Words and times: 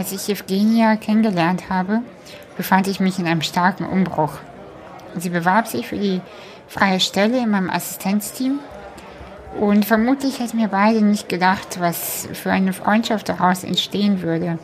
Als 0.00 0.12
ich 0.12 0.30
Evgenia 0.30 0.96
kennengelernt 0.96 1.68
habe, 1.68 2.00
befand 2.56 2.88
ich 2.88 3.00
mich 3.00 3.18
in 3.18 3.26
einem 3.26 3.42
starken 3.42 3.84
Umbruch. 3.84 4.32
Sie 5.14 5.28
bewarb 5.28 5.66
sich 5.66 5.88
für 5.88 5.98
die 5.98 6.22
freie 6.68 7.00
Stelle 7.00 7.36
in 7.36 7.50
meinem 7.50 7.68
Assistenzteam 7.68 8.60
und 9.60 9.84
vermutlich 9.84 10.40
hätten 10.40 10.56
wir 10.56 10.68
beide 10.68 11.02
nicht 11.02 11.28
gedacht, 11.28 11.80
was 11.80 12.26
für 12.32 12.50
eine 12.50 12.72
Freundschaft 12.72 13.28
daraus 13.28 13.62
entstehen 13.62 14.22
würde. 14.22 14.58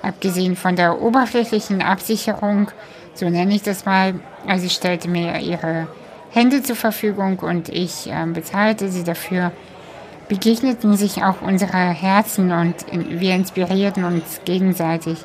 Abgesehen 0.00 0.56
von 0.56 0.74
der 0.74 1.02
oberflächlichen 1.02 1.82
Absicherung, 1.82 2.70
so 3.12 3.28
nenne 3.28 3.56
ich 3.56 3.62
das 3.62 3.84
mal, 3.84 4.14
also 4.46 4.62
sie 4.62 4.74
stellte 4.74 5.10
mir 5.10 5.38
ihre 5.38 5.86
Hände 6.30 6.62
zur 6.62 6.76
Verfügung 6.76 7.40
und 7.40 7.68
ich 7.68 8.10
äh, 8.10 8.24
bezahlte 8.24 8.88
sie 8.88 9.04
dafür, 9.04 9.52
begegneten 10.28 10.96
sich 10.96 11.22
auch 11.22 11.40
unsere 11.42 11.76
Herzen 11.76 12.50
und 12.52 12.74
wir 12.92 13.34
inspirierten 13.34 14.04
uns 14.04 14.40
gegenseitig. 14.44 15.24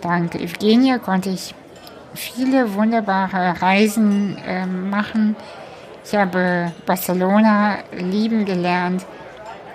Dank 0.00 0.34
Evgenia 0.34 0.98
konnte 0.98 1.30
ich 1.30 1.54
viele 2.14 2.74
wunderbare 2.74 3.60
Reisen 3.60 4.36
äh, 4.46 4.66
machen. 4.66 5.36
Ich 6.04 6.14
habe 6.14 6.72
Barcelona 6.86 7.78
lieben 7.96 8.44
gelernt. 8.44 9.04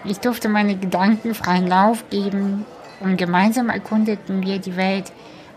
Ich 0.06 0.20
durfte 0.20 0.50
meine 0.50 0.76
Gedanken 0.76 1.34
freien 1.34 1.68
Lauf 1.68 2.10
geben 2.10 2.66
und 3.00 3.18
gemeinsam 3.18 3.70
erkundeten 3.70 4.44
wir 4.44 4.60
die 4.60 4.76
Welt, 4.76 5.12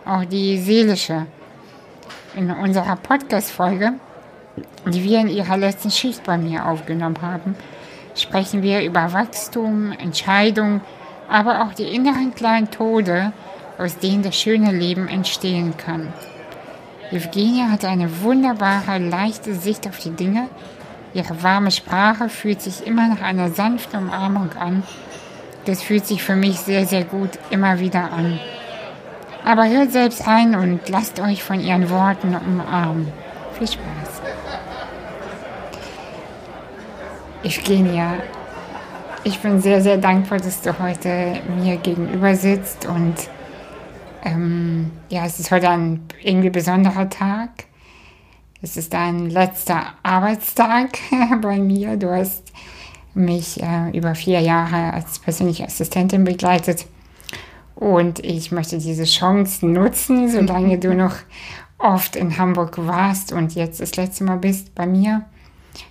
auch 0.05 0.25
die 0.25 0.59
seelische. 0.59 1.27
In 2.35 2.51
unserer 2.51 2.97
Podcast-Folge, 2.97 3.95
die 4.85 5.03
wir 5.03 5.21
in 5.21 5.29
ihrer 5.29 5.57
letzten 5.57 5.91
Schicht 5.91 6.23
bei 6.25 6.37
mir 6.37 6.67
aufgenommen 6.67 7.23
haben, 7.23 7.57
sprechen 8.21 8.63
wir 8.63 8.83
über 8.83 9.13
Wachstum, 9.13 9.93
Entscheidung, 9.93 10.81
aber 11.29 11.63
auch 11.65 11.75
die 11.75 11.95
inneren 11.95 12.35
kleinen 12.35 12.71
Tode, 12.71 13.33
aus 13.79 13.99
denen 13.99 14.23
das 14.23 14.37
schöne 14.37 14.73
Leben 14.73 15.09
entstehen 15.09 15.77
kann. 15.77 16.13
Evgenia 17.11 17.71
hat 17.71 17.85
eine 17.85 18.23
wunderbare, 18.23 18.99
leichte 18.99 19.55
Sicht 19.55 19.87
auf 19.87 19.99
die 19.99 20.11
Dinge. 20.11 20.49
Ihre 21.15 21.43
warme 21.43 21.71
Sprache 21.71 22.29
fühlt 22.29 22.61
sich 22.61 22.87
immer 22.87 23.09
nach 23.09 23.23
einer 23.23 23.51
sanften 23.51 24.01
Umarmung 24.01 24.51
an. 24.59 24.83
Das 25.67 25.83
fühlt 25.83 26.07
sich 26.07 26.23
für 26.23 26.37
mich 26.37 26.59
sehr, 26.59 26.87
sehr 26.87 27.05
gut 27.05 27.31
immer 27.51 27.81
wieder 27.81 28.13
an. 28.13 28.39
Aber 29.45 29.69
hört 29.69 29.93
selbst 29.93 30.27
ein 30.27 30.57
und 30.57 30.89
lasst 30.89 31.21
euch 31.21 31.43
von 31.43 31.61
ihren 31.61 31.89
Worten 31.91 32.35
umarmen. 32.35 33.13
Viel 33.59 33.69
Spaß. 33.69 34.16
Evgenia, 37.47 38.15
ich 39.23 39.39
bin 39.39 39.61
sehr, 39.61 39.81
sehr 39.81 39.99
dankbar, 39.99 40.39
dass 40.39 40.63
du 40.63 40.77
heute 40.81 41.41
mir 41.61 41.77
gegenüber 41.77 42.35
sitzt 42.35 42.87
und 42.87 43.15
ähm, 44.25 44.91
ja, 45.11 45.25
es 45.27 45.39
ist 45.39 45.53
heute 45.53 45.71
ein 45.71 46.03
irgendwie 46.21 46.51
besonderer 46.51 47.09
Tag. 47.09 47.51
Es 48.63 48.77
ist 48.77 48.93
ein 48.97 49.31
letzter 49.31 49.93
Arbeitstag 50.03 50.99
bei 51.41 51.59
mir. 51.59 51.97
Du 51.97 52.11
hast 52.11 52.51
mich 53.15 53.63
äh, 53.63 53.97
über 53.97 54.17
vier 54.17 54.41
Jahre 54.41 54.93
als 54.93 55.21
persönliche 55.21 55.67
Assistentin 55.67 56.25
begleitet. 56.25 56.87
Und 57.77 58.25
ich 58.25 58.51
möchte 58.51 58.79
diese 58.79 59.05
Chance 59.05 59.65
nutzen, 59.67 60.29
solange 60.29 60.79
du 60.81 60.95
noch 60.97 61.15
oft 61.79 62.17
in 62.17 62.39
Hamburg 62.39 62.77
warst 62.79 63.33
und 63.33 63.55
jetzt 63.55 63.81
das 63.81 63.95
letzte 63.95 64.25
Mal 64.25 64.39
bist 64.39 64.75
bei 64.75 64.89
mir, 64.89 65.27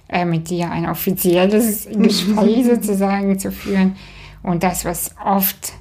äh, 0.09 0.25
mit 0.25 0.49
dir 0.49 0.71
ein 0.71 0.87
offizielles 0.87 1.87
Gespräch 1.91 2.65
sozusagen 2.65 3.39
zu 3.39 3.51
führen. 3.51 3.95
Und 4.43 4.63
das, 4.63 4.85
was 4.85 5.15
oft 5.23 5.73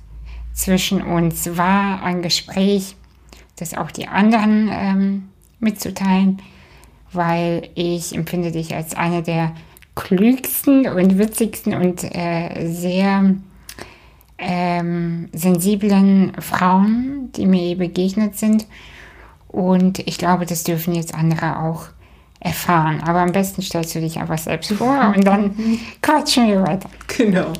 zwischen 0.52 1.02
uns 1.02 1.56
war, 1.56 2.02
ein 2.02 2.22
Gespräch, 2.22 2.96
das 3.56 3.74
auch 3.74 3.90
die 3.90 4.08
anderen 4.08 4.70
ähm, 4.72 5.28
mitzuteilen, 5.60 6.40
weil 7.12 7.68
ich 7.74 8.14
empfinde 8.14 8.52
dich 8.52 8.74
als 8.74 8.94
eine 8.94 9.22
der 9.22 9.52
klügsten 9.94 10.88
und 10.88 11.18
witzigsten 11.18 11.74
und 11.74 12.02
äh, 12.02 12.66
sehr 12.66 13.34
ähm, 14.38 15.28
sensiblen 15.32 16.32
Frauen, 16.40 17.30
die 17.36 17.46
mir 17.46 17.76
begegnet 17.76 18.36
sind. 18.36 18.66
Und 19.48 20.00
ich 20.00 20.18
glaube, 20.18 20.46
das 20.46 20.64
dürfen 20.64 20.94
jetzt 20.94 21.14
andere 21.14 21.60
auch 21.60 21.86
erfahren. 22.44 23.00
Aber 23.00 23.20
am 23.20 23.32
besten 23.32 23.62
stellst 23.62 23.94
du 23.96 24.00
dich 24.00 24.18
einfach 24.18 24.38
selbst 24.38 24.72
vor 24.72 25.12
und 25.16 25.26
dann 25.26 25.80
quatschen 26.00 26.46
wir 26.46 26.62
weiter. 26.62 26.88
Genau. 27.08 27.52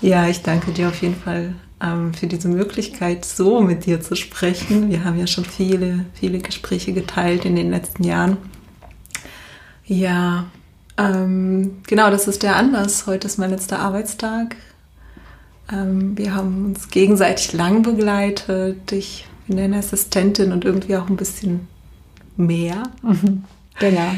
Ja, 0.00 0.28
ich 0.28 0.42
danke 0.42 0.70
dir 0.70 0.88
auf 0.88 1.02
jeden 1.02 1.16
Fall 1.16 1.54
ähm, 1.82 2.14
für 2.14 2.28
diese 2.28 2.48
Möglichkeit, 2.48 3.24
so 3.24 3.60
mit 3.60 3.86
dir 3.86 4.00
zu 4.00 4.14
sprechen. 4.14 4.90
Wir 4.90 5.04
haben 5.04 5.18
ja 5.18 5.26
schon 5.26 5.44
viele, 5.44 6.04
viele 6.14 6.38
Gespräche 6.38 6.92
geteilt 6.92 7.44
in 7.44 7.56
den 7.56 7.70
letzten 7.70 8.04
Jahren. 8.04 8.36
Ja, 9.86 10.44
ähm, 10.98 11.78
genau, 11.86 12.10
das 12.10 12.28
ist 12.28 12.42
der 12.42 12.56
Anlass. 12.56 13.06
Heute 13.06 13.26
ist 13.26 13.38
mein 13.38 13.50
letzter 13.50 13.78
Arbeitstag. 13.78 14.56
Ähm, 15.72 16.16
wir 16.16 16.34
haben 16.34 16.66
uns 16.66 16.88
gegenseitig 16.90 17.54
lang 17.54 17.82
begleitet. 17.82 18.92
Ich 18.92 19.26
bin 19.46 19.56
deine 19.56 19.78
Assistentin 19.78 20.52
und 20.52 20.64
irgendwie 20.64 20.96
auch 20.96 21.08
ein 21.08 21.16
bisschen 21.16 21.68
mehr. 22.36 22.82
Mhm. 23.02 23.44
Genau. 23.80 24.10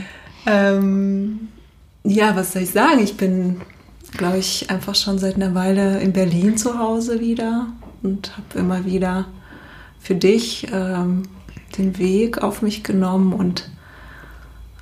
Ähm, 0.46 1.48
ja, 2.04 2.34
was 2.34 2.52
soll 2.52 2.62
ich 2.62 2.70
sagen? 2.70 3.00
Ich 3.00 3.16
bin 3.16 3.60
glaube 4.16 4.38
ich, 4.38 4.70
einfach 4.70 4.94
schon 4.94 5.18
seit 5.18 5.36
einer 5.36 5.54
Weile 5.54 6.00
in 6.00 6.12
Berlin 6.12 6.56
zu 6.56 6.78
Hause 6.78 7.20
wieder 7.20 7.68
und 8.02 8.36
habe 8.36 8.58
immer 8.58 8.84
wieder 8.84 9.26
für 10.00 10.14
dich 10.14 10.66
ähm, 10.72 11.22
den 11.78 11.98
Weg 11.98 12.38
auf 12.42 12.62
mich 12.62 12.82
genommen 12.82 13.32
und 13.32 13.70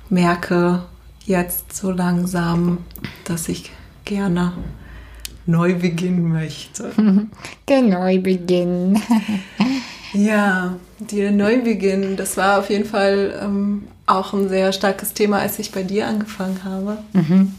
merke 0.09 0.83
jetzt 1.25 1.75
so 1.75 1.91
langsam, 1.91 2.79
dass 3.25 3.49
ich 3.49 3.71
gerne 4.05 4.53
neu 5.45 5.75
beginnen 5.75 6.29
möchte. 6.29 6.91
Der 7.67 7.81
Neubeginn. 7.81 8.99
ja, 10.13 10.75
der 10.99 11.31
Neubeginn, 11.31 12.17
das 12.17 12.35
war 12.37 12.59
auf 12.59 12.69
jeden 12.69 12.85
Fall 12.85 13.39
ähm, 13.41 13.83
auch 14.09 14.33
ein 14.33 14.49
sehr 14.49 14.71
starkes 14.73 15.13
Thema, 15.13 15.39
als 15.39 15.59
ich 15.59 15.71
bei 15.71 15.83
dir 15.83 16.07
angefangen 16.07 16.63
habe. 16.63 16.97
Mhm. 17.13 17.55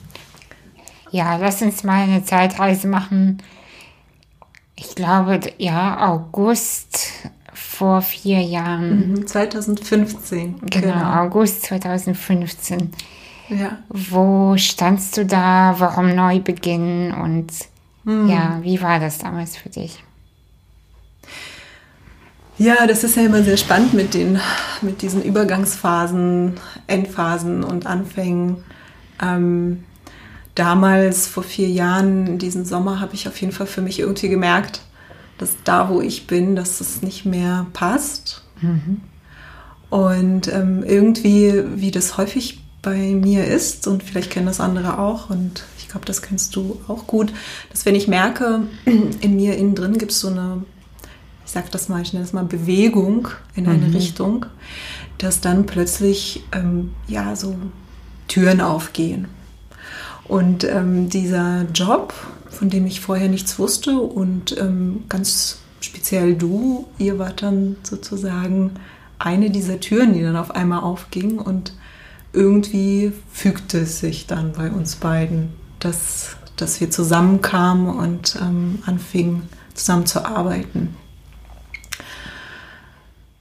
Ja, 1.11 1.37
lass 1.37 1.63
uns 1.63 1.83
mal 1.83 2.03
eine 2.03 2.25
Zeitreise 2.25 2.87
machen. 2.87 3.43
Ich 4.77 4.95
glaube, 4.95 5.41
ja, 5.59 6.09
August 6.09 7.09
vor 7.53 8.03
vier 8.03 8.41
Jahren. 8.41 9.27
2015. 9.27 10.49
Mhm, 10.49 10.67
genau, 10.67 10.93
genau, 10.93 11.23
August 11.23 11.63
2015. 11.63 12.93
Ja. 13.49 13.79
Wo 13.89 14.57
standst 14.57 15.17
du 15.17 15.27
da? 15.27 15.75
Warum 15.79 16.15
neu 16.15 16.39
beginnen? 16.39 17.13
Und 17.13 17.53
mhm. 18.05 18.29
ja, 18.29 18.59
wie 18.63 18.81
war 18.81 19.01
das 19.01 19.19
damals 19.19 19.57
für 19.57 19.69
dich? 19.69 20.03
Ja, 22.61 22.87
das 22.87 23.05
ist 23.05 23.17
ja 23.17 23.23
immer 23.23 23.43
sehr 23.43 23.57
spannend 23.57 23.95
mit, 23.95 24.13
den, 24.13 24.39
mit 24.83 25.01
diesen 25.01 25.23
Übergangsphasen, 25.23 26.61
Endphasen 26.87 27.65
und 27.65 27.87
Anfängen. 27.87 28.59
Ähm, 29.23 29.85
damals, 30.55 31.27
vor 31.27 31.43
vier 31.43 31.69
Jahren, 31.69 32.37
diesen 32.37 32.67
Sommer, 32.67 33.01
habe 33.01 33.15
ich 33.15 33.27
auf 33.27 33.41
jeden 33.41 33.55
Fall 33.55 33.67
für 33.67 33.81
mich 33.81 33.99
irgendwie 33.99 34.29
gemerkt, 34.29 34.83
dass 35.39 35.57
da, 35.65 35.89
wo 35.89 36.03
ich 36.03 36.27
bin, 36.27 36.55
dass 36.55 36.83
es 36.83 37.01
nicht 37.01 37.25
mehr 37.25 37.65
passt. 37.73 38.45
Mhm. 38.61 39.01
Und 39.89 40.53
ähm, 40.53 40.85
irgendwie, 40.87 41.65
wie 41.77 41.91
das 41.91 42.19
häufig 42.19 42.63
bei 42.83 43.15
mir 43.15 43.47
ist, 43.47 43.87
und 43.87 44.03
vielleicht 44.03 44.31
kennen 44.31 44.45
das 44.45 44.61
andere 44.61 44.99
auch, 44.99 45.31
und 45.31 45.65
ich 45.79 45.89
glaube, 45.89 46.05
das 46.05 46.21
kennst 46.21 46.55
du 46.57 46.79
auch 46.89 47.07
gut, 47.07 47.33
dass 47.71 47.87
wenn 47.87 47.95
ich 47.95 48.07
merke, 48.07 48.65
in 48.85 49.37
mir 49.37 49.57
innen 49.57 49.75
drin 49.75 49.97
gibt 49.97 50.13
es 50.13 50.21
so 50.21 50.29
eine, 50.29 50.63
ich 51.51 51.55
sage 51.55 51.67
das 51.73 51.89
mal, 51.89 52.01
ich 52.01 52.13
nenne 52.13 52.25
das 52.25 52.33
mal 52.33 52.45
Bewegung 52.45 53.27
in 53.57 53.67
eine 53.67 53.89
mhm. 53.89 53.97
Richtung, 53.97 54.47
dass 55.19 55.41
dann 55.41 55.67
plötzlich, 55.67 56.45
ähm, 56.53 56.93
ja, 57.09 57.35
so 57.35 57.57
Türen 58.29 58.61
aufgehen. 58.61 59.27
Und 60.29 60.63
ähm, 60.63 61.09
dieser 61.09 61.65
Job, 61.75 62.15
von 62.49 62.71
dem 62.71 62.87
ich 62.87 63.01
vorher 63.01 63.29
nichts 63.29 63.59
wusste 63.59 63.99
und 63.99 64.57
ähm, 64.61 65.03
ganz 65.09 65.59
speziell 65.81 66.37
du, 66.37 66.87
ihr 66.99 67.19
wart 67.19 67.43
dann 67.43 67.75
sozusagen 67.83 68.75
eine 69.19 69.51
dieser 69.51 69.81
Türen, 69.81 70.15
die 70.15 70.23
dann 70.23 70.37
auf 70.37 70.53
einmal 70.53 70.85
aufging 70.85 71.41
und 71.41 71.75
irgendwie 72.33 73.13
fügte 73.33 73.81
es 73.81 73.99
sich 73.99 74.29
dann 74.29 74.53
bei 74.53 74.71
uns 74.71 74.95
beiden, 74.95 75.49
dass, 75.81 76.37
dass 76.55 76.81
wir 76.81 76.93
zusammenkamen 76.93 77.89
und 77.89 78.39
ähm, 78.41 78.85
anfingen 78.87 79.49
zusammen 79.75 80.07
zu 80.07 80.25
arbeiten. 80.25 80.95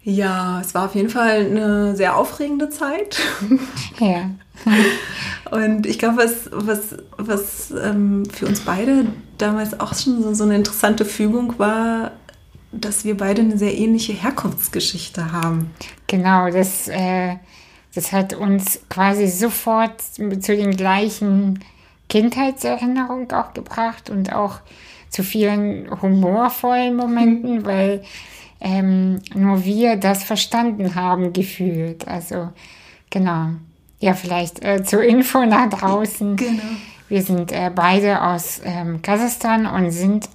Ja, 0.04 0.62
es 0.62 0.74
war 0.74 0.86
auf 0.86 0.96
jeden 0.96 1.10
Fall 1.10 1.46
eine 1.46 1.96
sehr 1.96 2.18
aufregende 2.18 2.70
Zeit. 2.70 3.20
Ja. 4.00 4.30
Und 5.52 5.86
ich 5.86 6.00
glaube, 6.00 6.18
was, 6.18 6.50
was, 6.54 6.96
was 7.18 7.72
ähm, 7.72 8.26
für 8.26 8.46
uns 8.46 8.62
beide 8.62 9.08
damals 9.38 9.78
auch 9.80 9.94
schon 9.94 10.22
so, 10.22 10.34
so, 10.34 10.46
eine 10.46 10.56
interessante 10.56 11.04
Fügung 11.04 11.60
war, 11.60 12.12
dass 12.72 13.04
wir 13.04 13.18
beide 13.18 13.42
eine 13.42 13.58
sehr 13.58 13.78
ähnliche 13.78 14.14
Herkunftsgeschichte 14.14 15.34
haben. 15.34 15.72
Genau, 16.08 16.50
das, 16.50 16.88
äh, 16.88 17.36
das 17.94 18.12
hat 18.14 18.34
uns 18.34 18.82
quasi 18.90 19.28
sofort 19.28 20.02
zu 20.02 20.56
den 20.56 20.78
gleichen 20.78 21.60
Kindheitserinnerungen 22.08 23.32
auch 23.32 23.54
gebracht 23.54 24.10
und 24.10 24.34
auch 24.34 24.60
zu 25.10 25.24
vielen 25.24 25.90
humorvollen 26.02 26.96
Momenten, 26.96 27.60
mhm. 27.60 27.66
weil 27.66 28.04
ähm, 28.62 29.22
nur 29.34 29.64
wir 29.64 29.96
das 29.96 30.24
verstanden 30.24 30.96
haben, 30.96 31.34
gefühlt. 31.34 32.08
Also, 32.08 32.50
genau. 33.10 33.52
Ja, 34.00 34.14
vielleicht 34.14 34.64
äh, 34.64 34.84
zur 34.84 35.04
Info 35.04 35.46
nach 35.46 35.70
draußen. 35.70 36.36
Genau. 36.36 36.64
Wir 37.08 37.24
sind 37.24 37.52
äh, 37.52 37.72
beide 37.74 38.22
aus 38.22 38.62
ähm, 38.64 39.02
Kasachstan 39.02 39.66
und 39.66 39.92
sind, 39.92 40.30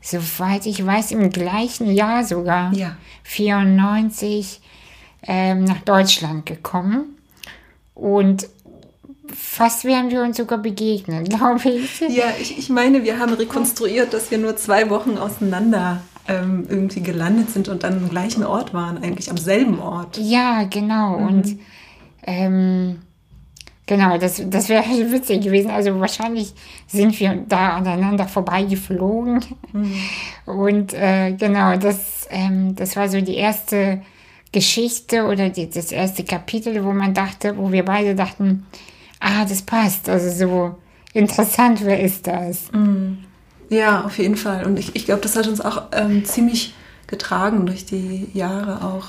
soweit 0.00 0.66
ich 0.66 0.84
weiß, 0.84 1.12
im 1.12 1.30
gleichen 1.30 1.90
Jahr 1.90 2.24
sogar, 2.24 2.72
ja. 2.72 2.96
94, 3.24 4.60
ähm, 5.26 5.64
nach 5.64 5.80
Deutschland 5.80 6.46
gekommen. 6.46 7.16
Und 7.94 8.48
fast 9.34 9.84
wären 9.84 10.10
wir 10.10 10.22
uns 10.22 10.36
sogar 10.36 10.58
begegnet, 10.58 11.28
glaube 11.36 11.68
ich. 11.68 12.00
Ja, 12.00 12.32
ich, 12.40 12.56
ich 12.56 12.68
meine, 12.68 13.04
wir 13.04 13.18
haben 13.18 13.32
rekonstruiert, 13.34 14.14
dass 14.14 14.30
wir 14.30 14.38
nur 14.38 14.56
zwei 14.56 14.88
Wochen 14.90 15.18
auseinander 15.18 16.02
ähm, 16.30 16.64
irgendwie 16.68 17.02
gelandet 17.02 17.50
sind 17.50 17.68
und 17.68 17.82
dann 17.82 17.94
am 17.94 18.08
gleichen 18.08 18.44
Ort 18.44 18.72
waren, 18.72 19.02
eigentlich 19.02 19.30
am 19.30 19.36
selben 19.36 19.80
Ort. 19.80 20.16
Ja, 20.16 20.62
genau. 20.64 21.18
Mhm. 21.18 21.26
Und 21.26 21.58
ähm, 22.22 22.98
genau, 23.86 24.16
das, 24.16 24.40
das 24.46 24.68
wäre 24.68 24.84
witzig 25.12 25.42
gewesen. 25.42 25.70
Also 25.70 25.98
wahrscheinlich 25.98 26.54
sind 26.86 27.18
wir 27.18 27.44
da 27.48 27.76
aneinander 27.76 28.28
vorbeigeflogen. 28.28 29.44
Mhm. 29.72 29.94
Und 30.46 30.94
äh, 30.94 31.32
genau, 31.32 31.76
das, 31.76 32.28
ähm, 32.30 32.76
das 32.76 32.94
war 32.94 33.08
so 33.08 33.20
die 33.20 33.36
erste 33.36 34.02
Geschichte 34.52 35.26
oder 35.26 35.48
die, 35.48 35.68
das 35.68 35.90
erste 35.90 36.22
Kapitel, 36.22 36.84
wo 36.84 36.92
man 36.92 37.12
dachte, 37.12 37.56
wo 37.56 37.72
wir 37.72 37.84
beide 37.84 38.14
dachten, 38.14 38.66
ah, 39.18 39.44
das 39.44 39.62
passt. 39.62 40.08
Also 40.08 40.30
so 40.30 40.76
interessant, 41.12 41.84
wer 41.84 42.00
ist 42.00 42.28
das? 42.28 42.70
Mhm. 42.72 43.18
Ja, 43.70 44.04
auf 44.04 44.18
jeden 44.18 44.36
Fall. 44.36 44.66
Und 44.66 44.78
ich, 44.78 44.96
ich 44.96 45.04
glaube, 45.04 45.22
das 45.22 45.36
hat 45.36 45.46
uns 45.46 45.60
auch 45.60 45.84
ähm, 45.92 46.24
ziemlich 46.24 46.74
getragen 47.06 47.66
durch 47.66 47.86
die 47.86 48.28
Jahre 48.34 48.84
auch. 48.84 49.06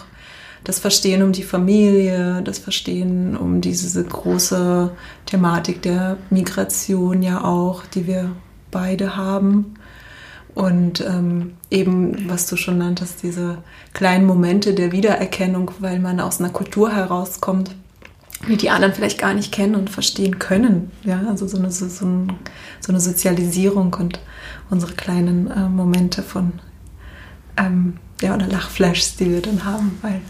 Das 0.63 0.77
Verstehen 0.77 1.23
um 1.23 1.31
die 1.31 1.41
Familie, 1.41 2.43
das 2.43 2.59
Verstehen 2.59 3.35
um 3.35 3.61
diese 3.61 4.03
große 4.03 4.91
Thematik 5.25 5.81
der 5.81 6.17
Migration 6.29 7.23
ja 7.23 7.43
auch, 7.43 7.87
die 7.87 8.05
wir 8.05 8.35
beide 8.69 9.17
haben. 9.17 9.73
Und 10.53 11.01
ähm, 11.01 11.53
eben, 11.71 12.29
was 12.29 12.45
du 12.45 12.55
schon 12.55 12.77
nanntest, 12.77 13.23
diese 13.23 13.57
kleinen 13.93 14.27
Momente 14.27 14.75
der 14.75 14.91
Wiedererkennung, 14.91 15.71
weil 15.79 15.97
man 15.97 16.19
aus 16.19 16.39
einer 16.39 16.51
Kultur 16.51 16.91
herauskommt, 16.91 17.71
die 18.47 18.57
die 18.57 18.69
anderen 18.69 18.93
vielleicht 18.93 19.19
gar 19.19 19.33
nicht 19.33 19.51
kennen 19.51 19.75
und 19.75 19.89
verstehen 19.89 20.39
können. 20.39 20.91
Ja, 21.03 21.21
also 21.27 21.47
so 21.47 21.57
eine, 21.57 21.71
so, 21.71 21.87
so 21.87 22.07
eine 22.87 22.99
Sozialisierung 22.99 23.93
und 23.93 24.19
unsere 24.69 24.93
kleinen 24.93 25.49
äh, 25.49 25.69
Momente 25.69 26.23
von, 26.23 26.53
ähm, 27.57 27.97
ja, 28.21 28.35
oder 28.35 28.47
Lachflashs, 28.47 29.15
die 29.17 29.31
wir 29.31 29.41
dann 29.41 29.65
haben, 29.65 29.97
weil 30.01 30.21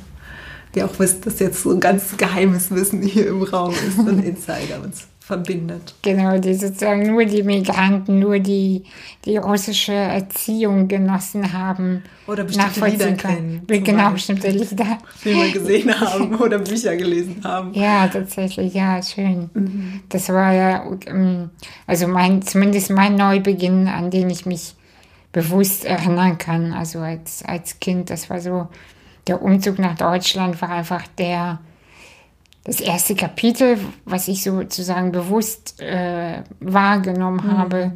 wir 0.74 0.86
auch 0.86 1.00
wissen, 1.00 1.22
dass 1.22 1.40
jetzt 1.40 1.64
so 1.64 1.72
ein 1.72 1.80
ganz 1.80 2.16
geheimes 2.18 2.72
Wissen 2.72 3.02
hier 3.02 3.28
im 3.28 3.44
Raum 3.44 3.74
ist, 3.74 3.98
so 3.98 4.02
ein 4.08 4.24
Insider 4.24 4.82
uns 4.84 5.08
verbindet. 5.22 5.94
Genau, 6.02 6.40
die 6.40 6.56
sozusagen 6.56 7.04
nur 7.04 7.24
die 7.26 7.44
Migranten, 7.44 8.20
nur 8.20 8.40
die, 8.40 8.84
die 9.24 9.38
russische 9.38 9.94
Erziehung 9.94 10.88
genossen 10.88 11.54
haben. 11.54 12.04
Oder 12.26 12.44
bestimmte 12.44 12.86
Lieder 12.88 13.12
kennen. 13.14 13.62
Genau, 13.68 14.12
bestimmte 14.12 14.50
Lieder. 14.50 14.98
Filme 15.16 15.52
gesehen 15.52 16.00
haben 16.02 16.36
oder 16.36 16.58
Bücher 16.58 16.96
gelesen 16.96 17.42
haben. 17.44 17.72
Ja, 17.74 18.08
tatsächlich, 18.08 18.74
ja, 18.74 19.02
schön. 19.04 19.50
Mhm. 19.54 20.02
Das 20.10 20.28
war 20.30 20.54
ja, 20.54 20.92
ähm, 21.06 21.52
also 21.86 22.08
mein, 22.08 22.42
zumindest 22.42 22.90
mein 22.90 23.16
Neubeginn, 23.16 23.88
an 23.88 24.10
den 24.10 24.30
ich 24.30 24.48
mich 24.48 24.76
bewusst 25.32 25.86
erinnern 25.86 26.40
kann. 26.40 26.74
Also 26.74 27.00
als, 27.00 27.44
als 27.46 27.80
Kind, 27.80 28.10
das 28.10 28.30
war 28.32 28.42
so, 28.42 28.68
der 29.28 29.42
Umzug 29.44 29.78
nach 29.78 29.96
Deutschland 29.96 30.60
war 30.64 30.72
einfach 30.72 31.08
der, 31.20 31.60
das 32.64 32.80
erste 32.80 33.16
Kapitel, 33.16 33.80
was 34.06 34.28
ich 34.28 34.44
sozusagen 34.44 35.12
bewusst 35.12 35.82
äh, 35.82 36.44
wahrgenommen 36.60 37.46
mhm. 37.46 37.58
habe, 37.58 37.92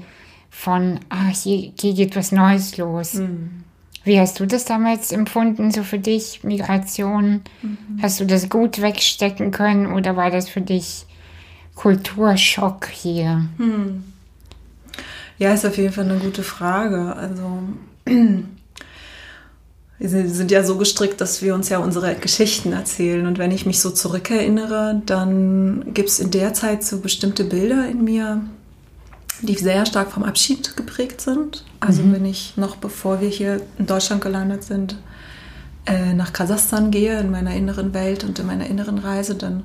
von, 0.49 0.99
ah, 1.09 1.27
hier, 1.27 1.71
hier, 1.79 1.93
geht 1.93 2.15
was 2.15 2.31
Neues 2.31 2.77
los. 2.77 3.15
Mhm. 3.15 3.63
Wie 4.03 4.19
hast 4.19 4.39
du 4.39 4.45
das 4.45 4.65
damals 4.65 5.11
empfunden, 5.11 5.71
so 5.71 5.83
für 5.83 5.99
dich, 5.99 6.43
Migration? 6.43 7.41
Mhm. 7.61 7.99
Hast 8.01 8.19
du 8.19 8.25
das 8.25 8.49
gut 8.49 8.81
wegstecken 8.81 9.51
können 9.51 9.91
oder 9.91 10.15
war 10.15 10.31
das 10.31 10.47
für 10.47 10.61
dich 10.61 11.05
Kulturschock 11.75 12.87
hier? 12.87 13.45
Hm. 13.57 14.03
Ja, 15.37 15.53
ist 15.53 15.65
auf 15.65 15.77
jeden 15.77 15.91
Fall 15.91 16.05
eine 16.05 16.19
gute 16.19 16.43
Frage. 16.43 17.15
Also 17.15 17.63
wir 19.97 20.29
sind 20.29 20.51
ja 20.51 20.63
so 20.63 20.77
gestrickt, 20.77 21.21
dass 21.21 21.41
wir 21.41 21.55
uns 21.55 21.69
ja 21.69 21.79
unsere 21.79 22.15
Geschichten 22.15 22.73
erzählen. 22.73 23.25
Und 23.27 23.37
wenn 23.37 23.51
ich 23.51 23.65
mich 23.65 23.79
so 23.79 23.91
zurückerinnere, 23.91 25.01
dann 25.05 25.93
gibt 25.93 26.09
es 26.09 26.19
in 26.19 26.31
der 26.31 26.53
Zeit 26.53 26.83
so 26.83 26.99
bestimmte 26.99 27.45
Bilder 27.45 27.87
in 27.87 28.03
mir, 28.03 28.41
die 29.41 29.55
sehr 29.55 29.85
stark 29.85 30.11
vom 30.11 30.23
Abschied 30.23 30.75
geprägt 30.75 31.21
sind. 31.21 31.63
Also 31.79 32.03
mhm. 32.03 32.13
wenn 32.13 32.25
ich 32.25 32.57
noch 32.57 32.75
bevor 32.75 33.21
wir 33.21 33.29
hier 33.29 33.61
in 33.77 33.85
Deutschland 33.85 34.21
gelandet 34.21 34.63
sind, 34.63 34.97
äh, 35.85 36.13
nach 36.13 36.33
Kasachstan 36.33 36.91
gehe, 36.91 37.19
in 37.19 37.31
meiner 37.31 37.53
inneren 37.53 37.93
Welt 37.93 38.23
und 38.25 38.37
in 38.39 38.47
meiner 38.47 38.67
inneren 38.67 38.97
Reise, 38.97 39.35
dann 39.35 39.63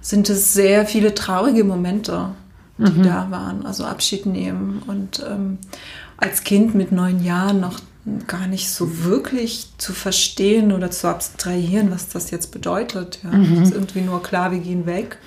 sind 0.00 0.28
es 0.30 0.52
sehr 0.52 0.86
viele 0.86 1.14
traurige 1.14 1.62
Momente, 1.62 2.30
die 2.78 2.90
mhm. 2.90 3.02
da 3.02 3.30
waren. 3.30 3.66
Also 3.66 3.84
Abschied 3.84 4.26
nehmen 4.26 4.82
und 4.86 5.24
ähm, 5.28 5.58
als 6.16 6.42
Kind 6.42 6.74
mit 6.74 6.90
neun 6.92 7.22
Jahren 7.22 7.60
noch 7.60 7.78
gar 8.26 8.46
nicht 8.46 8.70
so 8.70 9.04
wirklich 9.04 9.68
zu 9.78 9.92
verstehen 9.92 10.72
oder 10.72 10.90
zu 10.90 11.08
abstrahieren, 11.08 11.90
was 11.90 12.08
das 12.08 12.30
jetzt 12.30 12.50
bedeutet. 12.50 13.20
Ja. 13.22 13.30
Mhm. 13.30 13.62
ist 13.62 13.72
irgendwie 13.72 14.00
nur 14.00 14.22
klar, 14.22 14.52
wir 14.52 14.58
gehen 14.58 14.86
weg. 14.86 15.18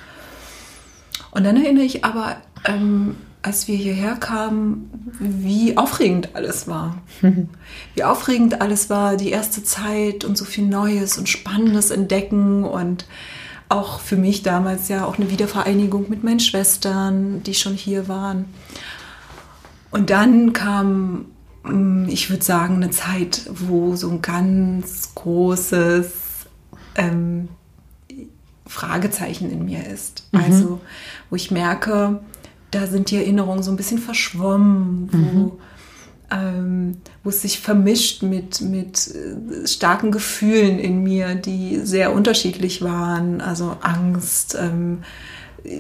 Und 1.31 1.43
dann 1.43 1.57
erinnere 1.57 1.85
ich 1.85 2.03
aber, 2.03 2.37
ähm, 2.65 3.15
als 3.41 3.67
wir 3.67 3.75
hierher 3.75 4.15
kamen, 4.15 4.89
wie 5.19 5.77
aufregend 5.77 6.29
alles 6.33 6.67
war. 6.67 7.01
Wie 7.95 8.03
aufregend 8.03 8.61
alles 8.61 8.89
war, 8.89 9.17
die 9.17 9.29
erste 9.29 9.63
Zeit 9.63 10.23
und 10.23 10.37
so 10.37 10.45
viel 10.45 10.65
Neues 10.65 11.17
und 11.17 11.27
Spannendes 11.27 11.91
entdecken 11.91 12.63
und 12.63 13.05
auch 13.67 13.99
für 13.99 14.15
mich 14.15 14.43
damals 14.43 14.87
ja 14.87 15.05
auch 15.05 15.17
eine 15.17 15.29
Wiedervereinigung 15.29 16.09
mit 16.09 16.23
meinen 16.23 16.39
Schwestern, 16.39 17.43
die 17.43 17.53
schon 17.53 17.73
hier 17.73 18.07
waren. 18.07 18.45
Und 19.91 20.09
dann 20.09 20.53
kam 20.53 21.25
ich 22.07 22.29
würde 22.29 22.43
sagen, 22.43 22.75
eine 22.75 22.89
Zeit, 22.89 23.49
wo 23.49 23.95
so 23.95 24.09
ein 24.09 24.21
ganz 24.21 25.15
großes 25.15 26.11
ähm, 26.95 27.47
Fragezeichen 28.67 29.49
in 29.49 29.65
mir 29.65 29.85
ist. 29.87 30.27
Mhm. 30.31 30.39
Also, 30.39 30.81
wo 31.29 31.35
ich 31.35 31.51
merke, 31.51 32.19
da 32.71 32.87
sind 32.87 33.11
die 33.11 33.17
Erinnerungen 33.17 33.63
so 33.63 33.71
ein 33.71 33.77
bisschen 33.77 33.99
verschwommen, 33.99 35.09
wo, 35.11 35.17
mhm. 35.17 35.51
ähm, 36.31 36.97
wo 37.23 37.29
es 37.29 37.41
sich 37.41 37.59
vermischt 37.59 38.23
mit, 38.23 38.61
mit 38.61 39.13
äh, 39.13 39.67
starken 39.67 40.11
Gefühlen 40.11 40.79
in 40.79 41.03
mir, 41.03 41.35
die 41.35 41.79
sehr 41.83 42.13
unterschiedlich 42.13 42.81
waren. 42.81 43.39
Also 43.39 43.77
Angst, 43.81 44.57
ähm, 44.59 45.03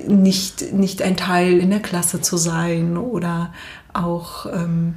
nicht, 0.07 0.73
nicht 0.73 1.01
ein 1.01 1.17
Teil 1.17 1.57
in 1.57 1.69
der 1.69 1.81
Klasse 1.81 2.21
zu 2.21 2.37
sein 2.37 2.95
oder 2.95 3.51
auch 3.91 4.45
ähm, 4.45 4.95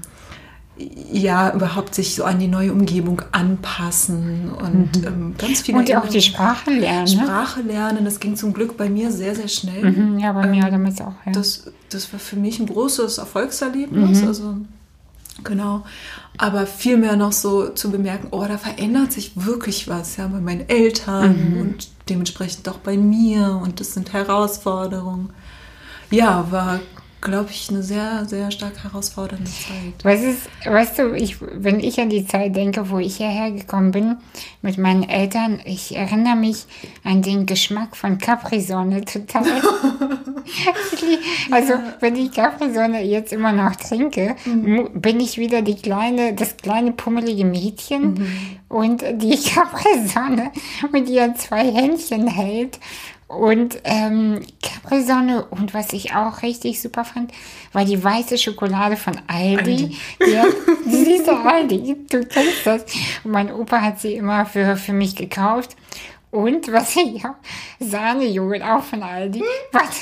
ja, 0.78 1.54
überhaupt 1.54 1.94
sich 1.94 2.14
so 2.14 2.24
an 2.24 2.38
die 2.38 2.48
neue 2.48 2.72
Umgebung 2.72 3.22
anpassen 3.32 4.50
und 4.50 5.00
mhm. 5.00 5.06
ähm, 5.06 5.34
ganz 5.38 5.62
viele. 5.62 5.78
Und 5.78 5.88
ja 5.88 6.02
auch 6.02 6.08
die 6.08 6.20
Sprache 6.20 6.70
lernen. 6.70 7.16
Ne? 7.16 7.22
Sprache 7.24 7.62
lernen, 7.62 8.04
das 8.04 8.20
ging 8.20 8.36
zum 8.36 8.52
Glück 8.52 8.76
bei 8.76 8.90
mir 8.90 9.10
sehr, 9.10 9.34
sehr 9.34 9.48
schnell. 9.48 9.90
Mhm, 9.90 10.18
ja, 10.18 10.32
bei 10.32 10.46
mir 10.46 10.64
ähm, 10.64 10.70
damals 10.70 11.00
auch, 11.00 11.14
ja. 11.24 11.32
Das, 11.32 11.70
das 11.88 12.12
war 12.12 12.20
für 12.20 12.36
mich 12.36 12.58
ein 12.60 12.66
großes 12.66 13.18
Erfolgserlebnis. 13.18 14.20
Mhm. 14.20 14.28
Also, 14.28 14.56
genau. 15.44 15.84
Aber 16.36 16.66
vielmehr 16.66 17.16
noch 17.16 17.32
so 17.32 17.70
zu 17.70 17.90
bemerken, 17.90 18.28
oh, 18.32 18.44
da 18.46 18.58
verändert 18.58 19.12
sich 19.12 19.32
wirklich 19.34 19.88
was, 19.88 20.18
ja, 20.18 20.26
bei 20.26 20.40
meinen 20.40 20.68
Eltern 20.68 21.52
mhm. 21.52 21.60
und 21.60 21.88
dementsprechend 22.10 22.68
auch 22.68 22.78
bei 22.78 22.98
mir 22.98 23.58
und 23.62 23.80
das 23.80 23.94
sind 23.94 24.12
Herausforderungen. 24.12 25.30
Ja, 26.10 26.46
war 26.50 26.80
glaube 27.20 27.50
ich, 27.50 27.70
eine 27.70 27.82
sehr, 27.82 28.24
sehr 28.26 28.50
stark 28.50 28.84
herausfordernde 28.84 29.50
Zeit. 29.50 30.04
Was 30.04 30.22
ist, 30.22 30.48
weißt 30.64 30.98
du, 30.98 31.14
ich, 31.14 31.36
wenn 31.40 31.80
ich 31.80 32.00
an 32.00 32.08
die 32.08 32.26
Zeit 32.26 32.54
denke, 32.54 32.90
wo 32.90 32.98
ich 32.98 33.16
hierher 33.16 33.50
gekommen 33.50 33.90
bin 33.90 34.16
mit 34.62 34.78
meinen 34.78 35.08
Eltern, 35.08 35.60
ich 35.64 35.96
erinnere 35.96 36.36
mich 36.36 36.66
an 37.04 37.22
den 37.22 37.46
Geschmack 37.46 37.96
von 37.96 38.18
Capri-Sonne 38.18 39.04
total. 39.04 39.44
also, 41.50 41.74
wenn 42.00 42.16
ich 42.16 42.32
Capri-Sonne 42.32 43.02
jetzt 43.02 43.32
immer 43.32 43.52
noch 43.52 43.74
trinke, 43.76 44.36
mhm. 44.44 44.90
bin 44.94 45.18
ich 45.18 45.38
wieder 45.38 45.62
die 45.62 45.76
kleine, 45.76 46.34
das 46.34 46.56
kleine 46.56 46.92
pummelige 46.92 47.44
Mädchen 47.44 48.14
mhm. 48.14 48.28
und 48.68 49.02
die 49.14 49.36
Capri-Sonne 49.54 50.52
mit 50.92 51.08
ihren 51.08 51.34
zwei 51.36 51.72
Händchen 51.72 52.28
hält 52.28 52.78
und 53.28 53.78
ähm, 53.82 54.40
Capri-Sonne 54.62 55.46
und 55.46 55.74
was 55.74 55.92
ich 55.92 56.14
auch 56.14 56.42
richtig 56.42 56.80
super 56.80 57.04
fand, 57.04 57.32
war 57.72 57.84
die 57.84 58.02
weiße 58.02 58.38
Schokolade 58.38 58.96
von 58.96 59.14
Aldi. 59.26 59.56
Aldi. 59.56 59.98
Ja, 60.32 60.44
diese 60.84 61.36
Aldi, 61.36 61.96
du 62.08 62.24
kennst 62.24 62.64
das. 62.64 62.84
Und 63.24 63.32
mein 63.32 63.52
Opa 63.52 63.80
hat 63.80 64.00
sie 64.00 64.14
immer 64.14 64.46
für, 64.46 64.76
für 64.76 64.92
mich 64.92 65.16
gekauft. 65.16 65.76
Und 66.30 66.70
was 66.70 66.94
ich 66.96 67.24
auch, 67.24 67.34
Sahnejoghurt 67.80 68.62
auch 68.62 68.82
von 68.82 69.02
Aldi. 69.02 69.42
Was? 69.72 70.00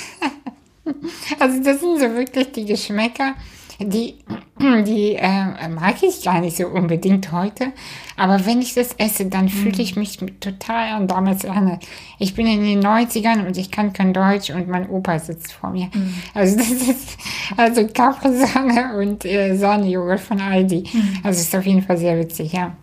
Also 1.38 1.62
das 1.62 1.81
sind 1.81 1.99
so 1.99 2.14
wirklich 2.14 2.52
die 2.52 2.66
Geschmäcker, 2.66 3.33
die, 3.78 4.16
die 4.59 5.14
äh, 5.14 5.69
mag 5.69 6.02
ich 6.02 6.23
gar 6.23 6.40
nicht 6.40 6.57
so 6.57 6.66
unbedingt 6.66 7.33
heute. 7.33 7.73
Aber 8.16 8.47
wenn 8.47 8.61
ich 8.61 8.75
das 8.75 8.95
esse, 8.99 9.26
dann 9.26 9.49
fühle 9.49 9.83
ich 9.83 9.97
mhm. 9.97 10.00
mich 10.00 10.19
total 10.40 10.93
an 10.93 11.09
damals 11.09 11.45
erinnert. 11.45 11.85
Ich 12.19 12.35
bin 12.35 12.47
in 12.47 12.62
den 12.62 12.81
90ern 12.81 13.47
und 13.47 13.57
ich 13.57 13.71
kann 13.71 13.93
kein 13.93 14.12
Deutsch 14.12 14.50
und 14.50 14.69
mein 14.69 14.88
Opa 14.88 15.19
sitzt 15.19 15.52
vor 15.52 15.71
mir. 15.71 15.90
Mhm. 15.93 16.14
Also 16.33 16.57
das 16.57 16.71
ist 16.71 17.19
also 17.57 17.87
Capri-Sonne 17.87 18.97
und 18.99 19.25
äh, 19.25 19.57
Sahnejoghurt 19.57 20.21
von 20.21 20.40
Aldi. 20.40 20.85
Mhm. 20.93 21.19
Also 21.23 21.40
ist 21.40 21.54
auf 21.57 21.66
jeden 21.66 21.83
Fall 21.83 21.99
sehr 21.99 22.19
witzig, 22.19 22.52
ja. 22.52 22.76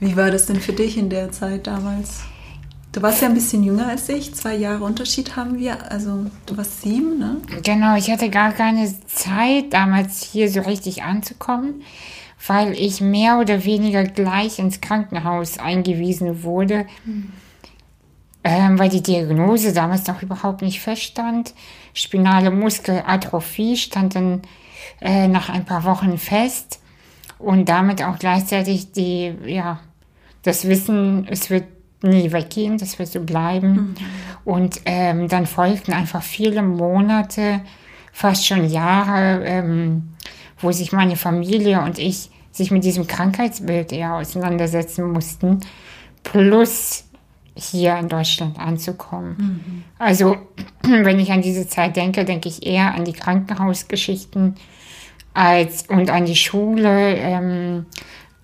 Wie 0.00 0.16
war 0.16 0.30
das 0.30 0.46
denn 0.46 0.60
für 0.60 0.72
dich 0.72 0.98
in 0.98 1.08
der 1.08 1.32
Zeit 1.32 1.66
damals? 1.66 2.22
Du 2.96 3.02
warst 3.02 3.20
ja 3.20 3.28
ein 3.28 3.34
bisschen 3.34 3.62
jünger 3.62 3.88
als 3.88 4.08
ich, 4.08 4.34
zwei 4.34 4.56
Jahre 4.56 4.82
Unterschied 4.82 5.36
haben 5.36 5.58
wir. 5.58 5.92
Also 5.92 6.30
du 6.46 6.56
warst 6.56 6.80
sieben, 6.80 7.18
ne? 7.18 7.36
Genau, 7.62 7.94
ich 7.94 8.10
hatte 8.10 8.30
gar 8.30 8.52
keine 8.52 8.90
Zeit 9.04 9.74
damals 9.74 10.22
hier 10.22 10.48
so 10.48 10.62
richtig 10.62 11.02
anzukommen, 11.02 11.82
weil 12.46 12.72
ich 12.72 13.02
mehr 13.02 13.38
oder 13.38 13.66
weniger 13.66 14.04
gleich 14.04 14.58
ins 14.58 14.80
Krankenhaus 14.80 15.58
eingewiesen 15.58 16.42
wurde, 16.42 16.86
mhm. 17.04 17.34
ähm, 18.42 18.78
weil 18.78 18.88
die 18.88 19.02
Diagnose 19.02 19.74
damals 19.74 20.06
noch 20.06 20.22
überhaupt 20.22 20.62
nicht 20.62 20.80
feststand. 20.80 21.52
Spinale 21.92 22.50
Muskelatrophie 22.50 23.76
stand 23.76 24.14
dann 24.14 24.40
äh, 25.02 25.28
nach 25.28 25.50
ein 25.50 25.66
paar 25.66 25.84
Wochen 25.84 26.16
fest 26.16 26.80
und 27.38 27.68
damit 27.68 28.02
auch 28.02 28.18
gleichzeitig 28.18 28.92
die, 28.92 29.34
ja, 29.44 29.80
das 30.42 30.66
Wissen, 30.66 31.28
es 31.28 31.50
wird 31.50 31.75
nie 32.08 32.32
weggehen, 32.32 32.78
das 32.78 32.98
wird 32.98 33.08
so 33.08 33.20
bleiben. 33.20 33.72
Mhm. 33.72 33.94
Und 34.44 34.80
ähm, 34.84 35.28
dann 35.28 35.46
folgten 35.46 35.92
einfach 35.92 36.22
viele 36.22 36.62
Monate, 36.62 37.60
fast 38.12 38.46
schon 38.46 38.68
Jahre, 38.68 39.44
ähm, 39.44 40.14
wo 40.58 40.72
sich 40.72 40.92
meine 40.92 41.16
Familie 41.16 41.82
und 41.82 41.98
ich 41.98 42.30
sich 42.50 42.70
mit 42.70 42.84
diesem 42.84 43.06
Krankheitsbild 43.06 43.92
eher 43.92 44.14
auseinandersetzen 44.14 45.12
mussten, 45.12 45.60
plus 46.22 47.04
hier 47.54 47.96
in 47.96 48.08
Deutschland 48.08 48.58
anzukommen. 48.58 49.36
Mhm. 49.38 49.84
Also, 49.98 50.36
wenn 50.82 51.18
ich 51.18 51.32
an 51.32 51.42
diese 51.42 51.68
Zeit 51.68 51.96
denke, 51.96 52.24
denke 52.24 52.48
ich 52.48 52.66
eher 52.66 52.94
an 52.94 53.04
die 53.04 53.12
Krankenhausgeschichten 53.12 54.56
als 55.34 55.84
und 55.88 56.10
an 56.10 56.24
die 56.24 56.36
Schule, 56.36 57.14
ähm, 57.16 57.86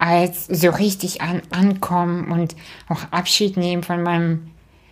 als 0.03 0.47
so 0.47 0.71
richtig 0.71 1.23
an, 1.23 1.43
ankommen 1.51 2.33
und 2.33 2.57
auch 2.89 3.13
Abschied 3.13 3.57
nehmen 3.57 3.85
von 3.85 4.03
meinem, 4.03 4.49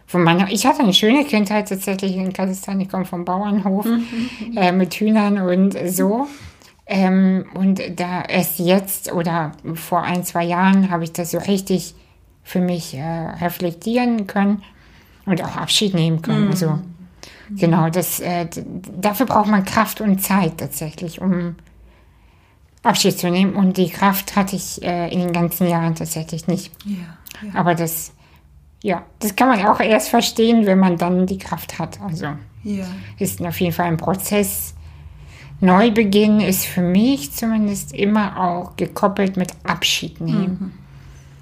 von 0.06 0.22
meiner, 0.22 0.52
ich 0.52 0.66
hatte 0.66 0.84
eine 0.84 0.94
schöne 0.94 1.24
Kindheit 1.24 1.68
tatsächlich 1.68 2.14
in 2.14 2.32
Kasachstan, 2.32 2.80
ich 2.80 2.88
komme 2.88 3.04
vom 3.04 3.24
Bauernhof 3.24 3.86
mhm. 3.86 4.56
äh, 4.56 4.70
mit 4.70 4.94
Hühnern 4.94 5.38
und 5.38 5.76
so. 5.88 6.28
Ähm, 6.86 7.46
und 7.54 7.82
da 7.96 8.22
erst 8.22 8.60
jetzt 8.60 9.12
oder 9.12 9.50
vor 9.74 10.02
ein, 10.02 10.22
zwei 10.22 10.44
Jahren 10.44 10.90
habe 10.90 11.02
ich 11.02 11.12
das 11.12 11.32
so 11.32 11.38
richtig 11.38 11.96
für 12.44 12.60
mich 12.60 12.94
äh, 12.94 13.02
reflektieren 13.02 14.28
können 14.28 14.62
und 15.26 15.42
auch 15.42 15.56
Abschied 15.56 15.92
nehmen 15.92 16.22
können. 16.22 16.44
Mhm. 16.44 16.50
Also 16.52 16.78
genau, 17.50 17.90
das, 17.90 18.20
äh, 18.20 18.46
dafür 18.96 19.26
braucht 19.26 19.48
man 19.48 19.64
Kraft 19.64 20.00
und 20.00 20.22
Zeit 20.22 20.58
tatsächlich, 20.58 21.20
um 21.20 21.56
Abschied 22.82 23.18
zu 23.18 23.30
nehmen. 23.30 23.54
Und 23.54 23.76
die 23.76 23.90
Kraft 23.90 24.36
hatte 24.36 24.56
ich 24.56 24.82
äh, 24.82 25.12
in 25.12 25.20
den 25.20 25.32
ganzen 25.32 25.68
Jahren 25.68 25.94
tatsächlich 25.94 26.46
nicht. 26.46 26.72
Ja, 26.84 26.96
ja. 27.46 27.54
Aber 27.54 27.74
das, 27.74 28.12
ja, 28.82 29.04
das 29.18 29.36
kann 29.36 29.48
man 29.48 29.64
auch 29.66 29.80
erst 29.80 30.08
verstehen, 30.08 30.66
wenn 30.66 30.78
man 30.78 30.96
dann 30.96 31.26
die 31.26 31.38
Kraft 31.38 31.78
hat. 31.78 32.00
Also 32.00 32.26
ja. 32.62 32.86
ist 33.18 33.42
auf 33.44 33.60
jeden 33.60 33.72
Fall 33.72 33.86
ein 33.86 33.96
Prozess. 33.96 34.74
Neubeginn 35.60 36.40
ist 36.40 36.64
für 36.64 36.80
mich 36.80 37.32
zumindest 37.32 37.92
immer 37.92 38.40
auch 38.40 38.76
gekoppelt 38.76 39.36
mit 39.36 39.52
Abschied 39.64 40.20
nehmen. 40.20 40.72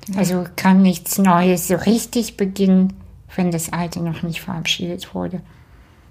Mhm. 0.08 0.14
Ja. 0.14 0.20
Also 0.20 0.44
kann 0.56 0.82
nichts 0.82 1.18
Neues 1.18 1.68
so 1.68 1.76
richtig 1.76 2.36
beginnen, 2.36 2.94
wenn 3.36 3.52
das 3.52 3.72
Alte 3.72 4.00
noch 4.00 4.22
nicht 4.22 4.40
verabschiedet 4.40 5.14
wurde. 5.14 5.40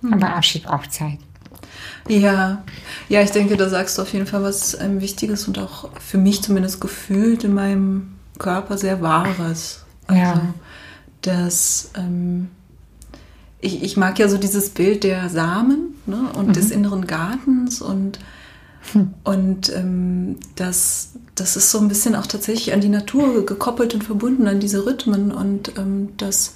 Mhm. 0.02 0.14
Aber 0.14 0.36
Abschied 0.36 0.64
braucht 0.64 0.94
Zeit. 0.94 1.20
Ja, 2.08 2.64
ja, 3.10 3.22
ich 3.22 3.32
denke, 3.32 3.58
da 3.58 3.70
sagst 3.70 3.98
du 3.98 4.02
auf 4.02 4.14
jeden 4.14 4.28
Fall 4.28 4.44
was 4.44 4.80
ähm, 4.80 5.02
Wichtiges 5.02 5.48
und 5.48 5.60
auch 5.60 5.90
für 6.00 6.18
mich 6.18 6.42
zumindest 6.42 6.80
gefühlt 6.80 7.44
in 7.44 7.54
meinem 7.54 8.16
Körper 8.38 8.78
sehr 8.78 9.02
Wahres. 9.02 9.86
Also, 10.08 10.22
ja. 10.22 10.54
dass 11.22 11.92
ähm, 11.96 12.50
ich, 13.60 13.84
ich 13.84 13.98
mag 13.98 14.20
ja 14.20 14.30
so 14.30 14.38
dieses 14.38 14.70
Bild 14.70 15.04
der 15.04 15.30
Samen 15.30 15.96
ne, 16.06 16.30
und 16.38 16.48
mhm. 16.48 16.54
des 16.54 16.72
inneren 16.72 17.08
Gartens 17.08 17.82
und, 17.82 18.20
hm. 18.94 19.14
und 19.24 19.74
ähm, 19.76 20.38
das, 20.56 21.14
das 21.36 21.58
ist 21.58 21.72
so 21.72 21.80
ein 21.80 21.88
bisschen 21.88 22.16
auch 22.16 22.28
tatsächlich 22.28 22.74
an 22.74 22.82
die 22.82 22.90
Natur 22.90 23.46
gekoppelt 23.46 23.94
und 23.94 24.04
verbunden, 24.04 24.48
an 24.48 24.60
diese 24.60 24.86
Rhythmen 24.86 25.32
und 25.32 25.78
ähm, 25.78 26.10
das 26.18 26.56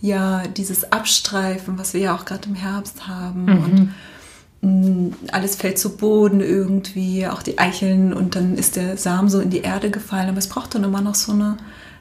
ja 0.00 0.46
dieses 0.46 0.92
Abstreifen, 0.92 1.78
was 1.78 1.92
wir 1.92 2.00
ja 2.00 2.14
auch 2.14 2.24
gerade 2.24 2.48
im 2.48 2.54
Herbst 2.54 3.08
haben 3.08 3.44
mhm. 3.44 3.64
und 3.64 3.94
alles 5.30 5.54
fällt 5.54 5.78
zu 5.78 5.96
Boden 5.96 6.40
irgendwie, 6.40 7.26
auch 7.26 7.42
die 7.42 7.58
Eicheln 7.58 8.12
und 8.12 8.34
dann 8.34 8.56
ist 8.56 8.76
der 8.76 8.96
Samen 8.96 9.28
so 9.28 9.40
in 9.40 9.50
die 9.50 9.60
Erde 9.60 9.90
gefallen. 9.90 10.28
Aber 10.28 10.38
es 10.38 10.48
braucht 10.48 10.74
dann 10.74 10.84
immer 10.84 11.00
noch 11.00 11.14
so 11.14 11.32
eine 11.32 11.56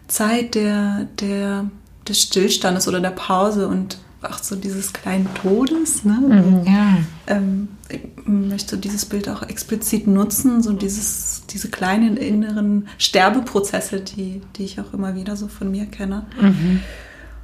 Zeit 0.07 0.55
der, 0.55 1.07
der, 1.19 1.65
des 2.07 2.21
Stillstandes 2.21 2.87
oder 2.87 2.99
der 2.99 3.11
Pause 3.11 3.67
und 3.67 3.99
auch 4.23 4.41
so 4.41 4.55
dieses 4.55 4.93
kleinen 4.93 5.29
Todes. 5.35 6.03
Ne? 6.03 6.13
Mhm, 6.13 6.63
ja. 6.65 6.97
Ähm, 7.27 7.67
ich 7.89 8.01
möchte 8.25 8.77
dieses 8.77 9.05
Bild 9.05 9.29
auch 9.29 9.43
explizit 9.43 10.07
nutzen, 10.07 10.63
so 10.63 10.73
dieses, 10.73 11.43
diese 11.49 11.69
kleinen 11.69 12.17
inneren 12.17 12.87
Sterbeprozesse, 12.97 14.01
die, 14.01 14.41
die 14.55 14.63
ich 14.63 14.79
auch 14.79 14.93
immer 14.93 15.15
wieder 15.15 15.35
so 15.35 15.47
von 15.47 15.69
mir 15.69 15.85
kenne. 15.85 16.25
Mhm. 16.41 16.81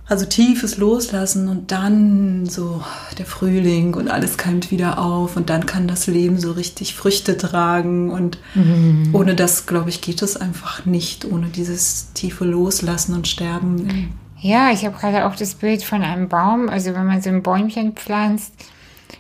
Also 0.06 0.26
tiefes 0.26 0.78
Loslassen 0.78 1.48
und 1.48 1.72
dann 1.72 2.46
so 2.46 2.84
der 3.18 3.26
Frühling 3.26 3.94
und 3.94 4.10
alles 4.10 4.36
keimt 4.36 4.70
wieder 4.70 5.00
auf 5.00 5.38
und 5.38 5.50
dann 5.50 5.66
kann 5.66 5.88
das 5.88 6.08
Leben 6.08 6.40
so 6.40 6.52
richtig 6.52 6.94
Früchte 6.94 7.38
tragen 7.38 8.10
und 8.10 8.38
mhm. 8.54 9.12
ohne 9.14 9.34
das, 9.34 9.66
glaube 9.66 9.90
ich, 9.90 10.02
geht 10.02 10.22
es 10.22 10.36
einfach 10.36 10.86
nicht, 10.86 11.24
ohne 11.24 11.48
dieses 11.48 12.12
tiefe 12.14 12.44
Loslassen 12.44 13.16
und 13.16 13.30
Sterben. 13.30 14.14
Ja, 14.42 14.72
ich 14.72 14.84
habe 14.86 14.98
gerade 14.98 15.26
auch 15.26 15.38
das 15.38 15.56
Bild 15.56 15.84
von 15.84 16.02
einem 16.02 16.28
Baum, 16.28 16.68
also 16.68 16.94
wenn 16.94 17.06
man 17.06 17.22
so 17.22 17.30
ein 17.30 17.42
Bäumchen 17.42 17.94
pflanzt, 17.94 18.54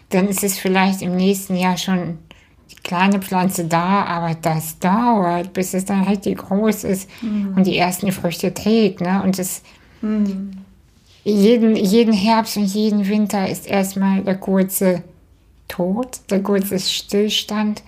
dann 0.10 0.28
ist 0.28 0.44
es 0.44 0.60
vielleicht 0.60 1.02
im 1.02 1.16
nächsten 1.16 1.56
Jahr 1.56 1.78
schon 1.78 2.20
die 2.70 2.84
kleine 2.84 3.20
Pflanze 3.20 3.64
da, 3.64 4.04
aber 4.04 4.36
das 4.36 4.80
dauert, 4.80 5.54
bis 5.54 5.74
es 5.74 5.86
dann 5.86 6.04
richtig 6.04 6.40
groß 6.40 6.84
ist 6.84 7.10
mhm. 7.22 7.54
und 7.56 7.66
die 7.66 7.78
ersten 7.78 8.12
Früchte 8.12 8.54
trägt. 8.54 9.00
Ne? 9.00 9.24
Und 9.24 9.40
das 9.40 9.62
mhm 10.02 10.58
jeden, 11.24 11.76
jeden 11.76 12.14
Herbst 12.14 12.58
und 12.58 12.66
jeden 12.66 13.08
Winter 13.08 13.50
ist 13.50 13.68
erstmal 13.68 14.22
der 14.24 14.38
kurze 14.38 15.04
Tod, 15.68 16.20
der 16.30 16.44
kurze 16.44 16.80
Stillstand. 16.80 17.84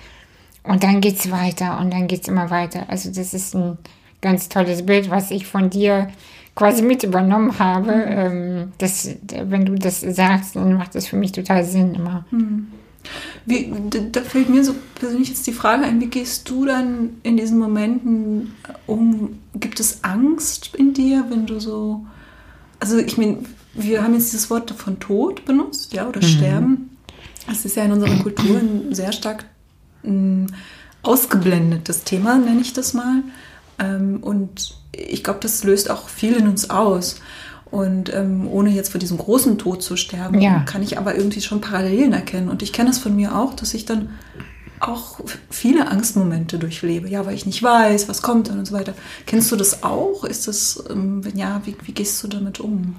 Und 0.63 0.84
dann 0.84 1.01
geht 1.01 1.20
es 1.20 1.32
weiter 1.32 1.80
und 1.80 1.94
dann 1.94 2.08
geht 2.08 2.24
es 2.24 2.27
immer 2.27 2.50
weiter. 2.50 2.86
Also 2.88 3.10
das 3.10 3.34
ist 3.34 3.56
ein 3.56 3.77
ganz 4.22 4.50
tolles 4.50 4.86
Bild, 4.86 5.10
was 5.10 5.32
ich 5.32 5.46
von 5.46 5.70
dir 5.70 6.10
quasi 6.56 6.82
mit 6.82 7.04
übernommen 7.04 7.60
habe. 7.60 7.94
Mhm. 7.94 8.04
Ähm, 8.08 8.72
das, 8.77 9.10
wenn 9.44 9.65
du 9.65 9.75
das 9.75 10.01
sagst, 10.01 10.56
dann 10.56 10.74
macht 10.74 10.96
das 10.96 11.08
für 11.08 11.18
mich 11.18 11.34
total 11.34 11.63
Sinn 11.63 11.94
immer. 11.94 12.25
Mhm. 12.32 12.68
Wie, 13.46 13.72
da 14.12 14.22
fällt 14.22 14.50
mir 14.50 14.63
so 14.63 14.74
persönlich 14.96 15.30
jetzt 15.30 15.46
die 15.46 15.51
Frage 15.51 15.84
ein, 15.84 16.01
wie 16.01 16.08
gehst 16.08 16.50
du 16.50 16.65
dann 16.65 17.18
in 17.22 17.38
diesen 17.38 17.60
Momenten 17.60 18.56
um? 18.88 19.39
Gibt 19.54 19.80
es 19.80 20.04
Angst 20.04 20.74
in 20.75 20.94
dir, 20.94 21.25
wenn 21.30 21.46
du 21.46 21.60
so 21.60 22.04
also 22.79 22.98
ich 22.98 23.17
meine, 23.17 23.39
wir 23.74 24.03
haben 24.03 24.13
jetzt 24.13 24.32
dieses 24.32 24.50
Wort 24.50 24.72
von 24.72 25.00
Tod 25.00 25.46
benutzt, 25.46 25.94
ja, 25.94 26.08
oder 26.08 26.22
mhm. 26.22 26.25
Sterben. 26.25 26.98
Das 27.48 27.65
ist 27.65 27.75
ja 27.75 27.84
in 27.84 27.91
unserer 27.91 28.17
Kultur 28.24 28.58
ein 28.58 28.96
sehr 28.96 29.12
stark 29.12 29.46
ein 30.03 30.51
ausgeblendetes 31.03 32.03
Thema, 32.03 32.38
nenne 32.38 32.62
ich 32.62 32.74
das 32.74 32.94
mal. 32.94 33.24
Ähm, 33.79 34.20
und 34.22 34.75
ich 34.91 35.24
glaube, 35.24 35.39
das 35.41 35.63
löst 35.63 35.89
auch 35.89 36.10
viel 36.10 36.34
in 36.34 36.48
uns 36.48 36.70
aus. 36.70 37.22
Und 37.72 38.13
ähm, 38.13 38.48
ohne 38.48 38.70
jetzt 38.70 38.89
vor 38.89 39.00
diesem 39.00 39.17
großen 39.17 39.58
Tod 39.58 39.84
zu 39.84 39.98
sterben, 39.98 40.39
Ja. 40.39 40.60
kann 40.60 40.84
ich 40.84 40.98
aber 40.98 41.15
irgendwie 41.15 41.41
schon 41.41 41.62
Parallelen 41.62 42.13
erkennen. 42.13 42.50
Und 42.50 42.62
ich 42.62 42.72
kenne 42.72 42.89
das 42.89 43.00
von 43.00 43.15
mir 43.15 43.36
auch, 43.36 43.53
dass 43.53 43.74
ich 43.74 43.86
dann 43.86 44.10
auch 44.79 45.20
viele 45.50 45.88
Angstmomente 45.88 46.60
durchlebe. 46.60 47.10
Ja, 47.10 47.25
weil 47.25 47.36
ich 47.36 47.46
nicht 47.46 47.63
weiß, 47.63 48.08
was 48.08 48.22
kommt 48.22 48.50
dann 48.50 48.60
und 48.60 48.65
so 48.65 48.74
weiter. 48.74 48.94
Kennst 49.25 49.51
du 49.51 49.55
das 49.55 49.84
auch? 49.84 50.24
Ist 50.24 50.48
das, 50.48 50.84
ähm, 50.89 51.24
wenn 51.24 51.38
ja, 51.38 51.62
wie, 51.65 51.75
wie 51.84 51.94
gehst 51.94 52.24
du 52.24 52.27
damit 52.27 52.60
um? 52.60 52.96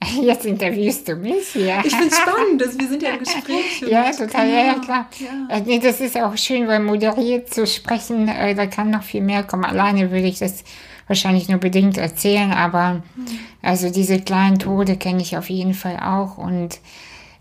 Jetzt 0.22 0.46
interviewst 0.46 1.08
du 1.08 1.16
mich 1.16 1.48
hier. 1.48 1.82
Ich 1.84 1.94
finde 1.94 2.14
spannend, 2.22 2.60
dass 2.60 2.78
wir 2.78 2.88
sind 2.88 3.02
ja 3.02 3.10
im 3.10 3.18
Gespräch. 3.18 3.82
und 3.82 3.88
Ja, 3.88 4.10
total, 4.12 4.48
ja, 4.48 4.64
ja, 4.64 4.74
klar. 4.74 5.08
Ja. 5.18 5.56
Äh, 5.56 5.62
nee, 5.62 5.78
das 5.78 6.00
ist 6.00 6.16
auch 6.16 6.36
schön, 6.36 6.68
weil 6.68 6.80
moderiert 6.80 7.52
zu 7.52 7.66
sprechen, 7.66 8.28
äh, 8.28 8.54
da 8.54 8.66
kann 8.66 8.90
noch 8.90 9.02
viel 9.02 9.22
mehr 9.22 9.42
kommen. 9.42 9.64
Alleine 9.64 10.10
würde 10.10 10.26
ich 10.26 10.38
das 10.38 10.62
wahrscheinlich 11.08 11.48
nur 11.48 11.58
bedingt 11.58 11.96
erzählen, 11.96 12.52
aber 12.52 13.02
also 13.62 13.90
diese 13.90 14.20
kleinen 14.20 14.58
Tode 14.58 14.96
kenne 14.96 15.22
ich 15.22 15.36
auf 15.36 15.48
jeden 15.48 15.74
Fall 15.74 15.96
auch 15.96 16.36
und 16.36 16.78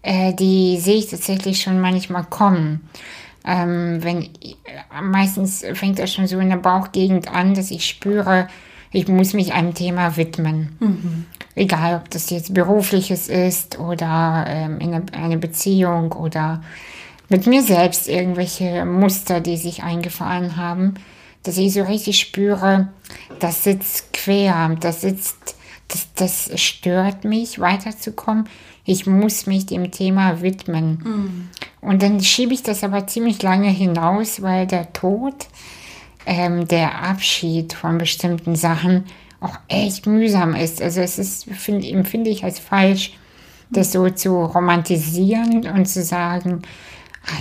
äh, 0.08 0.34
die 0.34 0.80
sehe 0.80 0.96
ich 0.96 1.08
tatsächlich 1.08 1.62
schon 1.62 1.82
manchmal 1.82 2.24
kommen. 2.24 2.88
Ähm, 3.46 4.00
wenn, 4.02 4.30
meistens 5.04 5.66
fängt 5.74 6.00
das 6.00 6.14
schon 6.14 6.28
so 6.28 6.40
in 6.40 6.50
der 6.50 6.58
Bauchgegend 6.58 7.30
an, 7.30 7.54
dass 7.54 7.72
ich 7.72 7.86
spüre, 7.86 8.48
ich 8.94 9.10
muss 9.10 9.34
mich 9.34 9.54
einem 9.54 9.74
Thema 9.74 10.16
widmen. 10.16 10.78
Egal, 11.56 11.98
ob 11.98 12.10
das 12.10 12.30
jetzt 12.30 12.54
berufliches 12.54 13.28
ist 13.28 13.80
oder 13.80 14.46
ähm, 14.48 14.80
in 14.80 14.94
eine, 14.94 15.06
eine 15.12 15.38
Beziehung 15.38 16.14
oder 16.14 16.64
mit 17.28 17.46
mir 17.46 17.62
selbst 17.62 18.08
irgendwelche 18.08 18.86
Muster, 18.86 19.42
die 19.42 19.58
sich 19.58 19.84
eingefahren 19.84 20.56
haben, 20.56 20.94
dass 21.44 21.58
ich 21.58 21.74
so 21.74 21.84
richtig 21.84 22.18
spüre, 22.18 22.88
das 23.40 23.66
sitzt 23.66 24.14
quer, 24.14 24.74
das 24.80 25.02
sitzt, 25.02 25.56
das, 25.90 26.08
das 26.16 26.62
stört 26.62 27.26
mich, 27.26 27.60
weiterzukommen. 27.60 28.48
Ich 28.90 29.06
muss 29.06 29.46
mich 29.46 29.66
dem 29.66 29.92
Thema 29.92 30.42
widmen. 30.42 31.50
Und 31.82 32.02
dann 32.02 32.22
schiebe 32.22 32.54
ich 32.54 32.64
das 32.64 32.86
aber 32.86 33.06
ziemlich 33.06 33.44
lange 33.44 33.70
hinaus, 33.70 34.42
weil 34.42 34.66
der 34.66 34.94
Tod, 34.94 35.48
ähm, 36.26 36.70
der 36.70 37.04
Abschied 37.04 37.74
von 37.74 37.98
bestimmten 37.98 38.56
Sachen 38.56 39.04
auch 39.42 39.60
echt 39.68 40.08
mühsam 40.08 40.56
ist. 40.56 40.82
Also 40.82 41.02
es 41.02 41.20
ist, 41.20 41.46
find, 41.52 41.84
empfinde 41.84 42.30
ich 42.30 42.46
als 42.46 42.60
falsch, 42.60 43.12
das 43.70 43.92
so 43.92 44.10
zu 44.10 44.46
romantisieren 44.46 45.68
und 45.68 45.86
zu 45.86 46.02
sagen, 46.02 46.62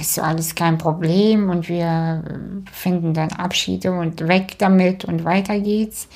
ist 0.00 0.14
so 0.14 0.22
alles 0.22 0.54
kein 0.54 0.78
Problem 0.78 1.48
und 1.48 1.68
wir 1.68 2.24
äh, 2.26 2.70
finden 2.72 3.14
dann 3.14 3.30
Abschiede 3.32 3.92
und 3.92 4.26
weg 4.26 4.56
damit 4.58 5.04
und 5.04 5.24
weiter 5.24 5.60
geht's. 5.60 6.08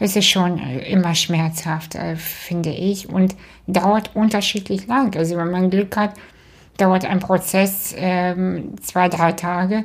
Es 0.00 0.16
ist 0.16 0.26
schon 0.26 0.58
äh, 0.58 0.90
immer 0.90 1.14
schmerzhaft, 1.14 1.94
äh, 1.94 2.16
finde 2.16 2.70
ich, 2.70 3.08
und 3.08 3.36
dauert 3.66 4.14
unterschiedlich 4.14 4.86
lang. 4.88 5.16
Also 5.16 5.36
wenn 5.36 5.50
man 5.50 5.70
Glück 5.70 5.96
hat, 5.96 6.14
dauert 6.78 7.04
ein 7.04 7.20
Prozess 7.20 7.94
ähm, 7.96 8.74
zwei, 8.82 9.08
drei 9.08 9.32
Tage. 9.32 9.84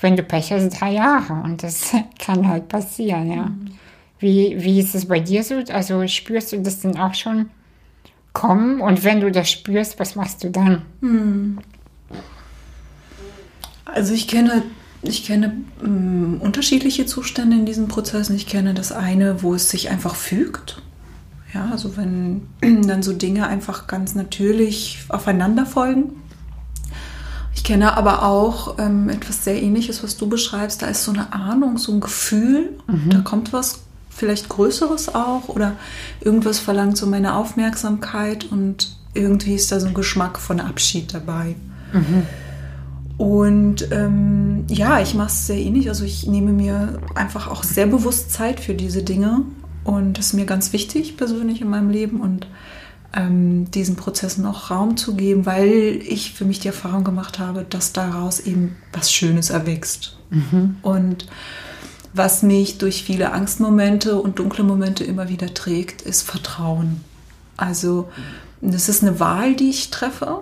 Wenn 0.00 0.16
du 0.16 0.22
Pech 0.22 0.50
hast, 0.50 0.80
drei 0.80 0.92
Jahre. 0.92 1.34
Und 1.44 1.62
das 1.62 1.92
kann 2.18 2.48
halt 2.48 2.68
passieren, 2.68 3.30
ja. 3.30 3.50
Wie, 4.18 4.56
wie 4.58 4.80
ist 4.80 4.94
es 4.94 5.06
bei 5.06 5.20
dir 5.20 5.42
so? 5.44 5.62
Also 5.72 6.06
spürst 6.06 6.52
du 6.52 6.60
das 6.60 6.80
denn 6.80 6.98
auch 6.98 7.14
schon 7.14 7.48
kommen? 8.32 8.80
Und 8.80 9.04
wenn 9.04 9.20
du 9.20 9.30
das 9.30 9.50
spürst, 9.50 9.98
was 9.98 10.16
machst 10.16 10.44
du 10.44 10.50
dann? 10.50 10.82
Also 13.94 14.14
ich 14.14 14.28
kenne, 14.28 14.62
ich 15.02 15.24
kenne 15.24 15.56
ähm, 15.82 16.40
unterschiedliche 16.40 17.06
Zustände 17.06 17.56
in 17.56 17.66
diesen 17.66 17.88
Prozessen. 17.88 18.36
Ich 18.36 18.46
kenne 18.46 18.74
das 18.74 18.92
eine, 18.92 19.42
wo 19.42 19.54
es 19.54 19.70
sich 19.70 19.90
einfach 19.90 20.14
fügt. 20.14 20.82
Ja, 21.52 21.68
also 21.70 21.96
wenn 21.96 22.42
dann 22.86 23.02
so 23.02 23.12
Dinge 23.12 23.46
einfach 23.46 23.86
ganz 23.86 24.14
natürlich 24.14 24.98
aufeinander 25.08 25.66
folgen. 25.66 26.12
Ich 27.54 27.64
kenne 27.64 27.96
aber 27.96 28.24
auch 28.24 28.78
ähm, 28.78 29.08
etwas 29.08 29.44
sehr 29.44 29.60
ähnliches, 29.60 30.02
was 30.02 30.16
du 30.16 30.28
beschreibst. 30.28 30.82
Da 30.82 30.86
ist 30.86 31.04
so 31.04 31.12
eine 31.12 31.32
Ahnung, 31.32 31.78
so 31.78 31.92
ein 31.92 32.00
Gefühl. 32.00 32.70
Da 33.10 33.18
kommt 33.20 33.52
was 33.52 33.80
vielleicht 34.08 34.48
Größeres 34.48 35.14
auch 35.14 35.48
oder 35.48 35.76
irgendwas 36.20 36.58
verlangt 36.58 36.96
so 36.96 37.06
meine 37.06 37.34
Aufmerksamkeit 37.34 38.44
und 38.44 38.96
irgendwie 39.14 39.54
ist 39.54 39.72
da 39.72 39.80
so 39.80 39.88
ein 39.88 39.94
Geschmack 39.94 40.38
von 40.38 40.60
Abschied 40.60 41.14
dabei. 41.14 41.56
Und 43.20 43.92
ähm, 43.92 44.64
ja, 44.70 44.98
ich 44.98 45.12
mache 45.12 45.28
es 45.28 45.46
sehr 45.46 45.58
ähnlich. 45.58 45.90
Also 45.90 46.04
ich 46.04 46.26
nehme 46.26 46.52
mir 46.52 47.00
einfach 47.14 47.48
auch 47.48 47.64
sehr 47.64 47.86
bewusst 47.86 48.30
Zeit 48.30 48.60
für 48.60 48.72
diese 48.72 49.02
Dinge. 49.02 49.42
Und 49.84 50.16
das 50.16 50.28
ist 50.28 50.32
mir 50.32 50.46
ganz 50.46 50.72
wichtig 50.72 51.18
persönlich 51.18 51.60
in 51.60 51.68
meinem 51.68 51.90
Leben 51.90 52.22
und 52.22 52.46
ähm, 53.14 53.70
diesen 53.72 53.96
Prozessen 53.96 54.46
auch 54.46 54.70
Raum 54.70 54.96
zu 54.96 55.16
geben, 55.16 55.44
weil 55.44 56.00
ich 56.02 56.32
für 56.32 56.46
mich 56.46 56.60
die 56.60 56.68
Erfahrung 56.68 57.04
gemacht 57.04 57.38
habe, 57.38 57.66
dass 57.68 57.92
daraus 57.92 58.40
eben 58.40 58.76
was 58.94 59.12
Schönes 59.12 59.50
erwächst. 59.50 60.16
Und 60.80 61.26
was 62.14 62.42
mich 62.42 62.78
durch 62.78 63.04
viele 63.04 63.32
Angstmomente 63.32 64.18
und 64.18 64.38
dunkle 64.38 64.64
Momente 64.64 65.04
immer 65.04 65.28
wieder 65.28 65.52
trägt, 65.52 66.00
ist 66.00 66.22
Vertrauen. 66.22 67.02
Also 67.58 68.08
das 68.62 68.88
ist 68.88 69.02
eine 69.02 69.20
Wahl, 69.20 69.56
die 69.56 69.68
ich 69.68 69.90
treffe. 69.90 70.40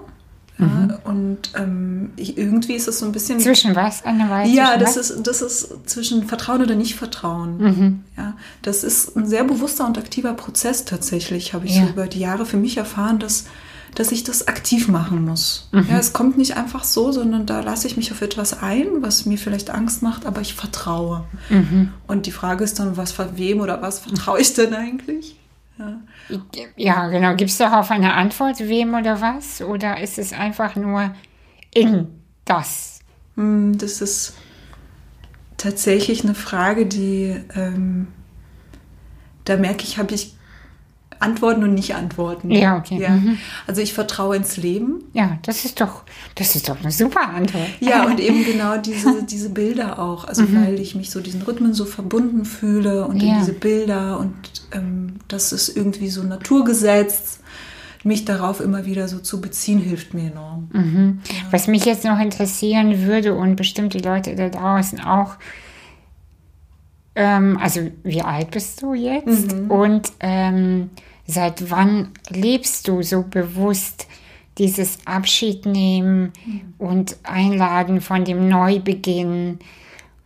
Ja, 0.60 0.98
und 1.04 1.38
ähm, 1.54 2.10
ich, 2.16 2.36
irgendwie 2.36 2.72
ist 2.74 2.88
es 2.88 2.98
so 2.98 3.06
ein 3.06 3.12
bisschen. 3.12 3.38
Zwischen 3.38 3.76
was? 3.76 4.04
Eine 4.04 4.28
Weile 4.28 4.50
Ja, 4.52 4.76
das 4.76 4.96
was? 4.96 5.10
ist, 5.10 5.26
das 5.26 5.40
ist 5.40 5.68
zwischen 5.88 6.26
Vertrauen 6.26 6.62
oder 6.62 6.74
Nicht-Vertrauen. 6.74 7.58
Mhm. 7.58 8.04
Ja, 8.16 8.34
das 8.62 8.82
ist 8.82 9.16
ein 9.16 9.28
sehr 9.28 9.44
bewusster 9.44 9.86
und 9.86 9.96
aktiver 9.98 10.32
Prozess 10.34 10.84
tatsächlich, 10.84 11.54
habe 11.54 11.66
ich 11.66 11.76
Ja. 11.76 11.84
so 11.84 11.90
über 11.90 12.08
die 12.08 12.18
Jahre 12.18 12.44
für 12.44 12.56
mich 12.56 12.76
erfahren, 12.76 13.20
dass, 13.20 13.44
dass 13.94 14.10
ich 14.10 14.24
das 14.24 14.48
aktiv 14.48 14.88
machen 14.88 15.24
muss. 15.24 15.68
Mhm. 15.70 15.86
Ja, 15.90 15.98
es 15.98 16.12
kommt 16.12 16.36
nicht 16.36 16.56
einfach 16.56 16.82
so, 16.82 17.12
sondern 17.12 17.46
da 17.46 17.60
lasse 17.60 17.86
ich 17.86 17.96
mich 17.96 18.10
auf 18.10 18.20
etwas 18.20 18.60
ein, 18.60 18.86
was 19.00 19.26
mir 19.26 19.38
vielleicht 19.38 19.70
Angst 19.70 20.02
macht, 20.02 20.26
aber 20.26 20.40
ich 20.40 20.54
vertraue. 20.54 21.24
Mhm. 21.50 21.92
Und 22.08 22.26
die 22.26 22.32
Frage 22.32 22.64
ist 22.64 22.80
dann, 22.80 22.96
was 22.96 23.14
wem 23.36 23.60
oder 23.60 23.80
was 23.80 24.00
vertraue 24.00 24.40
ich 24.40 24.54
denn 24.54 24.74
eigentlich? 24.74 25.36
Ja. 26.76 27.08
Genau. 27.08 27.34
Gibt 27.36 27.50
es 27.50 27.58
darauf 27.58 27.90
eine 27.90 28.14
Antwort, 28.14 28.58
wem 28.60 28.94
oder 28.94 29.20
was? 29.20 29.62
Oder 29.62 30.00
ist 30.00 30.18
es 30.18 30.32
einfach 30.32 30.76
nur 30.76 31.14
in 31.72 32.08
das? 32.44 33.00
Hm, 33.36 33.78
Das 33.78 34.00
ist 34.00 34.34
tatsächlich 35.56 36.24
eine 36.24 36.34
Frage, 36.34 36.86
die 36.86 37.36
ähm, 37.54 38.08
da 39.44 39.56
merke 39.56 39.84
ich, 39.84 39.98
habe 39.98 40.14
ich 40.14 40.34
Antworten 41.20 41.62
und 41.64 41.74
nicht 41.74 41.94
Antworten. 41.94 42.50
Ja, 42.50 42.76
okay. 42.78 43.00
Ja. 43.00 43.10
Mhm. 43.10 43.38
Also 43.66 43.80
ich 43.80 43.92
vertraue 43.94 44.36
ins 44.36 44.56
Leben. 44.56 45.04
Ja, 45.12 45.38
das 45.42 45.64
ist 45.64 45.80
doch, 45.80 46.02
das 46.34 46.54
ist 46.56 46.68
doch 46.68 46.80
eine 46.80 46.90
super 46.92 47.28
Antwort. 47.28 47.68
Ja, 47.80 48.04
und 48.06 48.20
eben 48.20 48.44
genau 48.44 48.76
diese, 48.78 49.22
diese 49.24 49.50
Bilder 49.50 49.98
auch. 49.98 50.26
Also 50.26 50.44
weil 50.54 50.78
ich 50.80 50.94
mich 50.94 51.10
so 51.10 51.20
diesen 51.20 51.42
Rhythmen 51.42 51.74
so 51.74 51.84
verbunden 51.84 52.44
fühle 52.44 53.06
und 53.06 53.22
in 53.22 53.28
Ja. 53.30 53.38
diese 53.40 53.52
Bilder 53.52 54.18
und 54.20 54.34
ähm, 54.72 55.14
das 55.28 55.52
ist 55.52 55.76
irgendwie 55.76 56.08
so 56.08 56.22
Naturgesetz. 56.22 57.40
Mich 58.04 58.24
darauf 58.24 58.60
immer 58.60 58.86
wieder 58.86 59.08
so 59.08 59.18
zu 59.18 59.40
beziehen, 59.40 59.80
hilft 59.80 60.14
mir 60.14 60.30
enorm. 60.30 61.18
Was 61.50 61.66
mich 61.66 61.84
jetzt 61.84 62.04
noch 62.04 62.20
interessieren 62.20 63.04
würde 63.04 63.34
und 63.34 63.56
bestimmt 63.56 63.92
die 63.92 63.98
Leute 63.98 64.36
da 64.36 64.48
draußen 64.48 65.00
auch, 65.00 65.34
ähm, 67.16 67.58
also 67.60 67.80
wie 68.04 68.22
alt 68.22 68.52
bist 68.52 68.80
du 68.82 68.94
jetzt 68.94 69.52
und 69.68 70.12
ähm, 70.20 70.90
seit 71.28 71.70
wann 71.70 72.08
lebst 72.30 72.88
du 72.88 73.02
so 73.02 73.22
bewusst 73.22 74.08
dieses 74.56 75.06
Abschied 75.06 75.66
nehmen 75.66 76.32
und 76.78 77.16
Einladen 77.22 78.00
von 78.00 78.24
dem 78.24 78.48
Neubeginn 78.48 79.60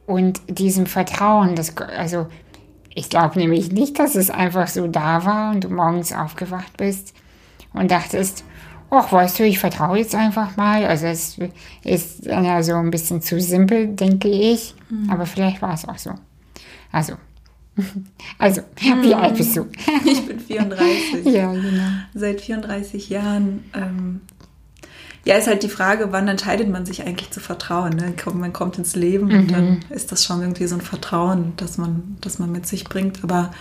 und 0.07 0.41
diesem 0.49 0.87
Vertrauen, 0.87 1.55
das, 1.55 1.77
also 1.77 2.29
ich 2.95 3.11
glaube 3.11 3.38
nämlich 3.38 3.73
nicht, 3.73 3.99
dass 3.99 4.15
es 4.15 4.31
einfach 4.31 4.69
so 4.69 4.87
da 4.87 5.25
war 5.27 5.51
und 5.53 5.65
du 5.65 5.69
morgens 5.69 6.12
aufgewacht 6.12 6.77
bist 6.77 7.15
und 7.75 7.91
dachtest, 7.91 8.45
ach, 8.91 9.12
weißt 9.12 9.38
du, 9.38 9.45
ich 9.45 9.59
vertraue 9.59 9.99
jetzt 9.99 10.15
einfach 10.15 10.57
mal. 10.57 10.85
Also 10.85 11.07
es 11.07 11.38
ist 11.85 12.27
ja 12.27 12.62
so 12.62 12.75
ein 12.75 12.91
bisschen 12.91 13.23
zu 13.23 13.41
simpel, 13.41 13.88
denke 13.88 14.29
ich. 14.29 14.75
Aber 15.11 15.27
vielleicht 15.27 15.62
war 15.62 15.75
es 15.75 15.88
auch 15.88 15.99
so. 15.99 16.12
Also, 16.91 17.15
also, 18.39 18.63
wie 19.01 19.15
alt 19.15 19.37
bist 19.37 19.57
du? 19.57 19.67
Ich 20.05 20.27
bin 20.27 20.41
34. 20.41 21.25
ja, 21.27 21.53
genau. 21.53 21.89
Seit 22.15 22.41
34 22.41 23.09
Jahren. 23.09 23.65
Ähm, 23.75 24.21
ja, 25.25 25.37
ist 25.37 25.47
halt 25.47 25.63
die 25.63 25.69
Frage, 25.69 26.09
wann 26.11 26.27
entscheidet 26.27 26.69
man 26.69 26.85
sich 26.85 27.07
eigentlich 27.07 27.31
zu 27.31 27.39
vertrauen? 27.39 27.95
Ne? 27.95 28.15
Man 28.35 28.53
kommt 28.53 28.79
ins 28.79 28.97
Leben 28.97 29.33
und 29.33 29.53
dann 29.53 29.81
ist 29.91 30.11
das 30.11 30.25
schon 30.25 30.41
irgendwie 30.41 30.67
so 30.67 30.75
ein 30.75 30.81
Vertrauen, 30.81 31.53
das 31.57 31.79
man, 31.79 32.17
das 32.21 32.41
man 32.41 32.51
mit 32.51 32.67
sich 32.67 32.85
bringt. 32.85 33.23
Aber 33.23 33.53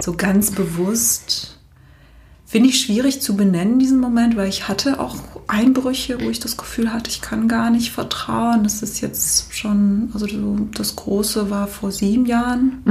so 0.00 0.12
ganz 0.12 0.52
bewusst 0.52 1.58
finde 2.46 2.68
ich 2.68 2.80
schwierig 2.80 3.20
zu 3.22 3.36
benennen, 3.36 3.80
diesen 3.80 3.98
Moment, 3.98 4.36
weil 4.36 4.48
ich 4.48 4.68
hatte 4.68 5.00
auch 5.00 5.16
Einbrüche, 5.48 6.20
wo 6.20 6.30
ich 6.30 6.38
das 6.38 6.56
Gefühl 6.56 6.92
hatte, 6.92 7.10
ich 7.10 7.20
kann 7.20 7.48
gar 7.48 7.70
nicht 7.70 7.90
vertrauen. 7.90 8.62
Das 8.62 8.82
ist 8.82 9.00
jetzt 9.00 9.54
schon, 9.54 10.10
also 10.14 10.26
so, 10.26 10.68
das 10.74 10.94
Große 10.94 11.50
war 11.50 11.66
vor 11.66 11.90
sieben 11.90 12.26
Jahren. 12.26 12.82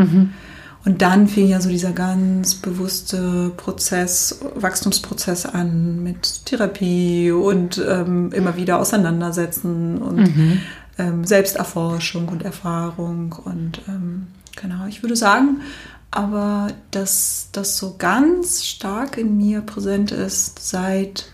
Und 0.86 1.02
dann 1.02 1.28
fing 1.28 1.50
ja 1.50 1.60
so 1.60 1.70
dieser 1.70 1.92
ganz 1.92 2.56
bewusste 2.56 3.52
Prozess, 3.58 4.40
Wachstumsprozess 4.56 5.46
an 5.46 6.02
mit 6.04 6.46
Therapie 6.46 7.32
und 7.32 7.84
ähm, 7.86 8.32
immer 8.32 8.56
wieder 8.56 8.80
auseinandersetzen 8.80 9.98
und 10.02 10.36
mhm. 10.36 10.62
ähm, 10.98 11.26
Selbsterforschung 11.26 12.30
und 12.30 12.44
Erfahrung. 12.44 13.34
Und 13.44 13.82
ähm, 13.90 14.28
genau, 14.56 14.86
ich 14.88 15.04
würde 15.04 15.18
sagen, 15.18 15.62
aber 16.12 16.70
dass 16.92 17.50
das 17.52 17.78
so 17.78 17.96
ganz 17.98 18.66
stark 18.66 19.18
in 19.18 19.36
mir 19.36 19.62
präsent 19.62 20.12
ist 20.12 20.60
seit 20.60 21.26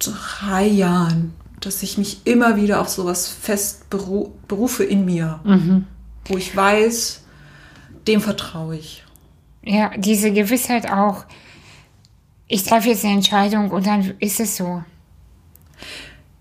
drei 0.00 0.66
Jahren, 0.66 1.34
dass 1.60 1.84
ich 1.84 1.98
mich 1.98 2.22
immer 2.26 2.56
wieder 2.56 2.80
auf 2.80 2.88
sowas 2.88 3.28
fest 3.28 3.88
berufe 3.90 4.82
in 4.82 5.04
mir. 5.04 5.38
Mhm 5.44 5.86
wo 6.28 6.36
ich 6.36 6.54
weiß, 6.54 7.22
dem 8.06 8.20
vertraue 8.20 8.76
ich. 8.76 9.04
Ja, 9.62 9.90
diese 9.96 10.32
Gewissheit 10.32 10.90
auch, 10.90 11.24
ich 12.46 12.62
treffe 12.62 12.88
jetzt 12.90 13.04
eine 13.04 13.14
Entscheidung 13.14 13.70
und 13.70 13.86
dann 13.86 14.14
ist 14.20 14.38
es 14.38 14.56
so. 14.56 14.82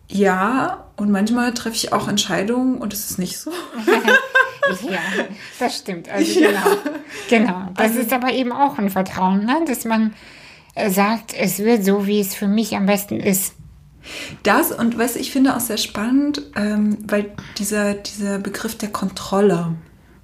Ja, 0.07 0.85
und 0.95 1.11
manchmal 1.11 1.53
treffe 1.53 1.75
ich 1.75 1.91
auch 1.91 2.07
Entscheidungen 2.07 2.77
und 2.77 2.93
es 2.93 3.09
ist 3.09 3.19
nicht 3.19 3.37
so. 3.37 3.51
ja, 4.89 4.99
das 5.59 5.77
stimmt. 5.77 6.09
Also 6.09 6.39
ja. 6.39 6.49
genau. 6.49 6.77
Genau. 7.29 7.69
Das 7.75 7.87
also, 7.87 7.99
ist 8.01 8.13
aber 8.13 8.31
eben 8.31 8.51
auch 8.51 8.77
ein 8.77 8.89
Vertrauen, 8.89 9.45
ne? 9.45 9.61
dass 9.67 9.83
man 9.83 10.13
äh, 10.75 10.89
sagt, 10.91 11.33
es 11.33 11.59
wird 11.59 11.83
so, 11.83 12.05
wie 12.05 12.19
es 12.19 12.35
für 12.35 12.47
mich 12.47 12.75
am 12.75 12.85
besten 12.85 13.19
ist. 13.19 13.55
Das 14.43 14.71
und 14.71 14.97
was 14.97 15.15
ich 15.15 15.31
finde 15.31 15.55
auch 15.55 15.59
sehr 15.59 15.77
spannend, 15.77 16.41
ähm, 16.55 16.97
weil 17.07 17.31
dieser, 17.57 17.93
dieser 17.93 18.39
Begriff 18.39 18.77
der 18.77 18.89
Kontrolle. 18.89 19.73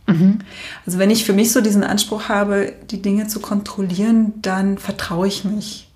Mhm. 0.08 0.40
Also 0.86 1.00
wenn 1.00 1.10
ich 1.10 1.26
für 1.26 1.34
mich 1.34 1.52
so 1.52 1.62
diesen 1.62 1.84
Anspruch 1.84 2.30
habe, 2.30 2.74
die 2.90 3.02
Dinge 3.02 3.28
zu 3.28 3.40
kontrollieren, 3.40 4.34
dann 4.42 4.78
vertraue 4.78 5.28
ich 5.28 5.44
nicht. 5.44 5.88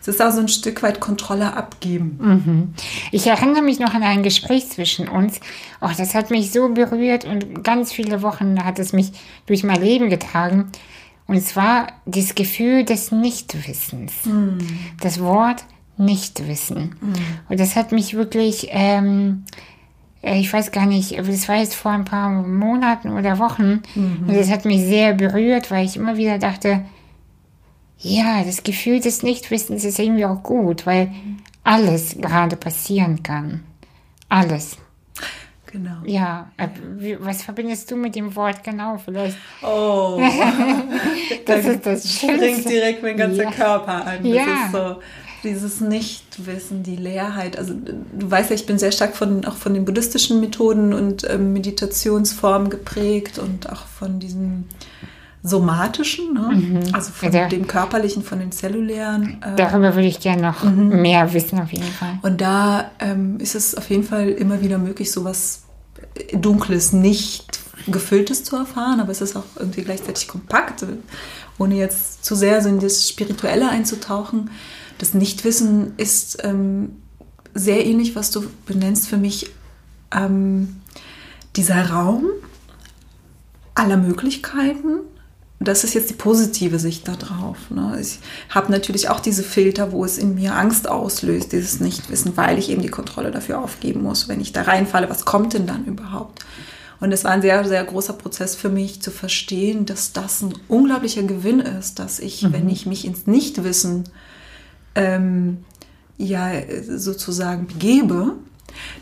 Es 0.00 0.08
ist 0.08 0.22
auch 0.22 0.30
so 0.30 0.40
ein 0.40 0.48
Stück 0.48 0.82
weit 0.82 1.00
Kontrolle 1.00 1.54
abgeben. 1.54 2.18
Mhm. 2.20 2.74
Ich 3.10 3.26
erinnere 3.26 3.62
mich 3.62 3.78
noch 3.78 3.94
an 3.94 4.02
ein 4.02 4.22
Gespräch 4.22 4.68
zwischen 4.70 5.08
uns. 5.08 5.40
Oh, 5.80 5.90
das 5.96 6.14
hat 6.14 6.30
mich 6.30 6.52
so 6.52 6.68
berührt 6.68 7.24
und 7.24 7.64
ganz 7.64 7.92
viele 7.92 8.22
Wochen 8.22 8.64
hat 8.64 8.78
es 8.78 8.92
mich 8.92 9.12
durch 9.46 9.64
mein 9.64 9.82
Leben 9.82 10.08
getragen. 10.08 10.70
Und 11.26 11.42
zwar 11.42 11.88
das 12.06 12.34
Gefühl 12.34 12.84
des 12.84 13.12
Nichtwissens. 13.12 14.12
Mhm. 14.24 14.58
Das 15.00 15.20
Wort 15.20 15.64
nicht 15.98 16.46
wissen. 16.46 16.96
Mhm. 17.00 17.14
Und 17.48 17.60
das 17.60 17.76
hat 17.76 17.92
mich 17.92 18.14
wirklich, 18.14 18.68
ähm, 18.70 19.44
äh, 20.22 20.38
ich 20.38 20.52
weiß 20.52 20.72
gar 20.72 20.86
nicht, 20.86 21.18
das 21.18 21.48
war 21.48 21.56
jetzt 21.56 21.74
vor 21.74 21.92
ein 21.92 22.04
paar 22.04 22.30
Monaten 22.30 23.12
oder 23.12 23.38
Wochen. 23.38 23.82
Mhm. 23.94 24.24
Und 24.28 24.36
das 24.36 24.50
hat 24.50 24.64
mich 24.64 24.82
sehr 24.82 25.14
berührt, 25.14 25.70
weil 25.70 25.84
ich 25.84 25.96
immer 25.96 26.16
wieder 26.16 26.38
dachte, 26.38 26.84
ja, 27.98 28.44
das 28.44 28.62
Gefühl 28.62 29.00
des 29.00 29.22
Nichtwissens 29.22 29.84
ist 29.84 29.98
irgendwie 29.98 30.24
auch 30.24 30.42
gut, 30.42 30.86
weil 30.86 31.10
alles 31.64 32.16
gerade 32.20 32.56
passieren 32.56 33.22
kann. 33.22 33.64
Alles. 34.28 34.78
Genau. 35.70 35.98
Ja, 36.06 36.50
äh, 36.56 36.68
was 37.20 37.42
verbindest 37.42 37.90
du 37.90 37.96
mit 37.96 38.14
dem 38.14 38.34
Wort 38.34 38.64
genau 38.64 38.96
vielleicht? 38.96 39.36
Oh, 39.62 40.18
das 41.46 41.66
ist 41.66 41.84
das 41.84 42.10
Schönste. 42.10 42.36
Springt 42.36 42.68
direkt 42.70 43.02
mein 43.02 43.16
ganzer 43.16 43.44
ja. 43.44 43.50
Körper 43.50 44.06
an. 44.06 44.22
Das 44.22 44.32
ja. 44.32 44.64
ist 44.64 44.72
so 44.72 44.96
dieses 45.44 45.80
Nichtwissen, 45.80 46.82
die 46.82 46.96
Leerheit. 46.96 47.58
Also 47.58 47.74
du 47.74 48.30
weißt 48.30 48.50
ja, 48.50 48.56
ich 48.56 48.66
bin 48.66 48.78
sehr 48.78 48.92
stark 48.92 49.16
von 49.16 49.44
auch 49.44 49.56
von 49.56 49.74
den 49.74 49.84
buddhistischen 49.84 50.40
Methoden 50.40 50.92
und 50.92 51.28
ähm, 51.28 51.52
Meditationsformen 51.52 52.70
geprägt 52.70 53.38
und 53.38 53.70
auch 53.70 53.86
von 53.86 54.18
diesem 54.18 54.64
somatischen, 55.42 56.34
ne? 56.34 56.50
mhm. 56.52 56.94
also 56.94 57.12
von 57.12 57.32
ja. 57.32 57.48
dem 57.48 57.66
körperlichen, 57.66 58.22
von 58.22 58.40
dem 58.40 58.50
zellulären. 58.50 59.40
Äh, 59.42 59.56
Darüber 59.56 59.94
würde 59.94 60.08
ich 60.08 60.20
gerne 60.20 60.42
noch 60.42 60.64
mhm. 60.64 61.00
mehr 61.00 61.32
wissen 61.32 61.60
auf 61.60 61.72
jeden 61.72 61.90
Fall. 61.92 62.18
Und 62.22 62.40
da 62.40 62.90
ähm, 62.98 63.38
ist 63.38 63.54
es 63.54 63.74
auf 63.76 63.88
jeden 63.88 64.02
Fall 64.02 64.28
immer 64.30 64.60
wieder 64.60 64.78
möglich, 64.78 65.12
sowas 65.12 65.62
Dunkles, 66.32 66.92
nicht 66.92 67.60
Gefülltes 67.86 68.44
zu 68.44 68.56
erfahren, 68.56 69.00
aber 69.00 69.12
es 69.12 69.20
ist 69.20 69.36
auch 69.36 69.44
irgendwie 69.56 69.82
gleichzeitig 69.82 70.28
kompakt, 70.28 70.84
ohne 71.58 71.76
jetzt 71.76 72.24
zu 72.24 72.34
sehr 72.34 72.60
so 72.60 72.68
in 72.68 72.80
das 72.80 73.08
Spirituelle 73.08 73.68
einzutauchen 73.68 74.50
das 74.98 75.14
Nichtwissen 75.14 75.92
ist 75.96 76.38
ähm, 76.42 76.96
sehr 77.54 77.86
ähnlich, 77.86 78.16
was 78.16 78.30
du 78.30 78.44
benennst 78.66 79.08
für 79.08 79.16
mich, 79.16 79.50
ähm, 80.14 80.80
dieser 81.56 81.90
Raum 81.90 82.24
aller 83.74 83.96
Möglichkeiten. 83.96 85.00
Das 85.60 85.82
ist 85.82 85.94
jetzt 85.94 86.10
die 86.10 86.14
positive 86.14 86.78
Sicht 86.78 87.08
darauf. 87.08 87.70
Ne? 87.70 87.98
Ich 88.00 88.20
habe 88.50 88.70
natürlich 88.70 89.08
auch 89.08 89.18
diese 89.18 89.42
Filter, 89.42 89.90
wo 89.90 90.04
es 90.04 90.18
in 90.18 90.36
mir 90.36 90.54
Angst 90.54 90.88
auslöst, 90.88 91.52
dieses 91.52 91.80
Nichtwissen, 91.80 92.36
weil 92.36 92.58
ich 92.58 92.70
eben 92.70 92.82
die 92.82 92.88
Kontrolle 92.88 93.32
dafür 93.32 93.60
aufgeben 93.60 94.02
muss. 94.02 94.28
Wenn 94.28 94.40
ich 94.40 94.52
da 94.52 94.62
reinfalle, 94.62 95.10
was 95.10 95.24
kommt 95.24 95.54
denn 95.54 95.66
dann 95.66 95.84
überhaupt? 95.84 96.44
Und 97.00 97.12
es 97.12 97.24
war 97.24 97.32
ein 97.32 97.42
sehr, 97.42 97.64
sehr 97.64 97.84
großer 97.84 98.12
Prozess 98.12 98.54
für 98.54 98.68
mich 98.68 99.02
zu 99.02 99.10
verstehen, 99.10 99.86
dass 99.86 100.12
das 100.12 100.42
ein 100.42 100.54
unglaublicher 100.68 101.22
Gewinn 101.22 101.60
ist, 101.60 101.98
dass 101.98 102.18
ich, 102.18 102.42
mhm. 102.42 102.52
wenn 102.52 102.68
ich 102.68 102.86
mich 102.86 103.04
ins 103.04 103.26
Nichtwissen 103.26 104.04
ähm, 104.94 105.58
ja 106.16 106.50
sozusagen 106.82 107.66
begebe, 107.66 108.34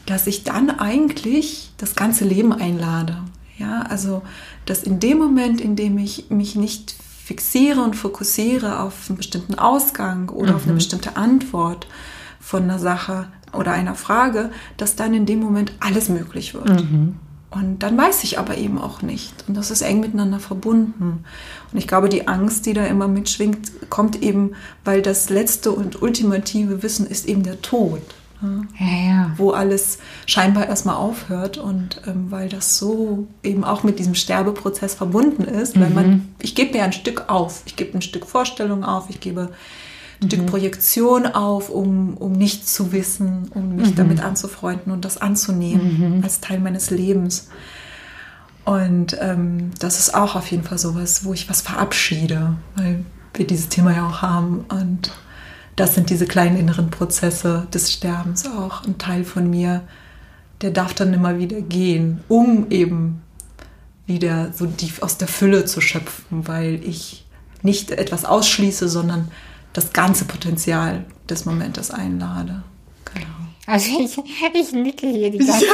dass 0.06 0.26
ich 0.26 0.44
dann 0.44 0.70
eigentlich 0.70 1.72
das 1.78 1.94
ganze 1.94 2.24
Leben 2.24 2.52
einlade. 2.52 3.18
Ja, 3.58 3.82
also 3.82 4.22
dass 4.66 4.82
in 4.82 5.00
dem 5.00 5.18
Moment, 5.18 5.60
in 5.60 5.76
dem 5.76 5.96
ich 5.98 6.28
mich 6.28 6.56
nicht 6.56 6.94
fixiere 7.24 7.80
und 7.82 7.96
fokussiere 7.96 8.80
auf 8.80 9.08
einen 9.08 9.16
bestimmten 9.16 9.56
Ausgang 9.56 10.28
oder 10.28 10.50
mhm. 10.50 10.56
auf 10.56 10.62
eine 10.64 10.72
mhm. 10.72 10.76
bestimmte 10.76 11.16
Antwort 11.16 11.86
von 12.38 12.64
einer 12.64 12.78
Sache 12.78 13.28
oder 13.52 13.72
einer 13.72 13.94
Frage, 13.94 14.50
dass 14.76 14.94
dann 14.94 15.14
in 15.14 15.26
dem 15.26 15.40
Moment 15.40 15.72
alles 15.80 16.08
möglich 16.08 16.54
wird. 16.54 16.68
Mhm. 16.68 17.16
Und 17.50 17.78
dann 17.78 17.96
weiß 17.96 18.24
ich 18.24 18.38
aber 18.38 18.58
eben 18.58 18.78
auch 18.78 19.02
nicht. 19.02 19.44
Und 19.46 19.56
das 19.56 19.70
ist 19.70 19.82
eng 19.82 20.00
miteinander 20.00 20.40
verbunden. 20.40 21.24
Und 21.72 21.78
ich 21.78 21.86
glaube, 21.86 22.08
die 22.08 22.26
Angst, 22.28 22.66
die 22.66 22.74
da 22.74 22.84
immer 22.84 23.08
mitschwingt, 23.08 23.88
kommt 23.88 24.22
eben, 24.22 24.52
weil 24.84 25.00
das 25.00 25.30
letzte 25.30 25.70
und 25.70 26.02
ultimative 26.02 26.82
Wissen 26.82 27.06
ist 27.06 27.26
eben 27.26 27.44
der 27.44 27.62
Tod. 27.62 28.02
Ne? 28.42 28.66
Ja, 28.78 29.08
ja. 29.08 29.30
Wo 29.36 29.50
alles 29.50 29.98
scheinbar 30.26 30.66
erstmal 30.66 30.96
aufhört 30.96 31.56
und 31.56 32.02
ähm, 32.06 32.30
weil 32.30 32.48
das 32.48 32.78
so 32.78 33.26
eben 33.42 33.64
auch 33.64 33.82
mit 33.82 33.98
diesem 33.98 34.14
Sterbeprozess 34.14 34.94
verbunden 34.94 35.44
ist, 35.44 35.76
mhm. 35.76 35.80
weil 35.80 35.90
man, 35.90 36.28
ich 36.40 36.54
gebe 36.54 36.76
mir 36.76 36.84
ein 36.84 36.92
Stück 36.92 37.28
auf, 37.28 37.62
ich 37.64 37.76
gebe 37.76 37.96
ein 37.96 38.02
Stück 38.02 38.26
Vorstellung 38.26 38.84
auf, 38.84 39.08
ich 39.08 39.20
gebe 39.20 39.50
mhm. 40.20 40.26
Stück 40.26 40.46
Projektion 40.46 41.26
auf, 41.26 41.70
um, 41.70 42.16
um 42.16 42.32
nichts 42.32 42.74
zu 42.74 42.92
wissen, 42.92 43.50
um 43.54 43.76
mich 43.76 43.90
mhm. 43.90 43.96
damit 43.96 44.20
anzufreunden 44.20 44.92
und 44.92 45.04
das 45.04 45.18
anzunehmen 45.18 46.18
mhm. 46.18 46.24
als 46.24 46.40
Teil 46.40 46.60
meines 46.60 46.90
Lebens. 46.90 47.48
Und 48.64 49.16
ähm, 49.20 49.70
das 49.78 50.00
ist 50.00 50.14
auch 50.14 50.34
auf 50.34 50.50
jeden 50.50 50.64
Fall 50.64 50.78
sowas, 50.78 51.24
wo 51.24 51.32
ich 51.32 51.48
was 51.48 51.60
verabschiede, 51.60 52.56
weil 52.74 53.04
wir 53.34 53.46
dieses 53.46 53.68
Thema 53.68 53.94
ja 53.94 54.08
auch 54.08 54.22
haben. 54.22 54.64
Und 54.68 55.12
das 55.76 55.94
sind 55.94 56.10
diese 56.10 56.26
kleinen 56.26 56.56
inneren 56.56 56.90
Prozesse 56.90 57.68
des 57.72 57.92
Sterbens 57.92 58.44
auch. 58.46 58.84
Ein 58.84 58.98
Teil 58.98 59.24
von 59.24 59.48
mir, 59.48 59.82
der 60.62 60.72
darf 60.72 60.94
dann 60.94 61.14
immer 61.14 61.38
wieder 61.38 61.60
gehen, 61.60 62.24
um 62.26 62.66
eben 62.70 63.22
wieder 64.06 64.52
so 64.52 64.66
tief 64.66 65.02
aus 65.02 65.18
der 65.18 65.28
Fülle 65.28 65.64
zu 65.64 65.80
schöpfen, 65.80 66.48
weil 66.48 66.80
ich 66.82 67.24
nicht 67.62 67.90
etwas 67.90 68.24
ausschließe, 68.24 68.88
sondern 68.88 69.30
das 69.76 69.92
ganze 69.92 70.24
Potenzial 70.24 71.04
des 71.28 71.44
Momentes 71.44 71.90
einlade. 71.90 72.62
Genau. 73.12 73.26
Also 73.66 73.90
ich, 74.00 74.16
ich 74.54 74.72
nicke 74.72 75.06
hier 75.06 75.30
die 75.30 75.38
ganze, 75.38 75.66
ja, 75.66 75.72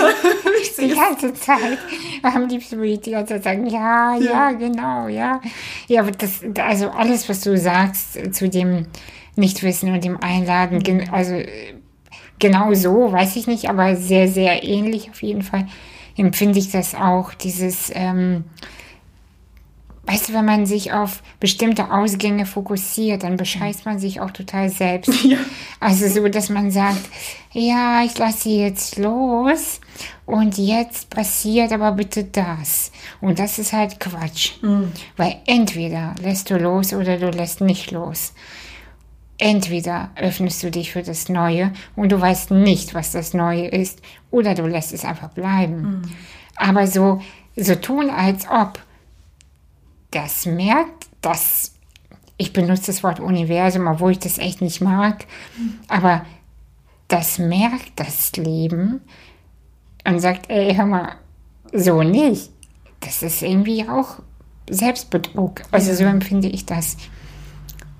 die 0.80 0.94
ganze 0.94 1.34
Zeit. 1.34 1.78
Am 2.22 2.48
liebsten 2.48 2.78
würde 2.78 2.92
ich 2.94 3.00
die 3.00 3.12
ganze 3.12 3.34
Zeit 3.34 3.44
sagen, 3.44 3.66
ja, 3.68 4.16
ja, 4.16 4.20
ja, 4.20 4.52
genau, 4.52 5.06
ja. 5.06 5.40
Ja, 5.86 6.00
aber 6.00 6.10
das, 6.10 6.40
also 6.58 6.90
alles, 6.90 7.28
was 7.28 7.42
du 7.42 7.56
sagst 7.56 8.34
zu 8.34 8.48
dem 8.48 8.86
Nichtwissen 9.36 9.92
und 9.92 10.02
dem 10.02 10.20
Einladen, 10.20 11.08
also 11.12 11.40
genau 12.40 12.74
so, 12.74 13.12
weiß 13.12 13.36
ich 13.36 13.46
nicht, 13.46 13.68
aber 13.68 13.94
sehr, 13.94 14.26
sehr 14.26 14.64
ähnlich 14.64 15.10
auf 15.10 15.22
jeden 15.22 15.42
Fall 15.42 15.68
empfinde 16.16 16.58
ich 16.58 16.72
das 16.72 16.94
auch, 16.96 17.34
dieses... 17.34 17.92
Ähm, 17.94 18.44
Weißt 20.12 20.28
du, 20.28 20.34
wenn 20.34 20.44
man 20.44 20.66
sich 20.66 20.92
auf 20.92 21.22
bestimmte 21.40 21.90
Ausgänge 21.90 22.44
fokussiert, 22.44 23.22
dann 23.22 23.38
bescheißt 23.38 23.86
man 23.86 23.98
sich 23.98 24.20
auch 24.20 24.30
total 24.30 24.68
selbst. 24.68 25.10
Ja. 25.24 25.38
Also 25.80 26.08
so, 26.08 26.28
dass 26.28 26.50
man 26.50 26.70
sagt, 26.70 27.08
ja, 27.52 28.02
ich 28.04 28.18
lasse 28.18 28.42
sie 28.42 28.58
jetzt 28.58 28.98
los 28.98 29.80
und 30.26 30.58
jetzt 30.58 31.08
passiert 31.10 31.72
aber 31.72 31.92
bitte 31.92 32.24
das. 32.24 32.92
Und 33.20 33.38
das 33.38 33.58
ist 33.58 33.72
halt 33.72 34.00
Quatsch. 34.00 34.62
Mhm. 34.62 34.92
Weil 35.16 35.36
entweder 35.46 36.14
lässt 36.20 36.50
du 36.50 36.58
los 36.58 36.92
oder 36.92 37.16
du 37.16 37.30
lässt 37.30 37.60
nicht 37.60 37.92
los. 37.92 38.34
Entweder 39.38 40.10
öffnest 40.16 40.62
du 40.62 40.70
dich 40.70 40.92
für 40.92 41.02
das 41.02 41.28
Neue 41.28 41.72
und 41.96 42.12
du 42.12 42.20
weißt 42.20 42.50
nicht, 42.50 42.94
was 42.94 43.12
das 43.12 43.32
Neue 43.32 43.68
ist, 43.68 44.02
oder 44.30 44.54
du 44.54 44.66
lässt 44.66 44.92
es 44.92 45.04
einfach 45.04 45.30
bleiben. 45.30 45.82
Mhm. 45.82 46.02
Aber 46.56 46.86
so, 46.86 47.22
so 47.56 47.76
tun, 47.76 48.10
als 48.10 48.46
ob 48.48 48.78
das 50.12 50.46
merkt, 50.46 51.08
dass 51.20 51.74
ich 52.36 52.52
benutze 52.52 52.86
das 52.86 53.02
Wort 53.02 53.20
Universum, 53.20 53.86
obwohl 53.86 54.12
ich 54.12 54.18
das 54.18 54.38
echt 54.38 54.62
nicht 54.62 54.80
mag, 54.80 55.26
aber 55.88 56.24
das 57.08 57.38
merkt 57.38 57.92
das 57.96 58.32
Leben 58.36 59.00
und 60.04 60.20
sagt, 60.20 60.50
ey, 60.50 60.74
hör 60.74 60.86
mal, 60.86 61.16
so 61.72 62.02
nicht. 62.02 62.50
Das 63.00 63.22
ist 63.22 63.42
irgendwie 63.42 63.88
auch 63.88 64.20
Selbstbetrug. 64.68 65.62
Also 65.70 65.94
so 65.94 66.04
empfinde 66.04 66.48
ich 66.48 66.66
das. 66.66 66.96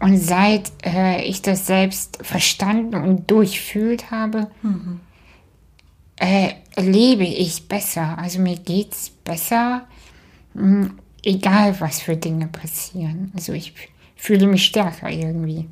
Und 0.01 0.19
seit 0.19 0.73
äh, 0.85 1.23
ich 1.23 1.43
das 1.43 1.67
selbst 1.67 2.19
verstanden 2.23 2.97
und 2.97 3.31
durchfühlt 3.31 4.11
habe, 4.11 4.51
mhm. 4.63 5.01
äh, 6.17 6.55
lebe 6.77 7.25
ich 7.25 7.69
besser. 7.69 8.19
Also 8.19 8.41
mir 8.41 8.57
geht 8.57 8.93
es 8.93 9.11
besser, 9.11 9.87
hm, 10.55 10.99
egal 11.23 11.81
was 11.81 12.01
für 12.01 12.17
Dinge 12.17 12.49
passieren. 12.49 13.33
Also 13.35 13.53
ich 13.53 13.75
fühle 14.17 14.47
mich 14.47 14.65
stärker 14.65 15.11
irgendwie. 15.11 15.69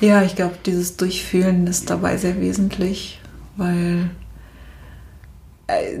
Ja, 0.00 0.22
ich 0.22 0.34
glaube, 0.34 0.56
dieses 0.64 0.96
Durchfühlen 0.96 1.66
ist 1.66 1.90
dabei 1.90 2.16
sehr 2.16 2.40
wesentlich, 2.40 3.20
weil 3.56 4.10
äh, 5.66 5.98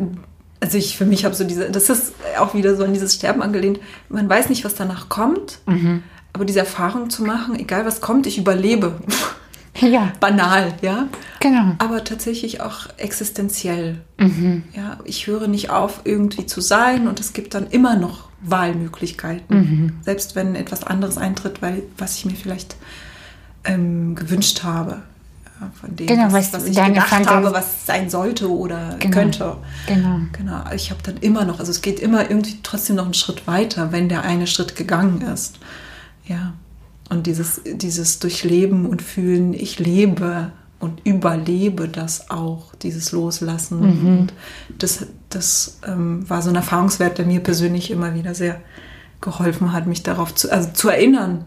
also 0.60 0.78
ich 0.78 0.96
für 0.96 1.06
mich 1.06 1.24
habe 1.24 1.34
so 1.34 1.44
diese, 1.44 1.70
das 1.70 1.88
ist 1.90 2.14
auch 2.38 2.54
wieder 2.54 2.76
so 2.76 2.84
an 2.84 2.92
dieses 2.92 3.14
Sterben 3.14 3.42
angelehnt. 3.42 3.80
Man 4.08 4.28
weiß 4.28 4.48
nicht, 4.48 4.64
was 4.64 4.74
danach 4.74 5.08
kommt, 5.08 5.60
mhm. 5.66 6.02
aber 6.32 6.44
diese 6.44 6.60
Erfahrung 6.60 7.10
zu 7.10 7.24
machen, 7.24 7.58
egal 7.58 7.84
was 7.86 8.00
kommt, 8.00 8.26
ich 8.26 8.38
überlebe. 8.38 8.98
Ja. 9.86 10.12
Banal, 10.20 10.74
ja. 10.82 11.08
Genau. 11.40 11.74
Aber 11.78 12.02
tatsächlich 12.04 12.60
auch 12.60 12.88
existenziell. 12.96 13.98
Mhm. 14.18 14.64
Ja, 14.74 14.98
ich 15.04 15.26
höre 15.26 15.48
nicht 15.48 15.70
auf, 15.70 16.00
irgendwie 16.04 16.46
zu 16.46 16.60
sein 16.60 17.06
und 17.08 17.20
es 17.20 17.32
gibt 17.32 17.54
dann 17.54 17.68
immer 17.68 17.96
noch 17.96 18.28
Wahlmöglichkeiten. 18.40 19.56
Mhm. 19.56 19.92
Selbst 20.02 20.34
wenn 20.34 20.54
etwas 20.54 20.84
anderes 20.84 21.18
eintritt, 21.18 21.62
weil, 21.62 21.82
was 21.98 22.16
ich 22.16 22.24
mir 22.24 22.34
vielleicht 22.36 22.76
ähm, 23.64 24.14
gewünscht 24.14 24.62
habe 24.62 25.02
von 25.80 25.96
dem, 25.96 26.06
genau, 26.06 26.32
was, 26.32 26.52
was 26.52 26.64
ich 26.64 26.76
gedacht 26.76 27.08
Fantasie. 27.08 27.34
habe, 27.34 27.52
was 27.52 27.86
sein 27.86 28.10
sollte 28.10 28.50
oder 28.50 28.96
genau, 28.98 29.14
könnte. 29.14 29.56
Genau. 29.86 30.20
Genau. 30.32 30.62
Ich 30.74 30.90
habe 30.90 31.02
dann 31.02 31.16
immer 31.18 31.44
noch, 31.44 31.60
also 31.60 31.70
es 31.70 31.80
geht 31.80 31.98
immer 31.98 32.28
irgendwie 32.28 32.58
trotzdem 32.62 32.96
noch 32.96 33.04
einen 33.04 33.14
Schritt 33.14 33.46
weiter, 33.46 33.90
wenn 33.92 34.08
der 34.08 34.22
eine 34.22 34.46
Schritt 34.46 34.76
gegangen 34.76 35.22
ist. 35.22 35.58
Ja. 36.26 36.52
Und 37.08 37.26
dieses, 37.26 37.60
dieses 37.64 38.18
Durchleben 38.18 38.86
und 38.86 39.02
Fühlen, 39.02 39.54
ich 39.54 39.78
lebe 39.78 40.52
und 40.80 41.06
überlebe 41.06 41.88
das 41.88 42.30
auch, 42.30 42.74
dieses 42.74 43.12
Loslassen. 43.12 43.80
Mhm. 43.80 44.18
Und 44.18 44.32
das, 44.78 45.06
das 45.30 45.78
ähm, 45.86 46.28
war 46.28 46.42
so 46.42 46.50
ein 46.50 46.56
Erfahrungswert, 46.56 47.18
der 47.18 47.26
mir 47.26 47.40
persönlich 47.40 47.90
immer 47.90 48.14
wieder 48.14 48.34
sehr 48.34 48.60
geholfen 49.20 49.72
hat, 49.72 49.86
mich 49.86 50.02
darauf 50.02 50.34
zu, 50.34 50.52
also 50.52 50.70
zu 50.72 50.88
erinnern, 50.88 51.44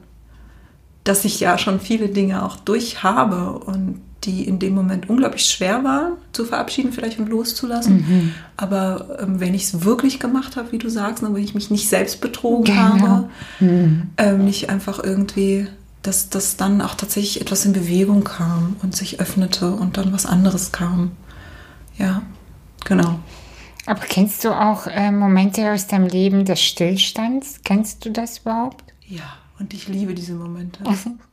dass 1.04 1.26
ich 1.26 1.40
ja 1.40 1.58
schon 1.58 1.80
viele 1.80 2.10
Dinge 2.10 2.44
auch 2.44 2.56
durch 2.56 3.04
habe 3.04 3.60
und 3.60 4.02
die 4.24 4.44
in 4.46 4.60
dem 4.60 4.76
Moment 4.76 5.10
unglaublich 5.10 5.46
schwer 5.46 5.84
waren 5.84 6.14
zu 6.34 6.46
verabschieden, 6.46 6.92
vielleicht 6.92 7.20
und 7.20 7.30
loszulassen. 7.30 7.98
Mhm. 7.98 8.34
Aber 8.58 9.18
ähm, 9.22 9.40
wenn 9.40 9.54
ich 9.54 9.64
es 9.64 9.84
wirklich 9.84 10.20
gemacht 10.20 10.56
habe, 10.56 10.72
wie 10.72 10.78
du 10.78 10.90
sagst, 10.90 11.24
wenn 11.24 11.36
ich 11.38 11.56
mich 11.56 11.72
nicht 11.72 11.88
selbst 11.88 12.22
betrogen 12.22 12.66
genau. 12.66 12.82
habe, 12.82 13.30
mhm. 13.60 14.10
ähm, 14.18 14.46
nicht 14.46 14.70
einfach 14.70 15.02
irgendwie, 15.02 15.68
dass, 16.02 16.30
dass 16.30 16.58
dann 16.58 16.82
auch 16.82 16.96
tatsächlich 16.96 17.42
etwas 17.42 17.66
in 17.66 17.74
Bewegung 17.74 18.24
kam 18.24 18.76
und 18.84 18.96
sich 18.96 19.20
öffnete 19.20 19.72
und 19.72 19.98
dann 19.98 20.12
was 20.12 20.26
anderes 20.26 20.72
kam. 20.72 21.12
Ja, 21.98 22.22
genau. 22.86 23.20
Aber 23.86 24.02
kennst 24.02 24.44
du 24.44 24.50
auch 24.50 24.88
äh, 24.88 25.12
Momente 25.12 25.72
aus 25.72 25.88
deinem 25.88 26.08
Leben 26.08 26.46
des 26.46 26.62
Stillstands? 26.62 27.62
Kennst 27.64 28.06
du 28.06 28.12
das 28.12 28.40
überhaupt? 28.40 28.84
Ja. 29.08 29.39
Und 29.60 29.74
ich 29.74 29.90
liebe 29.90 30.14
diese 30.14 30.34
Momente. 30.34 30.80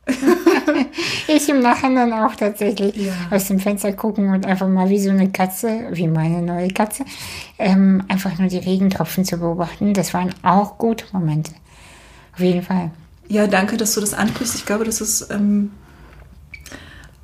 ich 1.27 1.47
im 1.47 1.61
Nachhinein 1.61 2.11
auch 2.11 2.35
tatsächlich 2.35 2.95
ja. 2.97 3.13
aus 3.31 3.47
dem 3.47 3.59
Fenster 3.59 3.93
gucken 3.93 4.33
und 4.33 4.45
einfach 4.45 4.67
mal 4.67 4.89
wie 4.89 4.99
so 4.99 5.09
eine 5.09 5.31
Katze, 5.31 5.87
wie 5.93 6.07
meine 6.07 6.41
neue 6.41 6.67
Katze, 6.67 7.05
ähm, 7.57 8.03
einfach 8.09 8.37
nur 8.37 8.49
die 8.49 8.57
Regentropfen 8.57 9.23
zu 9.23 9.37
beobachten. 9.37 9.93
Das 9.93 10.13
waren 10.13 10.33
auch 10.43 10.77
gute 10.77 11.05
Momente. 11.13 11.53
Auf 12.33 12.41
jeden 12.41 12.63
Fall. 12.63 12.91
Ja, 13.29 13.47
danke, 13.47 13.77
dass 13.77 13.93
du 13.93 14.01
das 14.01 14.13
ansprichst. 14.13 14.55
Ich 14.55 14.65
glaube, 14.65 14.83
das 14.83 14.99
ist 14.99 15.31
ähm, 15.31 15.71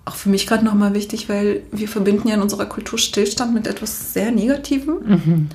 auch 0.05 0.15
für 0.15 0.29
mich 0.29 0.47
gerade 0.47 0.63
nochmal 0.63 0.93
wichtig, 0.93 1.27
weil 1.27 1.63
wir 1.71 1.89
verbinden 1.89 2.29
ja 2.29 2.35
in 2.35 2.41
unserer 2.41 2.65
Kultur 2.65 2.97
Stillstand 2.97 3.53
mit 3.53 3.67
etwas 3.67 4.13
sehr 4.13 4.31
Negativem. 4.31 4.95
Mhm. 5.05 5.49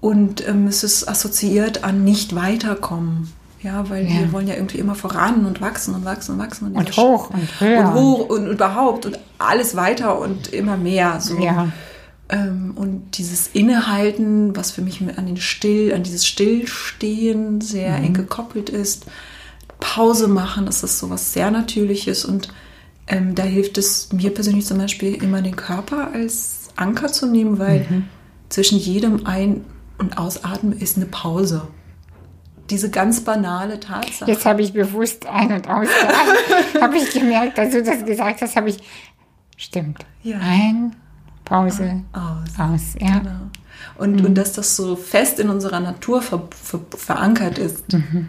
Und 0.00 0.46
ähm, 0.48 0.66
es 0.66 0.82
ist 0.82 1.08
assoziiert 1.08 1.84
an 1.84 2.04
nicht 2.04 2.34
weiterkommen. 2.34 3.32
Ja, 3.62 3.88
weil 3.90 4.04
ja. 4.04 4.20
wir 4.20 4.32
wollen 4.32 4.46
ja 4.46 4.54
irgendwie 4.54 4.78
immer 4.78 4.94
voran 4.94 5.44
und 5.44 5.60
wachsen 5.60 5.94
und 5.94 6.04
wachsen 6.04 6.34
und 6.34 6.38
wachsen. 6.38 6.68
Und, 6.68 6.76
und 6.76 6.96
hoch 6.96 7.30
und 7.30 7.60
höher. 7.60 7.80
Und 7.80 7.94
hoch 7.94 8.28
und 8.28 8.46
überhaupt 8.46 9.06
und 9.06 9.18
alles 9.38 9.74
weiter 9.74 10.18
und 10.18 10.52
immer 10.52 10.76
mehr. 10.76 11.20
So. 11.20 11.38
Ja. 11.38 11.72
Ähm, 12.28 12.72
und 12.76 13.18
dieses 13.18 13.48
Innehalten, 13.48 14.54
was 14.54 14.70
für 14.70 14.82
mich 14.82 15.00
an, 15.00 15.26
den 15.26 15.38
Still, 15.38 15.92
an 15.92 16.04
dieses 16.04 16.26
Stillstehen 16.26 17.60
sehr 17.60 17.98
mhm. 17.98 18.04
eng 18.04 18.14
gekoppelt 18.14 18.70
ist. 18.70 19.06
Pause 19.80 20.28
machen, 20.28 20.66
das 20.66 20.82
ist 20.82 20.98
so 20.98 21.10
was 21.10 21.32
sehr 21.32 21.50
Natürliches. 21.50 22.24
Und 22.24 22.48
ähm, 23.08 23.34
da 23.34 23.42
hilft 23.42 23.76
es 23.78 24.12
mir 24.12 24.30
persönlich 24.30 24.66
zum 24.66 24.78
Beispiel 24.78 25.14
immer 25.14 25.42
den 25.42 25.56
Körper 25.56 26.10
als 26.12 26.68
Anker 26.76 27.08
zu 27.08 27.26
nehmen, 27.26 27.58
weil 27.58 27.86
mhm. 27.88 28.04
zwischen 28.50 28.78
jedem 28.78 29.26
Ein- 29.26 29.64
und 29.98 30.16
Ausatmen 30.16 30.78
ist 30.78 30.96
eine 30.96 31.06
Pause 31.06 31.66
diese 32.70 32.90
ganz 32.90 33.20
banale 33.20 33.80
Tatsache. 33.80 34.30
Jetzt 34.30 34.44
habe 34.44 34.62
ich 34.62 34.72
bewusst 34.72 35.26
ein- 35.26 35.52
und 35.52 35.68
ausgeatmet. 35.68 36.80
habe 36.80 36.96
ich 36.96 37.10
gemerkt, 37.12 37.58
als 37.58 37.72
du 37.72 37.82
das 37.82 38.04
gesagt 38.04 38.42
hast, 38.42 38.56
habe 38.56 38.70
ich. 38.70 38.78
Stimmt. 39.56 40.04
Ja. 40.22 40.38
Ein, 40.40 40.94
Pause, 41.44 42.02
aus. 42.12 42.58
aus 42.58 42.94
ja. 43.00 43.18
Genau. 43.18 43.30
Und, 43.96 44.20
mhm. 44.20 44.26
und 44.26 44.34
dass 44.34 44.52
das 44.52 44.76
so 44.76 44.96
fest 44.96 45.40
in 45.40 45.48
unserer 45.48 45.80
Natur 45.80 46.22
ver, 46.22 46.48
ver, 46.50 46.80
verankert 46.96 47.58
ist, 47.58 47.92
mhm. 47.92 48.28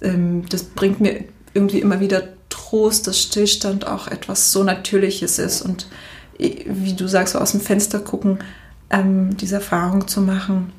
ähm, 0.00 0.44
das 0.48 0.64
bringt 0.64 1.00
mir 1.00 1.24
irgendwie 1.54 1.80
immer 1.80 2.00
wieder 2.00 2.24
Trost, 2.48 3.06
dass 3.06 3.20
Stillstand 3.20 3.86
auch 3.86 4.08
etwas 4.08 4.52
so 4.52 4.64
Natürliches 4.64 5.38
ist. 5.38 5.62
Und 5.62 5.86
wie 6.38 6.94
du 6.94 7.06
sagst, 7.06 7.34
so 7.34 7.38
aus 7.38 7.52
dem 7.52 7.60
Fenster 7.60 8.00
gucken, 8.00 8.38
ähm, 8.90 9.36
diese 9.36 9.56
Erfahrung 9.56 10.08
zu 10.08 10.20
machen 10.20 10.72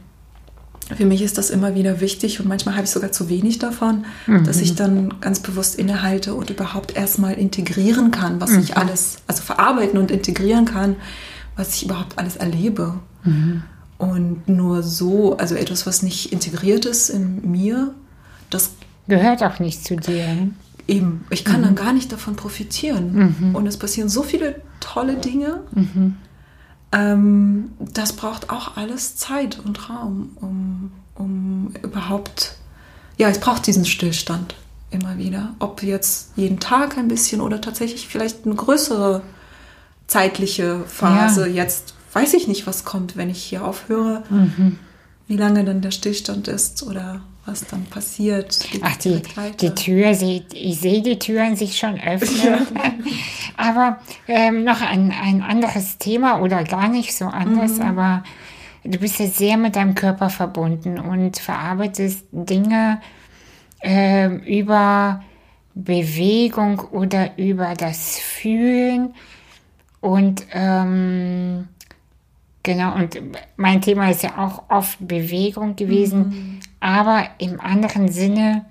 für 0.95 1.05
mich 1.05 1.21
ist 1.21 1.37
das 1.37 1.49
immer 1.49 1.75
wieder 1.75 1.99
wichtig 1.99 2.39
und 2.39 2.47
manchmal 2.47 2.75
habe 2.75 2.85
ich 2.85 2.91
sogar 2.91 3.11
zu 3.11 3.29
wenig 3.29 3.59
davon, 3.59 4.05
mhm. 4.25 4.45
dass 4.45 4.61
ich 4.61 4.75
dann 4.75 5.19
ganz 5.19 5.39
bewusst 5.39 5.75
innehalte 5.75 6.33
und 6.33 6.49
überhaupt 6.49 6.95
erstmal 6.95 7.33
integrieren 7.33 8.11
kann, 8.11 8.39
was 8.39 8.51
mhm. 8.51 8.59
ich 8.59 8.77
alles, 8.77 9.17
also 9.27 9.43
verarbeiten 9.43 9.99
und 9.99 10.11
integrieren 10.11 10.65
kann, 10.65 10.95
was 11.55 11.75
ich 11.75 11.85
überhaupt 11.85 12.17
alles 12.17 12.37
erlebe. 12.37 12.99
Mhm. 13.23 13.63
Und 13.97 14.47
nur 14.47 14.83
so, 14.83 15.35
also 15.37 15.55
etwas, 15.55 15.85
was 15.87 16.03
nicht 16.03 16.31
integriert 16.31 16.85
ist 16.85 17.09
in 17.09 17.51
mir, 17.51 17.93
das 18.49 18.71
gehört 19.07 19.43
auch 19.43 19.59
nicht 19.59 19.83
zu 19.83 19.97
dir. 19.97 20.49
Eben, 20.87 21.25
ich 21.31 21.43
kann 21.43 21.63
dann 21.63 21.71
mhm. 21.71 21.77
gar 21.77 21.91
nicht 21.91 22.11
davon 22.13 22.35
profitieren. 22.37 23.35
Mhm. 23.39 23.55
Und 23.55 23.67
es 23.67 23.77
passieren 23.77 24.07
so 24.07 24.23
viele 24.23 24.61
tolle 24.79 25.15
Dinge. 25.15 25.61
Mhm 25.73 26.15
ähm, 26.97 27.71
das 27.79 28.13
braucht 28.13 28.49
auch 28.49 28.77
alles 28.77 29.15
Zeit 29.15 29.59
und 29.63 29.89
Raum, 29.89 30.31
um, 30.41 30.91
um 31.15 31.73
überhaupt, 31.83 32.55
ja, 33.17 33.29
es 33.29 33.39
braucht 33.39 33.67
diesen 33.67 33.85
Stillstand 33.85 34.55
immer 34.89 35.17
wieder. 35.17 35.55
Ob 35.59 35.83
jetzt 35.83 36.31
jeden 36.35 36.59
Tag 36.59 36.97
ein 36.97 37.07
bisschen 37.07 37.41
oder 37.41 37.61
tatsächlich 37.61 38.07
vielleicht 38.07 38.45
eine 38.45 38.55
größere 38.55 39.21
zeitliche 40.07 40.83
Phase. 40.85 41.47
Ja. 41.47 41.63
Jetzt 41.63 41.93
weiß 42.13 42.33
ich 42.33 42.47
nicht, 42.47 42.65
was 42.65 42.85
kommt, 42.85 43.17
wenn 43.17 43.29
ich 43.29 43.43
hier 43.43 43.65
aufhöre, 43.65 44.23
mhm. 44.29 44.79
wie 45.27 45.37
lange 45.37 45.63
dann 45.65 45.81
der 45.81 45.91
Stillstand 45.91 46.47
ist 46.47 46.83
oder 46.83 47.21
was 47.47 47.65
dann 47.65 47.85
passiert. 47.85 48.59
Ach, 48.81 48.95
die, 48.97 49.21
die 49.61 49.73
Tür, 49.73 50.13
sie, 50.13 50.45
ich 50.53 50.79
sehe 50.79 51.01
die 51.01 51.17
Türen 51.17 51.55
sich 51.55 51.77
schon 51.77 51.99
öffnen. 51.99 52.67
aber 53.57 53.99
ähm, 54.27 54.63
noch 54.63 54.81
ein, 54.81 55.11
ein 55.11 55.41
anderes 55.41 55.97
Thema 55.97 56.41
oder 56.41 56.63
gar 56.63 56.89
nicht 56.89 57.15
so 57.15 57.25
anders, 57.25 57.79
mhm. 57.79 57.83
aber 57.83 58.23
du 58.83 58.99
bist 58.99 59.19
ja 59.19 59.27
sehr 59.27 59.57
mit 59.57 59.75
deinem 59.75 59.95
Körper 59.95 60.29
verbunden 60.29 60.99
und 60.99 61.37
verarbeitest 61.37 62.25
Dinge 62.31 63.01
äh, 63.81 64.27
über 64.27 65.23
Bewegung 65.73 66.79
oder 66.91 67.37
über 67.37 67.73
das 67.75 68.19
Fühlen 68.19 69.13
und 70.01 70.45
ähm, 70.51 71.67
Genau, 72.67 72.95
und 72.95 73.17
mein 73.55 73.81
Thema 73.81 74.11
ist 74.11 74.23
ja 74.23 74.37
auch 74.39 74.63
oft 74.67 74.97
Bewegung 74.99 75.77
gewesen, 75.77 76.19
mhm. 76.19 76.59
Aber 76.79 77.25
im 77.37 77.59
anderen 77.59 78.09
Sinne, 78.09 78.65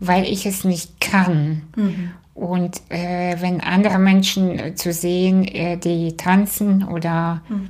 weil 0.00 0.24
ich 0.24 0.46
es 0.46 0.64
nicht 0.64 1.00
kann. 1.00 1.62
Mhm. 1.76 2.10
Und 2.34 2.80
äh, 2.88 3.36
wenn 3.40 3.60
andere 3.60 3.98
Menschen 3.98 4.58
äh, 4.58 4.74
zu 4.74 4.92
sehen, 4.92 5.44
äh, 5.44 5.76
die 5.76 6.16
tanzen 6.16 6.86
oder 6.86 7.42
mhm. 7.48 7.68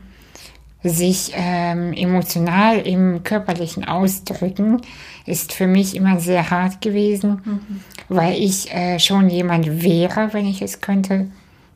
sich 0.83 1.33
ähm, 1.35 1.95
emotional 1.95 2.79
im 2.79 3.23
körperlichen 3.23 3.87
Ausdrücken 3.87 4.83
ist 5.25 5.53
für 5.53 5.67
mich 5.67 5.95
immer 5.97 6.21
sehr 6.21 6.51
hart 6.51 6.81
gewesen, 6.81 7.41
mhm. 7.45 7.81
weil 8.09 8.35
ich 8.35 8.73
äh, 8.73 8.99
schon 8.99 9.31
jemand 9.31 9.83
wäre, 9.83 10.33
wenn 10.33 10.47
ich 10.47 10.61
es 10.61 10.81
könnte, 10.81 11.31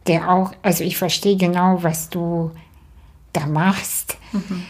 der 0.07 0.31
auch, 0.31 0.52
also 0.62 0.85
ich 0.85 0.96
verstehe 0.96 1.37
genau, 1.37 1.83
was 1.83 2.09
du 2.09 2.50
da 3.33 3.46
machst. 3.46 4.18
Mhm. 4.33 4.62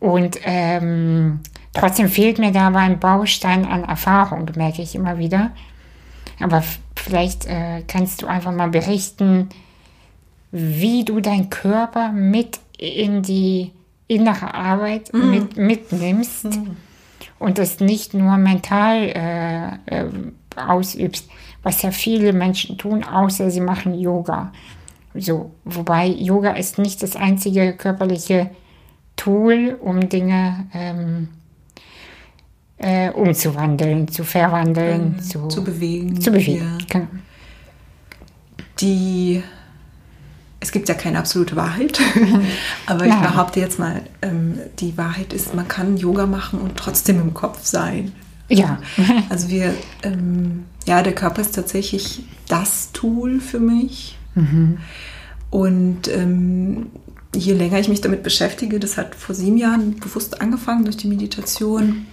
Und 0.00 0.38
ähm, 0.44 1.40
trotzdem 1.74 2.08
fehlt 2.08 2.38
mir 2.38 2.52
da 2.52 2.68
aber 2.68 2.78
ein 2.78 3.00
Baustein 3.00 3.66
an 3.66 3.84
Erfahrung, 3.84 4.50
merke 4.56 4.82
ich 4.82 4.94
immer 4.94 5.18
wieder. 5.18 5.50
Aber 6.40 6.62
vielleicht 6.96 7.46
äh, 7.46 7.82
kannst 7.86 8.22
du 8.22 8.26
einfach 8.26 8.52
mal 8.52 8.70
berichten, 8.70 9.48
wie 10.50 11.04
du 11.04 11.20
deinen 11.20 11.50
Körper 11.50 12.12
mit 12.12 12.60
in 12.78 13.22
die 13.22 13.72
innere 14.06 14.54
Arbeit 14.54 15.12
mm. 15.12 15.30
mit, 15.30 15.56
mitnimmst 15.56 16.44
mm. 16.44 16.76
und 17.38 17.58
das 17.58 17.80
nicht 17.80 18.14
nur 18.14 18.36
mental 18.36 19.08
äh, 19.08 19.68
äh, 19.86 20.10
ausübst, 20.56 21.28
was 21.62 21.82
ja 21.82 21.90
viele 21.90 22.32
Menschen 22.32 22.78
tun, 22.78 23.04
außer 23.04 23.50
sie 23.50 23.60
machen 23.60 23.94
Yoga. 23.94 24.52
So, 25.14 25.52
wobei 25.64 26.06
Yoga 26.06 26.52
ist 26.52 26.78
nicht 26.78 27.02
das 27.02 27.16
einzige 27.16 27.72
körperliche 27.72 28.50
Tool, 29.16 29.78
um 29.80 30.08
Dinge 30.08 30.66
ähm, 30.74 31.28
äh, 32.78 33.10
umzuwandeln, 33.10 34.08
zu 34.08 34.24
verwandeln, 34.24 35.16
ähm, 35.18 35.22
zu, 35.22 35.48
zu, 35.48 35.64
bewegen. 35.64 36.20
Zu 36.20 36.30
bewegen. 36.30 36.78
Ja. 36.80 36.86
Genau. 36.88 37.08
Die 38.80 39.42
es 40.64 40.72
gibt 40.72 40.88
ja 40.88 40.94
keine 40.94 41.18
absolute 41.18 41.56
Wahrheit, 41.56 42.00
aber 42.86 43.06
Nein. 43.06 43.18
ich 43.22 43.28
behaupte 43.28 43.60
jetzt 43.60 43.78
mal, 43.78 44.00
ähm, 44.22 44.58
die 44.78 44.96
Wahrheit 44.96 45.34
ist, 45.34 45.54
man 45.54 45.68
kann 45.68 45.98
Yoga 45.98 46.24
machen 46.26 46.58
und 46.58 46.76
trotzdem 46.76 47.20
im 47.20 47.34
Kopf 47.34 47.64
sein. 47.64 48.12
Ja. 48.48 48.78
Also 49.28 49.48
wir, 49.48 49.74
ähm, 50.02 50.64
ja, 50.86 51.02
der 51.02 51.14
Körper 51.14 51.42
ist 51.42 51.54
tatsächlich 51.54 52.22
das 52.48 52.92
Tool 52.92 53.40
für 53.40 53.60
mich. 53.60 54.16
Mhm. 54.34 54.78
Und 55.50 56.08
ähm, 56.08 56.86
je 57.34 57.52
länger 57.52 57.78
ich 57.78 57.88
mich 57.88 58.00
damit 58.00 58.22
beschäftige, 58.22 58.80
das 58.80 58.96
hat 58.96 59.14
vor 59.14 59.34
sieben 59.34 59.56
Jahren 59.56 59.98
bewusst 60.00 60.40
angefangen 60.40 60.84
durch 60.84 60.96
die 60.96 61.08
Meditation, 61.08 62.06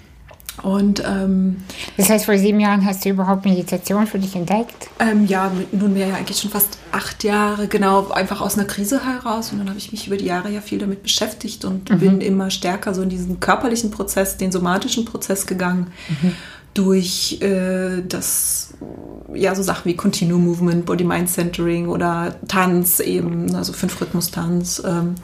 und 0.64 1.04
ähm, 1.06 1.64
das 1.98 2.10
heißt, 2.10 2.26
vor 2.26 2.38
sieben 2.38 2.60
Jahren 2.60 2.86
hast 2.86 3.04
du 3.04 3.10
überhaupt 3.10 3.46
Meditation 3.46 4.06
für 4.06 4.20
dich 4.20 4.36
entdeckt? 4.36 4.90
Ähm, 5.00 5.26
ja, 5.26 5.52
nunmehr 5.72 6.08
ja 6.08 6.16
eigentlich 6.16 6.38
schon 6.38 6.52
fast 6.52 6.78
acht 6.92 7.24
Jahre, 7.24 7.68
genau, 7.68 8.10
einfach 8.10 8.42
aus 8.42 8.58
einer 8.58 8.68
Krise 8.68 9.04
heraus. 9.06 9.52
Und 9.52 9.60
dann 9.60 9.70
habe 9.70 9.80
ich 9.80 9.92
mich 9.92 10.08
über 10.08 10.18
die 10.18 10.26
Jahre 10.26 10.50
ja 10.52 10.62
viel 10.62 10.78
damit 10.80 11.04
beschäftigt 11.04 11.66
und 11.66 11.90
mhm. 11.90 12.00
bin 12.00 12.22
immer 12.22 12.52
stärker 12.52 12.94
so 12.94 13.02
in 13.02 13.10
diesen 13.10 13.40
körperlichen 13.40 13.92
Prozess, 13.92 14.38
den 14.38 14.52
somatischen 14.52 15.06
Prozess 15.06 15.48
gegangen. 15.48 15.88
Mhm. 16.10 16.34
Durch 16.74 17.42
äh, 17.42 18.02
das, 18.08 18.74
ja, 19.34 19.54
so 19.56 19.64
Sachen 19.64 19.90
wie 19.90 19.96
Continuum 19.96 20.46
Movement, 20.46 20.86
Body 20.86 21.04
Mind 21.04 21.30
Centering 21.30 21.90
oder 21.90 22.36
Tanz 22.48 23.02
eben, 23.02 23.54
also 23.56 23.74
Fünf-Rhythmus-Tanz. 23.74 24.84
Ähm, 24.86 25.16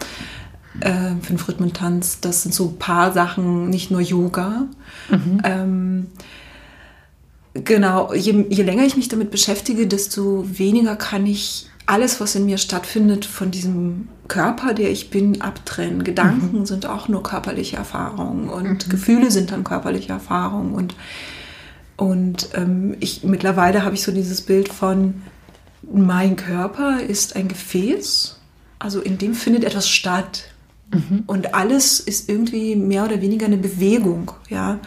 äh, 0.82 1.16
fünf 1.22 1.48
Rhythmen 1.48 1.74
Tanz, 1.74 2.20
das 2.20 2.44
sind 2.44 2.54
so 2.54 2.70
ein 2.70 2.80
paar 2.80 3.12
Sachen, 3.14 3.70
nicht 3.70 3.92
nur 3.92 4.02
Yoga. 4.02 4.68
Mhm. 5.10 5.42
Ähm, 5.44 6.08
genau, 7.54 8.14
je, 8.14 8.46
je 8.50 8.64
länger 8.64 8.84
ich 8.86 8.98
mich 8.98 9.08
damit 9.08 9.32
beschäftige, 9.32 9.88
desto 9.88 10.46
weniger 10.48 10.96
kann 10.96 11.26
ich 11.26 11.70
alles, 11.86 12.20
was 12.20 12.36
in 12.36 12.46
mir 12.46 12.58
stattfindet, 12.58 13.26
von 13.26 13.50
diesem 13.50 14.10
Körper, 14.28 14.74
der 14.74 14.92
ich 14.92 15.10
bin, 15.10 15.42
abtrennen. 15.42 16.04
Gedanken 16.04 16.60
mhm. 16.60 16.66
sind 16.66 16.86
auch 16.86 17.08
nur 17.08 17.24
körperliche 17.24 17.78
Erfahrungen 17.78 18.50
und 18.50 18.86
mhm. 18.86 18.90
Gefühle 18.90 19.32
sind 19.32 19.52
dann 19.52 19.64
körperliche 19.64 20.12
Erfahrungen. 20.12 20.74
Und, 20.74 20.96
und 21.96 22.50
ähm, 22.54 22.98
ich, 23.00 23.24
mittlerweile 23.24 23.84
habe 23.84 23.96
ich 23.96 24.04
so 24.04 24.12
dieses 24.12 24.42
Bild 24.42 24.68
von, 24.68 25.22
mein 25.90 26.36
Körper 26.36 27.00
ist 27.02 27.38
ein 27.38 27.48
Gefäß, 27.48 28.38
also 28.80 29.00
in 29.00 29.18
dem 29.18 29.34
findet 29.34 29.64
etwas 29.64 29.90
statt. 29.90 30.50
Mhm. 30.94 31.24
Und 31.28 31.54
alles 31.54 32.00
ist 32.00 32.30
irgendwie 32.30 32.76
mehr 32.76 33.06
oder 33.06 33.22
weniger 33.22 33.46
eine 33.46 33.58
Bewegung. 33.58 34.32
Ja? 34.50 34.80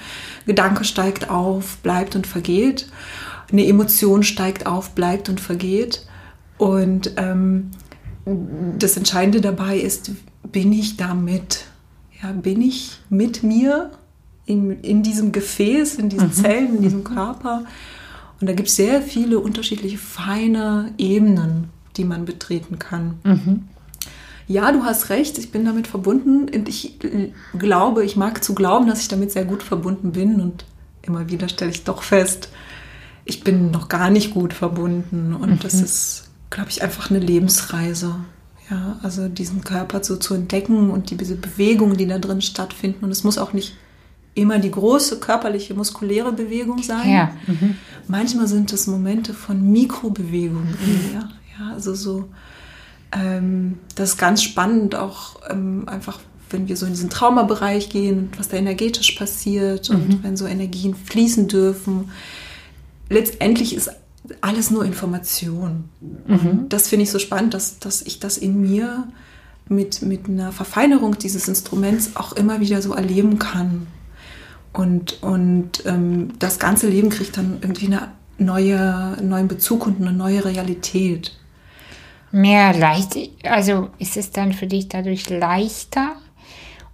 Gedanke 0.47 0.85
steigt 0.85 1.31
auf, 1.31 1.79
bleibt 1.79 2.17
und 2.17 2.27
vergeht. 2.27 2.89
Eine 3.53 3.67
Emotion 3.67 4.23
steigt 4.23 4.67
auf, 4.67 4.95
bleibt 4.95 5.29
und 5.29 5.41
vergeht. 5.41 6.07
Und 6.59 7.13
ähm, 7.17 7.71
das 8.79 8.97
Entscheidende 8.97 9.41
dabei 9.41 9.79
ist, 9.79 10.13
bin 10.51 10.73
ich 10.73 10.97
damit? 10.97 11.65
Ja, 12.23 12.33
bin 12.33 12.61
ich 12.61 12.99
mit 13.09 13.43
mir 13.43 13.91
in, 14.47 14.81
in 14.81 15.03
diesem 15.03 15.33
Gefäß, 15.33 15.97
in 15.97 16.09
diesen 16.09 16.29
mhm. 16.29 16.33
Zellen, 16.33 16.77
in 16.77 16.83
diesem 16.83 17.05
Körper? 17.05 17.65
Und 18.41 18.49
da 18.49 18.53
gibt 18.55 18.69
es 18.69 18.77
sehr 18.77 19.03
viele 19.03 19.39
unterschiedliche 19.39 19.99
feine 19.99 20.93
Ebenen, 20.97 21.69
die 21.97 22.05
man 22.05 22.25
betreten 22.25 22.79
kann. 22.79 23.19
Mhm 23.25 23.70
ja, 24.51 24.73
du 24.73 24.83
hast 24.83 25.11
recht, 25.11 25.39
ich 25.39 25.53
bin 25.53 25.65
damit 25.65 25.87
verbunden 25.87 26.49
und 26.53 26.69
ich 26.69 26.99
glaube, 27.57 28.05
ich 28.05 28.17
mag 28.17 28.43
zu 28.43 28.53
glauben, 28.53 28.89
dass 28.89 29.01
ich 29.01 29.07
damit 29.07 29.31
sehr 29.31 29.45
gut 29.45 29.63
verbunden 29.63 30.11
bin 30.11 30.41
und 30.41 30.65
immer 31.03 31.31
wieder 31.31 31.49
stelle 31.49 31.71
ich 31.71 31.85
doch 31.85 32.03
fest, 32.03 32.49
ich 33.25 33.45
bin 33.45 33.71
noch 33.71 33.89
gar 33.89 34.11
nicht 34.11 34.35
gut 34.35 34.53
verbunden 34.53 35.37
und 35.37 35.51
mhm. 35.51 35.59
das 35.61 35.75
ist, 35.75 36.31
glaube 36.51 36.69
ich, 36.69 36.83
einfach 36.83 37.11
eine 37.11 37.21
Lebensreise. 37.21 38.17
Ja, 38.69 38.99
also 39.05 39.29
diesen 39.29 39.63
Körper 39.63 40.03
so 40.03 40.17
zu 40.17 40.35
entdecken 40.35 40.91
und 40.91 41.13
diese 41.13 41.37
Bewegungen, 41.37 41.97
die 41.97 42.09
da 42.09 42.19
drin 42.19 42.43
stattfinden 42.43 43.05
und 43.05 43.13
es 43.13 43.23
muss 43.23 43.39
auch 43.39 43.53
nicht 43.53 43.77
immer 44.35 44.59
die 44.59 44.73
große 44.73 45.21
körperliche, 45.21 45.75
muskuläre 45.75 46.33
Bewegung 46.33 46.83
sein. 46.83 47.09
Ja. 47.09 47.31
Mhm. 47.47 47.77
Manchmal 48.09 48.49
sind 48.49 48.73
es 48.73 48.89
Momente 48.89 49.33
von 49.33 49.71
Mikrobewegungen. 49.71 50.71
Mhm. 50.71 51.15
Ja, 51.15 51.29
ja, 51.57 51.73
also 51.73 51.95
so 51.95 52.29
ähm, 53.13 53.79
das 53.95 54.11
ist 54.11 54.19
ganz 54.19 54.43
spannend, 54.43 54.95
auch 54.95 55.37
ähm, 55.51 55.89
einfach, 55.89 56.21
wenn 56.51 56.69
wir 56.69 56.77
so 56.77 56.87
in 56.87 56.93
diesen 56.93 57.11
Traumabereich 57.11 57.89
gehen, 57.89 58.31
was 58.37 58.49
da 58.49 58.57
energetisch 58.57 59.13
passiert 59.13 59.91
mhm. 59.91 59.97
und 59.97 60.25
wenn 60.25 60.37
so 60.37 60.47
Energien 60.47 60.95
fließen 60.95 61.49
dürfen. 61.49 62.11
Letztendlich 63.09 63.75
ist 63.75 63.91
alles 64.41 64.71
nur 64.71 64.85
Information. 64.85 65.85
Mhm. 66.01 66.67
Das 66.69 66.89
finde 66.89 67.05
ich 67.05 67.11
so 67.11 67.19
spannend, 67.19 67.55
dass, 67.55 67.79
dass 67.79 68.03
ich 68.03 68.21
das 68.21 68.39
in 68.39 68.61
mir 68.61 69.09
mit, 69.69 70.03
mit 70.03 70.29
einer 70.29 70.53
Verfeinerung 70.53 71.19
dieses 71.19 71.49
Instruments 71.49 72.17
auch 72.17 72.33
immer 72.33 72.61
wieder 72.61 72.83
so 72.83 72.93
erleben 72.93 73.39
kann. 73.39 73.87
Und, 74.73 75.23
und 75.23 75.85
ähm, 75.85 76.33
das 76.39 76.61
ganze 76.61 76.89
Leben 76.89 77.11
kriegt 77.11 77.37
dann 77.37 77.59
irgendwie 77.61 77.87
eine 77.87 78.13
neue, 78.39 78.79
einen 79.19 79.29
neuen 79.29 79.49
Bezug 79.49 79.87
und 79.87 80.01
eine 80.01 80.13
neue 80.13 80.45
Realität 80.45 81.40
mehr 82.33 82.75
leicht, 82.75 83.17
also 83.45 83.91
ist 83.99 84.17
es 84.17 84.31
dann 84.31 84.53
für 84.53 84.67
dich 84.67 84.89
dadurch 84.89 85.29
leichter 85.31 86.17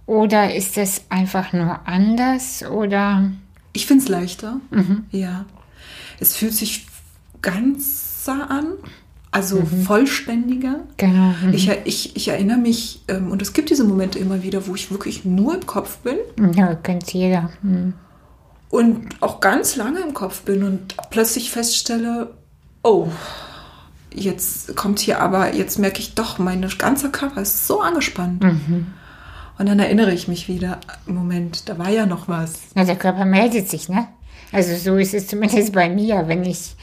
oder 0.05 0.55
ist 0.55 0.77
es 0.77 1.03
einfach 1.09 1.53
nur 1.53 1.87
anders 1.87 2.63
oder? 2.63 3.31
Ich 3.73 3.85
finde 3.85 4.03
es 4.03 4.09
leichter, 4.09 4.59
mhm. 4.71 5.05
ja. 5.11 5.45
Es 6.19 6.35
fühlt 6.35 6.53
sich 6.53 6.87
ganzer 7.41 8.49
an, 8.49 8.73
also 9.31 9.59
mhm. 9.59 9.83
vollständiger. 9.83 10.79
Genau. 10.97 11.33
Mhm. 11.43 11.53
Ich, 11.53 11.69
ich, 11.85 12.15
ich 12.15 12.27
erinnere 12.29 12.57
mich, 12.57 13.03
ähm, 13.07 13.29
und 13.29 13.41
es 13.41 13.53
gibt 13.53 13.69
diese 13.69 13.83
Momente 13.83 14.17
immer 14.17 14.41
wieder, 14.41 14.65
wo 14.67 14.73
ich 14.73 14.89
wirklich 14.89 15.25
nur 15.25 15.55
im 15.55 15.65
Kopf 15.67 15.97
bin. 15.97 16.17
Ja, 16.55 16.73
kennt 16.73 17.13
jeder. 17.13 17.51
Mhm. 17.61 17.93
Und 18.69 19.21
auch 19.21 19.39
ganz 19.39 19.75
lange 19.75 19.99
im 19.99 20.13
Kopf 20.13 20.41
bin 20.41 20.63
und 20.63 20.97
plötzlich 21.09 21.51
feststelle, 21.51 22.33
oh, 22.83 23.09
jetzt 24.13 24.75
kommt 24.75 24.99
hier 24.99 25.21
aber, 25.21 25.53
jetzt 25.53 25.79
merke 25.79 25.99
ich 25.99 26.15
doch, 26.15 26.39
mein 26.39 26.67
ganzer 26.77 27.09
Körper 27.09 27.41
ist 27.41 27.67
so 27.67 27.81
angespannt. 27.81 28.43
Mhm. 28.43 28.87
Und 29.57 29.67
dann 29.67 29.79
erinnere 29.79 30.13
ich 30.13 30.27
mich 30.27 30.47
wieder, 30.47 30.79
Moment, 31.05 31.67
da 31.67 31.77
war 31.79 31.89
ja 31.89 32.05
noch 32.05 32.27
was. 32.27 32.59
Na, 32.75 32.83
der 32.83 32.95
Körper 32.95 33.25
meldet 33.25 33.69
sich, 33.69 33.89
ne? 33.89 34.07
Also 34.51 34.75
so 34.75 34.97
ist 34.97 35.13
es 35.13 35.27
zumindest 35.27 35.73
bei 35.73 35.89
mir, 35.89 36.27
wenn 36.27 36.43
ich 36.43 36.75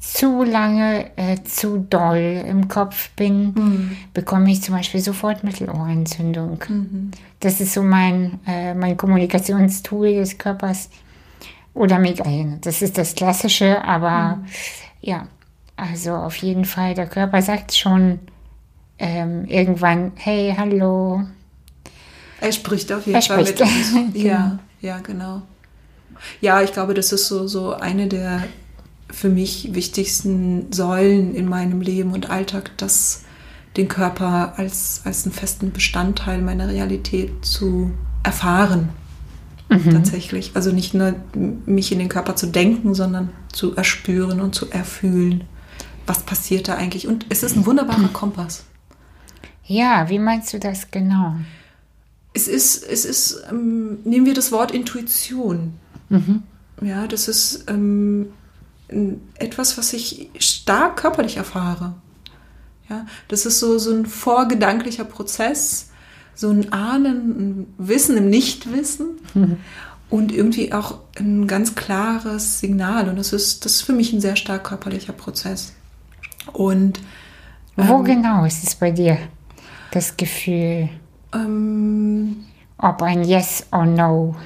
zu 0.00 0.42
lange 0.42 1.10
äh, 1.16 1.42
zu 1.44 1.78
doll 1.78 2.44
im 2.46 2.68
Kopf 2.68 3.10
bin, 3.10 3.54
mhm. 3.54 3.96
bekomme 4.12 4.50
ich 4.50 4.62
zum 4.62 4.74
Beispiel 4.74 5.00
sofort 5.00 5.44
Mittelohrentzündung. 5.44 6.58
Mhm. 6.68 7.10
Das 7.40 7.60
ist 7.60 7.72
so 7.72 7.82
mein, 7.82 8.40
äh, 8.46 8.74
mein 8.74 8.96
Kommunikationstool 8.96 10.14
des 10.14 10.38
Körpers. 10.38 10.90
Oder 11.72 11.98
Migräne. 11.98 12.58
Das 12.60 12.82
ist 12.82 12.96
das 12.98 13.16
Klassische, 13.16 13.82
aber 13.84 14.36
mhm. 14.36 14.44
ja, 15.00 15.26
also 15.76 16.12
auf 16.12 16.36
jeden 16.36 16.64
Fall, 16.64 16.94
der 16.94 17.06
Körper 17.06 17.42
sagt 17.42 17.74
schon 17.74 18.20
ähm, 18.98 19.44
irgendwann, 19.46 20.12
hey, 20.16 20.54
hallo. 20.56 21.22
Er 22.40 22.52
spricht 22.52 22.92
auf 22.92 23.06
jeden 23.06 23.16
er 23.16 23.22
Fall 23.22 23.46
spricht. 23.46 23.60
mit 23.60 23.94
uns. 23.94 24.14
Ja, 24.22 24.58
ja, 24.80 24.98
genau. 24.98 25.42
Ja, 26.40 26.62
ich 26.62 26.72
glaube, 26.72 26.94
das 26.94 27.12
ist 27.12 27.26
so, 27.26 27.46
so 27.46 27.74
eine 27.74 28.06
der 28.06 28.44
für 29.10 29.28
mich 29.28 29.74
wichtigsten 29.74 30.72
Säulen 30.72 31.34
in 31.34 31.48
meinem 31.48 31.80
Leben 31.80 32.12
und 32.12 32.30
Alltag, 32.30 32.70
dass, 32.78 33.24
den 33.76 33.88
Körper 33.88 34.54
als, 34.56 35.02
als 35.04 35.24
einen 35.24 35.32
festen 35.32 35.72
Bestandteil 35.72 36.40
meiner 36.42 36.68
Realität 36.68 37.44
zu 37.44 37.92
erfahren. 38.22 38.90
Mhm. 39.68 39.90
Tatsächlich. 39.90 40.52
Also 40.54 40.70
nicht 40.70 40.94
nur 40.94 41.14
mich 41.34 41.90
in 41.90 41.98
den 41.98 42.08
Körper 42.08 42.36
zu 42.36 42.46
denken, 42.46 42.94
sondern 42.94 43.30
zu 43.52 43.74
erspüren 43.74 44.40
und 44.40 44.54
zu 44.54 44.70
erfühlen. 44.70 45.44
Was 46.06 46.22
passiert 46.22 46.68
da 46.68 46.76
eigentlich? 46.76 47.08
Und 47.08 47.26
es 47.28 47.42
ist 47.42 47.56
ein 47.56 47.66
wunderbarer 47.66 48.08
Kompass. 48.12 48.64
Ja, 49.66 50.08
wie 50.08 50.18
meinst 50.18 50.52
du 50.52 50.58
das 50.58 50.90
genau? 50.90 51.36
Es 52.34 52.48
ist, 52.48 52.82
es 52.82 53.04
ist, 53.04 53.44
ähm, 53.48 53.98
nehmen 54.04 54.26
wir 54.26 54.34
das 54.34 54.52
Wort 54.52 54.72
Intuition. 54.72 55.74
Mhm. 56.08 56.42
Ja, 56.82 57.06
das 57.06 57.28
ist 57.28 57.64
ähm, 57.68 58.28
etwas, 59.38 59.78
was 59.78 59.92
ich 59.92 60.30
stark 60.38 60.96
körperlich 60.96 61.36
erfahre. 61.36 61.94
Ja, 62.90 63.06
das 63.28 63.46
ist 63.46 63.60
so, 63.60 63.78
so 63.78 63.92
ein 63.92 64.04
vorgedanklicher 64.04 65.04
Prozess, 65.04 65.88
so 66.34 66.50
ein 66.50 66.72
Ahnen, 66.72 67.16
ein 67.30 67.74
Wissen 67.78 68.16
im 68.18 68.28
Nichtwissen 68.28 69.20
mhm. 69.32 69.56
und 70.10 70.32
irgendwie 70.32 70.72
auch 70.72 70.98
ein 71.18 71.46
ganz 71.46 71.74
klares 71.74 72.60
Signal. 72.60 73.08
Und 73.08 73.16
das 73.16 73.32
ist, 73.32 73.64
das 73.64 73.76
ist 73.76 73.82
für 73.82 73.94
mich 73.94 74.12
ein 74.12 74.20
sehr 74.20 74.36
stark 74.36 74.64
körperlicher 74.64 75.14
Prozess. 75.14 75.72
Und 76.52 77.00
wo 77.76 77.98
ähm, 77.98 78.04
genau 78.04 78.44
ist 78.44 78.64
es 78.64 78.74
bei 78.74 78.90
dir, 78.90 79.18
das 79.90 80.16
Gefühl? 80.16 80.88
Ähm, 81.32 82.44
Ob 82.78 83.02
ein 83.02 83.24
Yes 83.24 83.66
or 83.72 83.86
No? 83.86 84.36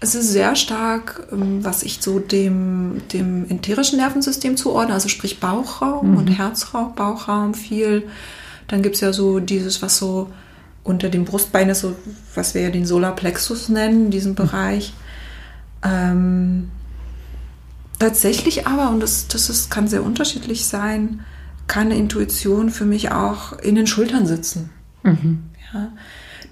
Es 0.00 0.16
ist 0.16 0.32
sehr 0.32 0.56
stark, 0.56 1.28
ähm, 1.30 1.64
was 1.64 1.84
ich 1.84 2.00
so 2.00 2.18
dem, 2.18 3.02
dem 3.12 3.48
enterischen 3.48 3.98
Nervensystem 3.98 4.56
zuordne, 4.56 4.94
also 4.94 5.08
sprich 5.08 5.38
Bauchraum 5.38 6.12
mhm. 6.12 6.16
und 6.16 6.26
Herzraum, 6.28 6.94
Bauchraum 6.94 7.54
viel. 7.54 8.08
Dann 8.66 8.82
gibt 8.82 8.96
es 8.96 9.00
ja 9.00 9.12
so 9.12 9.38
dieses, 9.38 9.80
was 9.80 9.98
so 9.98 10.28
unter 10.82 11.08
dem 11.08 11.24
Brustbein 11.24 11.68
ist, 11.68 11.80
so, 11.80 11.94
was 12.34 12.54
wir 12.54 12.62
ja 12.62 12.70
den 12.70 12.86
Solarplexus 12.86 13.68
nennen, 13.68 14.10
diesen 14.10 14.34
Bereich. 14.34 14.92
Ähm, 15.84 16.70
tatsächlich 18.02 18.66
aber, 18.66 18.90
und 18.90 19.00
das, 19.00 19.28
das 19.28 19.48
ist, 19.48 19.70
kann 19.70 19.86
sehr 19.86 20.02
unterschiedlich 20.02 20.66
sein, 20.66 21.24
kann 21.68 21.86
eine 21.86 21.96
Intuition 21.96 22.70
für 22.70 22.84
mich 22.84 23.12
auch 23.12 23.58
in 23.60 23.76
den 23.76 23.86
Schultern 23.86 24.26
sitzen. 24.26 24.70
Mhm. 25.04 25.44
Ja, 25.72 25.92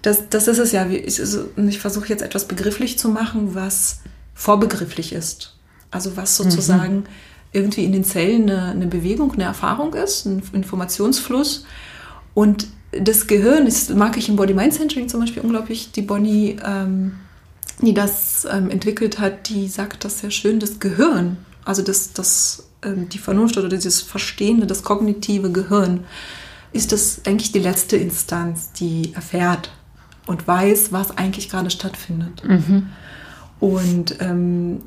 das, 0.02 0.28
das 0.28 0.46
ist 0.46 0.58
es 0.58 0.70
ja. 0.70 0.86
Ich, 0.86 1.20
ich 1.20 1.78
versuche 1.80 2.08
jetzt 2.08 2.22
etwas 2.22 2.46
begrifflich 2.46 2.98
zu 3.00 3.08
machen, 3.08 3.54
was 3.56 4.00
vorbegrifflich 4.32 5.12
ist. 5.12 5.56
Also 5.90 6.16
was 6.16 6.36
sozusagen 6.36 6.98
mhm. 6.98 7.04
irgendwie 7.52 7.84
in 7.84 7.92
den 7.92 8.04
Zellen 8.04 8.48
eine, 8.48 8.66
eine, 8.66 8.86
Bewegung, 8.86 9.32
eine 9.32 9.44
Erfahrung 9.44 9.94
ist, 9.94 10.26
ein 10.26 10.42
Informationsfluss. 10.52 11.64
Und 12.32 12.68
das 12.92 13.26
Gehirn, 13.26 13.64
das 13.64 13.88
mag 13.90 14.16
ich 14.16 14.28
im 14.28 14.36
Body-Mind-Centering 14.36 15.08
zum 15.08 15.18
Beispiel 15.18 15.42
unglaublich, 15.42 15.90
die 15.90 16.02
Bonnie, 16.02 16.56
ähm, 16.64 17.14
die 17.86 17.94
das 17.94 18.46
ähm, 18.50 18.70
entwickelt 18.70 19.18
hat, 19.18 19.48
die 19.48 19.68
sagt 19.68 20.04
das 20.04 20.20
sehr 20.20 20.30
schön, 20.30 20.60
das 20.60 20.80
Gehirn, 20.80 21.38
also 21.64 21.82
das, 21.82 22.12
das, 22.12 22.68
ähm, 22.82 23.08
die 23.08 23.18
Vernunft 23.18 23.56
oder 23.56 23.68
dieses 23.68 24.02
Verstehende, 24.02 24.66
das 24.66 24.82
kognitive 24.82 25.50
Gehirn, 25.50 26.04
ist 26.72 26.92
das 26.92 27.22
eigentlich 27.26 27.52
die 27.52 27.58
letzte 27.58 27.96
Instanz, 27.96 28.72
die 28.72 29.12
erfährt 29.14 29.72
und 30.26 30.46
weiß, 30.46 30.92
was 30.92 31.16
eigentlich 31.16 31.48
gerade 31.48 31.70
stattfindet. 31.70 32.42
Mhm. 32.46 32.88
Und 33.58 34.16
ähm, 34.20 34.80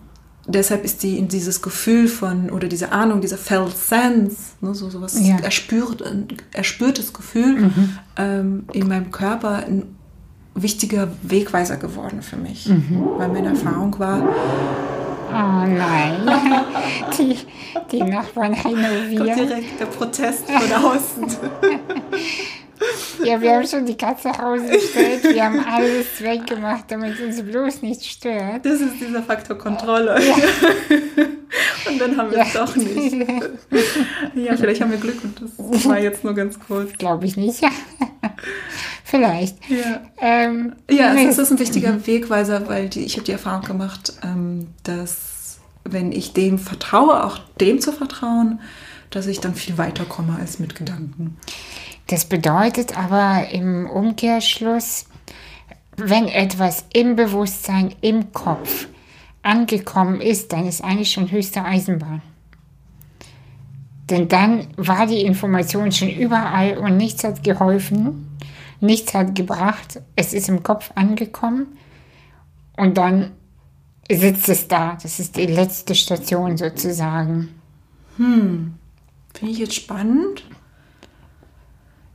deshalb 0.48 0.84
ist 0.84 1.04
die 1.04 1.18
in 1.18 1.28
dieses 1.28 1.62
Gefühl 1.62 2.08
von 2.08 2.50
oder 2.50 2.68
diese 2.68 2.91
Ahnung, 2.91 3.22
dieser 3.22 3.38
Felt 3.38 3.78
Sense, 3.78 4.38
ne, 4.62 4.74
so 4.74 4.89
sowas 4.89 5.18
ja. 5.20 5.38
erspürt, 5.38 6.04
erspürtes 6.52 7.14
Gefühl 7.14 7.62
mhm. 7.62 7.98
ähm, 8.18 8.66
in 8.72 8.88
meinem 8.88 9.12
Körper 9.12 9.66
ein 9.66 9.96
wichtiger 10.56 11.10
Wegweiser 11.22 11.78
geworden 11.78 12.22
für 12.22 12.38
mich, 12.38 12.68
mhm. 12.68 13.06
weil 13.18 13.30
meine 13.30 13.49
Erfahrung 13.49 13.97
war. 13.99 14.22
Oh 15.30 15.68
nein, 15.68 16.16
die, 17.18 17.38
die 17.91 18.04
Nachbarn 18.04 18.54
renovieren. 18.54 19.26
Kommt 19.26 19.49
direkt 19.49 19.80
der 19.80 19.86
Protest 19.86 20.49
von 20.49 20.86
außen. 20.86 21.26
Ja, 23.23 23.39
wir 23.41 23.55
haben 23.55 23.67
schon 23.67 23.86
die 23.86 23.95
Katze 23.97 24.29
rausgestellt. 24.29 25.23
Wir 25.23 25.45
haben 25.45 25.63
alles 25.65 26.07
weggemacht, 26.19 26.86
damit 26.89 27.13
es 27.13 27.21
uns 27.21 27.41
bloß 27.41 27.81
nicht 27.81 28.03
stört. 28.05 28.65
Das 28.65 28.81
ist 28.81 28.99
dieser 28.99 29.23
Faktor 29.23 29.57
Kontrolle. 29.57 30.19
Ja. 30.21 30.36
Und 31.89 31.99
dann 31.99 32.17
haben 32.17 32.31
wir 32.31 32.39
ja. 32.39 32.45
es 32.45 32.53
doch 32.53 32.75
nicht. 32.75 33.13
Ja, 34.36 34.57
vielleicht 34.57 34.81
haben 34.81 34.91
wir 34.91 34.97
Glück 34.97 35.23
und 35.23 35.39
das 35.39 35.86
war 35.86 35.99
jetzt 35.99 36.23
nur 36.23 36.34
ganz 36.34 36.59
kurz. 36.59 36.91
Glaube 36.97 37.25
ich 37.25 37.38
nicht. 37.38 37.61
Vielleicht. 39.03 39.57
Ja, 39.69 40.01
ähm, 40.19 40.73
ja 40.89 41.13
es 41.13 41.38
ist 41.38 41.51
ein 41.51 41.59
wichtiger 41.59 41.91
mhm. 41.91 42.07
Wegweiser, 42.07 42.67
weil 42.67 42.89
die, 42.89 43.05
ich 43.05 43.13
habe 43.13 43.25
die 43.25 43.31
Erfahrung 43.31 43.61
gemacht, 43.61 44.13
ähm, 44.23 44.69
dass 44.81 45.59
wenn 45.84 46.11
ich 46.11 46.34
dem 46.34 46.57
vertraue, 46.57 47.23
auch 47.23 47.38
dem 47.59 47.79
zu 47.79 47.91
vertrauen, 47.91 48.59
dass 49.11 49.27
ich 49.27 49.39
dann 49.39 49.53
viel 49.53 49.77
weiter 49.77 50.05
komme 50.05 50.38
als 50.39 50.57
mit 50.57 50.75
Gedanken. 50.75 51.38
Das 52.08 52.26
bedeutet 52.26 52.97
aber 52.97 53.49
im 53.51 53.89
Umkehrschluss, 53.89 55.06
wenn 55.95 56.28
etwas 56.28 56.86
im 56.93 57.16
Bewusstsein, 57.16 57.93
im 58.01 58.34
Kopf 58.34 58.88
angekommen 59.41 60.22
ist, 60.22 60.54
dann 60.54 60.68
ist 60.68 60.84
eigentlich 60.84 61.12
schon 61.12 61.32
höchste 61.32 61.64
Eisenbahn. 61.64 62.22
Denn 64.10 64.28
dann 64.28 64.68
war 64.76 65.08
die 65.08 65.22
Information 65.22 65.91
schon 65.91 66.10
überall 66.10 66.78
und 66.78 66.97
nichts 66.97 67.24
hat 67.24 67.43
geholfen, 67.43 68.38
nichts 68.82 69.14
hat 69.14 69.36
gebracht, 69.36 70.01
es 70.16 70.34
ist 70.34 70.49
im 70.49 70.62
Kopf 70.62 70.91
angekommen 70.95 71.78
und 72.76 72.97
dann 72.97 73.32
sitzt 74.12 74.49
es 74.49 74.68
da. 74.68 74.97
Das 75.01 75.20
ist 75.20 75.38
die 75.38 75.45
letzte 75.45 75.95
Station 75.95 76.58
sozusagen. 76.58 77.49
Hm, 78.18 78.74
finde 79.34 79.54
ich 79.54 79.60
jetzt 79.60 79.76
spannend. 79.76 80.43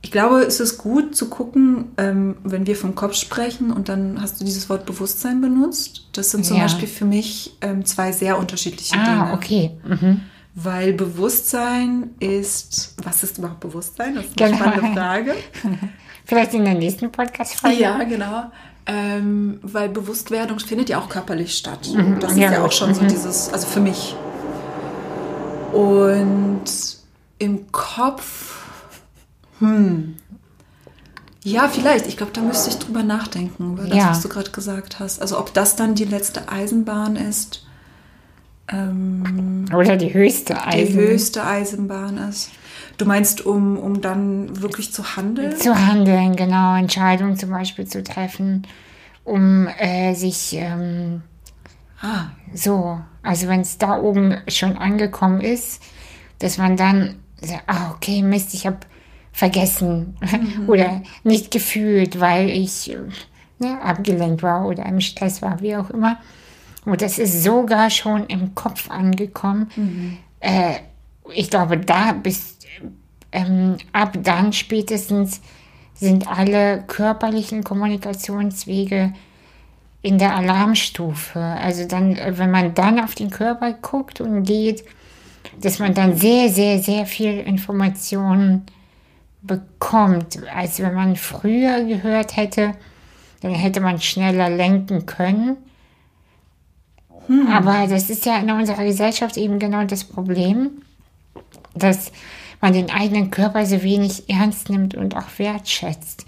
Ich 0.01 0.11
glaube, 0.11 0.41
es 0.43 0.59
ist 0.59 0.77
gut 0.77 1.15
zu 1.15 1.29
gucken, 1.29 1.91
ähm, 1.97 2.37
wenn 2.43 2.65
wir 2.65 2.75
vom 2.75 2.95
Kopf 2.95 3.15
sprechen 3.15 3.71
und 3.71 3.89
dann 3.89 4.21
hast 4.21 4.39
du 4.39 4.45
dieses 4.45 4.69
Wort 4.69 4.85
Bewusstsein 4.85 5.41
benutzt. 5.41 6.07
Das 6.13 6.31
sind 6.31 6.45
zum 6.45 6.57
ja. 6.57 6.63
Beispiel 6.63 6.87
für 6.87 7.05
mich 7.05 7.57
ähm, 7.61 7.85
zwei 7.85 8.13
sehr 8.13 8.37
unterschiedliche 8.37 8.95
ah, 8.95 9.03
Dinge. 9.03 9.23
Ah, 9.25 9.33
okay. 9.33 9.71
Mhm. 9.85 10.21
Weil 10.55 10.93
Bewusstsein 10.93 12.11
ist, 12.19 12.95
was 13.03 13.23
ist 13.23 13.37
überhaupt 13.37 13.59
Bewusstsein? 13.59 14.15
Das 14.15 14.25
ist 14.25 14.41
eine 14.41 14.51
genau. 14.51 14.63
spannende 14.63 14.99
Frage. 14.99 15.35
Vielleicht 16.25 16.53
in 16.53 16.63
der 16.63 16.75
nächsten 16.75 17.11
Podcast-Folge. 17.11 17.81
Ja, 17.81 18.03
genau. 18.03 18.51
Ähm, 18.85 19.59
weil 19.61 19.89
Bewusstwerdung 19.89 20.59
findet 20.59 20.89
ja 20.89 20.99
auch 20.99 21.09
körperlich 21.09 21.55
statt. 21.55 21.89
Mhm. 21.93 22.19
Das 22.19 22.31
ist 22.31 22.37
ja, 22.37 22.51
ja 22.51 22.63
auch 22.63 22.71
schon 22.71 22.89
mhm. 22.89 22.95
so 22.95 23.01
dieses, 23.03 23.51
also 23.51 23.67
für 23.67 23.81
mich. 23.81 24.15
Und 25.73 26.63
im 27.37 27.71
Kopf 27.71 28.58
hm. 29.59 30.15
Ja, 31.43 31.69
vielleicht. 31.69 32.07
Ich 32.07 32.17
glaube, 32.17 32.33
da 32.33 32.41
müsste 32.41 32.69
ich 32.69 32.79
drüber 32.79 33.03
nachdenken, 33.03 33.73
über 33.73 33.83
das, 33.83 33.97
ja. 33.97 34.09
was 34.09 34.21
du 34.21 34.29
gerade 34.29 34.51
gesagt 34.51 34.99
hast. 34.99 35.21
Also 35.21 35.39
ob 35.39 35.53
das 35.53 35.75
dann 35.75 35.95
die 35.95 36.05
letzte 36.05 36.49
Eisenbahn 36.49 37.15
ist. 37.15 37.65
Ähm, 38.67 39.65
Oder 39.73 39.95
die 39.95 40.13
höchste 40.13 40.61
Eisenbahn. 40.61 40.85
Die 40.85 40.93
höchste 40.93 41.45
Eisenbahn 41.45 42.17
ist. 42.17 42.51
Du 42.97 43.05
meinst, 43.05 43.45
um, 43.45 43.77
um 43.77 44.01
dann 44.01 44.61
wirklich 44.61 44.91
zu 44.91 45.15
handeln? 45.15 45.55
Zu 45.55 45.87
handeln, 45.87 46.35
genau. 46.35 46.75
Entscheidungen 46.75 47.37
zum 47.37 47.49
Beispiel 47.51 47.87
zu 47.87 48.03
treffen, 48.03 48.67
um 49.23 49.67
äh, 49.79 50.13
sich 50.13 50.53
ähm, 50.53 51.21
ah. 52.01 52.25
so, 52.53 52.99
also 53.23 53.47
wenn 53.47 53.61
es 53.61 53.77
da 53.77 53.97
oben 53.97 54.37
schon 54.49 54.77
angekommen 54.77 55.39
ist, 55.39 55.81
dass 56.39 56.57
man 56.57 56.75
dann 56.75 57.15
sagt, 57.41 57.63
ah, 57.67 57.91
okay, 57.95 58.21
Mist, 58.21 58.53
ich 58.53 58.67
habe 58.67 58.79
vergessen 59.39 60.17
mhm. 60.19 60.67
oder 60.67 61.01
nicht 61.23 61.49
gefühlt, 61.49 62.19
weil 62.19 62.49
ich 62.49 62.93
ne, 63.57 63.81
abgelenkt 63.81 64.43
war 64.43 64.67
oder 64.67 64.85
im 64.85 64.99
Stress 64.99 65.41
war, 65.41 65.61
wie 65.61 65.77
auch 65.77 65.89
immer. 65.89 66.17
Und 66.83 67.01
das 67.01 67.17
ist 67.17 67.43
sogar 67.43 67.89
schon 67.89 68.25
im 68.27 68.53
Kopf 68.53 68.89
angekommen. 68.89 69.71
Mhm. 69.77 70.17
Äh, 70.41 70.75
ich 71.33 71.49
glaube, 71.49 71.77
da 71.77 72.11
bis 72.11 72.57
ähm, 73.31 73.77
ab 73.93 74.17
dann 74.21 74.51
spätestens 74.51 75.39
sind 75.93 76.27
alle 76.27 76.83
körperlichen 76.87 77.63
Kommunikationswege 77.63 79.13
in 80.01 80.17
der 80.17 80.35
Alarmstufe. 80.35 81.39
Also 81.39 81.85
dann, 81.85 82.17
wenn 82.17 82.51
man 82.51 82.73
dann 82.73 82.99
auf 82.99 83.15
den 83.15 83.29
Körper 83.29 83.71
guckt 83.71 84.19
und 84.19 84.43
geht, 84.43 84.83
dass 85.61 85.79
man 85.79 85.93
dann 85.93 86.17
sehr, 86.17 86.49
sehr, 86.49 86.79
sehr 86.79 87.05
viel 87.05 87.39
Informationen 87.39 88.65
bekommt, 89.41 90.39
als 90.53 90.79
wenn 90.79 90.93
man 90.93 91.15
früher 91.15 91.83
gehört 91.83 92.35
hätte, 92.35 92.73
dann 93.41 93.53
hätte 93.53 93.79
man 93.79 94.01
schneller 94.01 94.49
lenken 94.49 95.05
können. 95.05 95.57
Hm. 97.27 97.47
Aber 97.47 97.87
das 97.87 98.09
ist 98.09 98.25
ja 98.25 98.37
in 98.37 98.51
unserer 98.51 98.83
Gesellschaft 98.83 99.37
eben 99.37 99.59
genau 99.59 99.83
das 99.85 100.03
Problem, 100.03 100.81
dass 101.73 102.11
man 102.61 102.73
den 102.73 102.89
eigenen 102.89 103.31
Körper 103.31 103.65
so 103.65 103.81
wenig 103.83 104.29
ernst 104.29 104.69
nimmt 104.69 104.95
und 104.95 105.15
auch 105.15 105.27
wertschätzt. 105.37 106.25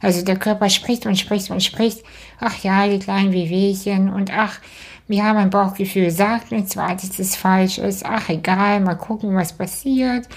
Also 0.00 0.24
der 0.24 0.36
Körper 0.36 0.70
spricht 0.70 1.06
und 1.06 1.18
spricht 1.18 1.50
und 1.50 1.62
spricht. 1.62 2.02
Ach 2.38 2.62
ja, 2.62 2.86
die 2.88 2.98
kleinen 2.98 3.32
Wehwehchen 3.32 4.08
und 4.08 4.30
ach, 4.32 4.60
ja, 5.08 5.32
mein 5.34 5.50
Bauchgefühl 5.50 6.10
sagt 6.10 6.50
mir 6.50 6.64
zwar, 6.66 6.94
dass 6.94 7.18
es 7.18 7.36
falsch 7.36 7.78
ist. 7.78 8.04
Ach, 8.04 8.28
egal, 8.28 8.80
mal 8.80 8.96
gucken, 8.96 9.34
was 9.34 9.52
passiert. 9.52 10.28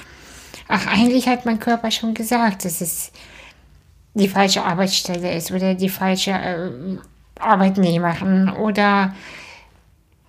Ach, 0.72 0.86
eigentlich 0.86 1.28
hat 1.28 1.45
mein 1.45 1.59
Körper 1.59 1.89
schon 1.89 2.13
gesagt, 2.13 2.63
dass 2.63 2.80
es 2.80 3.11
die 4.13 4.28
falsche 4.28 4.63
Arbeitsstelle 4.63 5.34
ist 5.34 5.51
oder 5.51 5.74
die 5.74 5.89
falsche 5.89 6.32
äh, 6.32 6.97
Arbeitnehmerin 7.39 8.49
oder 8.49 9.15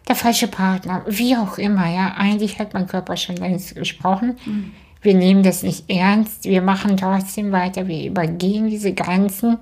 der 0.09 0.17
falsche 0.17 0.49
Partner, 0.49 1.05
wie 1.07 1.37
auch 1.37 1.59
immer, 1.59 1.87
ja. 1.89 2.15
Eigentlich 2.17 2.59
hat 2.59 2.73
mein 2.73 2.87
Körper 2.87 3.17
schon 3.17 3.37
längst 3.37 3.75
gesprochen. 3.75 4.39
Mhm. 4.45 4.73
Wir 5.03 5.15
nehmen 5.15 5.43
das 5.43 5.63
nicht 5.63 5.89
ernst, 5.91 6.45
wir 6.45 6.63
machen 6.63 6.97
trotzdem 6.97 7.53
weiter, 7.53 7.87
wir 7.87 8.07
übergehen 8.07 8.69
diese 8.69 8.93
Grenzen 8.95 9.59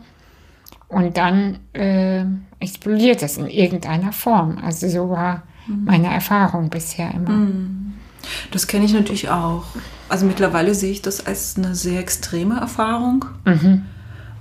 und 0.89 1.17
dann 1.17 1.59
äh, 1.73 2.25
explodiert 2.61 3.23
es 3.23 3.37
in 3.37 3.47
irgendeiner 3.47 4.13
Form. 4.13 4.59
Also 4.65 4.89
so 4.89 5.11
war 5.11 5.43
mhm. 5.67 5.85
meine 5.85 6.09
Erfahrung 6.09 6.71
bisher 6.71 7.13
immer. 7.13 7.31
Mhm. 7.31 7.95
Das 8.53 8.67
kenne 8.67 8.85
ich 8.85 8.93
natürlich 8.93 9.29
auch. 9.29 9.65
Also 10.09 10.27
mittlerweile 10.27 10.75
sehe 10.75 10.93
ich 10.93 11.03
das 11.03 11.27
als 11.27 11.57
eine 11.57 11.75
sehr 11.75 12.01
extreme 12.01 12.59
Erfahrung. 12.59 13.27
Mhm 13.45 13.85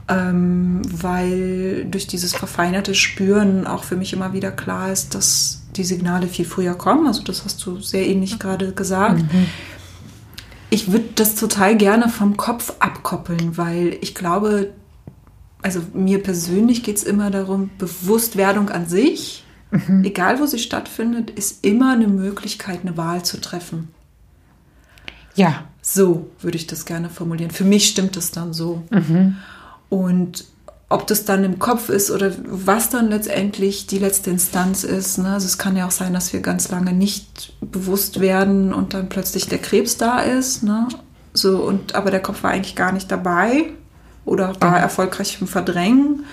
ähm, 0.09 0.81
weil 0.89 1.85
durch 1.85 2.07
dieses 2.07 2.33
verfeinerte 2.33 2.95
Spüren 2.95 3.67
auch 3.67 3.83
für 3.83 3.97
mich 3.97 4.13
immer 4.13 4.33
wieder 4.33 4.51
klar 4.51 4.91
ist, 4.91 5.15
dass 5.15 5.63
die 5.75 5.83
Signale 5.83 6.27
viel 6.27 6.45
früher 6.45 6.75
kommen. 6.75 7.07
Also 7.07 7.23
das 7.23 7.43
hast 7.43 7.65
du 7.65 7.79
sehr 7.79 8.07
ähnlich 8.07 8.39
gerade 8.39 8.71
gesagt. 8.71 9.19
Mhm. 9.21 9.47
Ich 10.69 10.91
würde 10.91 11.09
das 11.15 11.35
total 11.35 11.75
gerne 11.75 12.09
vom 12.09 12.37
Kopf 12.37 12.73
abkoppeln, 12.79 13.57
weil 13.57 13.97
ich 14.01 14.15
glaube, 14.15 14.71
also 15.61 15.81
mir 15.93 16.23
persönlich 16.23 16.83
geht 16.83 16.97
es 16.97 17.03
immer 17.03 17.29
darum, 17.29 17.69
Bewusstwerdung 17.77 18.69
an 18.69 18.87
sich, 18.87 19.45
mhm. 19.71 20.03
egal 20.05 20.39
wo 20.39 20.45
sie 20.45 20.59
stattfindet, 20.59 21.31
ist 21.31 21.65
immer 21.65 21.93
eine 21.93 22.07
Möglichkeit, 22.07 22.81
eine 22.81 22.95
Wahl 22.95 23.23
zu 23.23 23.41
treffen. 23.41 23.89
Ja. 25.37 25.63
So 25.81 26.29
würde 26.41 26.57
ich 26.57 26.67
das 26.67 26.85
gerne 26.85 27.09
formulieren. 27.09 27.51
Für 27.51 27.63
mich 27.63 27.87
stimmt 27.87 28.17
das 28.17 28.31
dann 28.31 28.51
so. 28.51 28.83
Mhm. 28.89 29.37
Und 29.87 30.45
ob 30.89 31.07
das 31.07 31.25
dann 31.25 31.43
im 31.43 31.59
Kopf 31.59 31.89
ist 31.89 32.11
oder 32.11 32.31
was 32.45 32.89
dann 32.89 33.09
letztendlich 33.09 33.87
die 33.87 33.99
letzte 33.99 34.29
Instanz 34.29 34.83
ist. 34.83 35.17
Ne? 35.17 35.33
Also 35.33 35.45
es 35.45 35.57
kann 35.57 35.75
ja 35.75 35.85
auch 35.85 35.91
sein, 35.91 36.13
dass 36.13 36.31
wir 36.33 36.39
ganz 36.41 36.69
lange 36.69 36.93
nicht 36.93 37.53
bewusst 37.61 38.19
werden 38.19 38.73
und 38.73 38.93
dann 38.93 39.09
plötzlich 39.09 39.47
der 39.47 39.59
Krebs 39.59 39.97
da 39.97 40.19
ist. 40.19 40.63
Ne? 40.63 40.87
So, 41.33 41.57
und, 41.57 41.95
aber 41.95 42.09
der 42.11 42.21
Kopf 42.21 42.43
war 42.43 42.51
eigentlich 42.51 42.75
gar 42.75 42.93
nicht 42.93 43.11
dabei 43.11 43.65
oder 44.23 44.59
war 44.61 44.71
mhm. 44.71 44.77
erfolgreich 44.77 45.37
im 45.41 45.47
Verdrängen. 45.47 46.25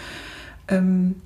Ähm, 0.69 1.17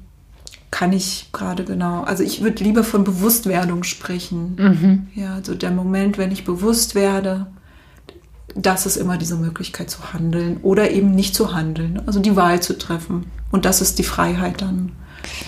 kann 0.71 0.93
ich 0.93 1.31
gerade 1.33 1.65
genau. 1.65 2.03
Also 2.03 2.23
ich 2.23 2.43
würde 2.43 2.63
lieber 2.65 2.85
von 2.85 3.05
Bewusstwerdung 3.05 3.85
sprechen. 3.85 4.57
Mhm. 4.57 5.09
Ja, 5.15 5.35
also 5.35 5.55
der 5.55 5.71
Moment, 5.71 6.19
wenn 6.19 6.31
ich 6.33 6.45
bewusst 6.45 6.95
werde, 6.95 7.47
das 8.55 8.87
ist 8.87 8.97
immer 8.97 9.19
diese 9.19 9.37
Möglichkeit 9.37 9.91
zu 9.91 10.13
handeln 10.13 10.59
oder 10.63 10.91
eben 10.91 11.15
nicht 11.15 11.35
zu 11.35 11.55
handeln, 11.55 12.03
also 12.07 12.21
die 12.21 12.37
Wahl 12.37 12.61
zu 12.61 12.77
treffen. 12.77 13.31
Und 13.51 13.65
das 13.65 13.81
ist 13.81 13.99
die 13.99 14.05
Freiheit 14.05 14.61
dann, 14.63 14.93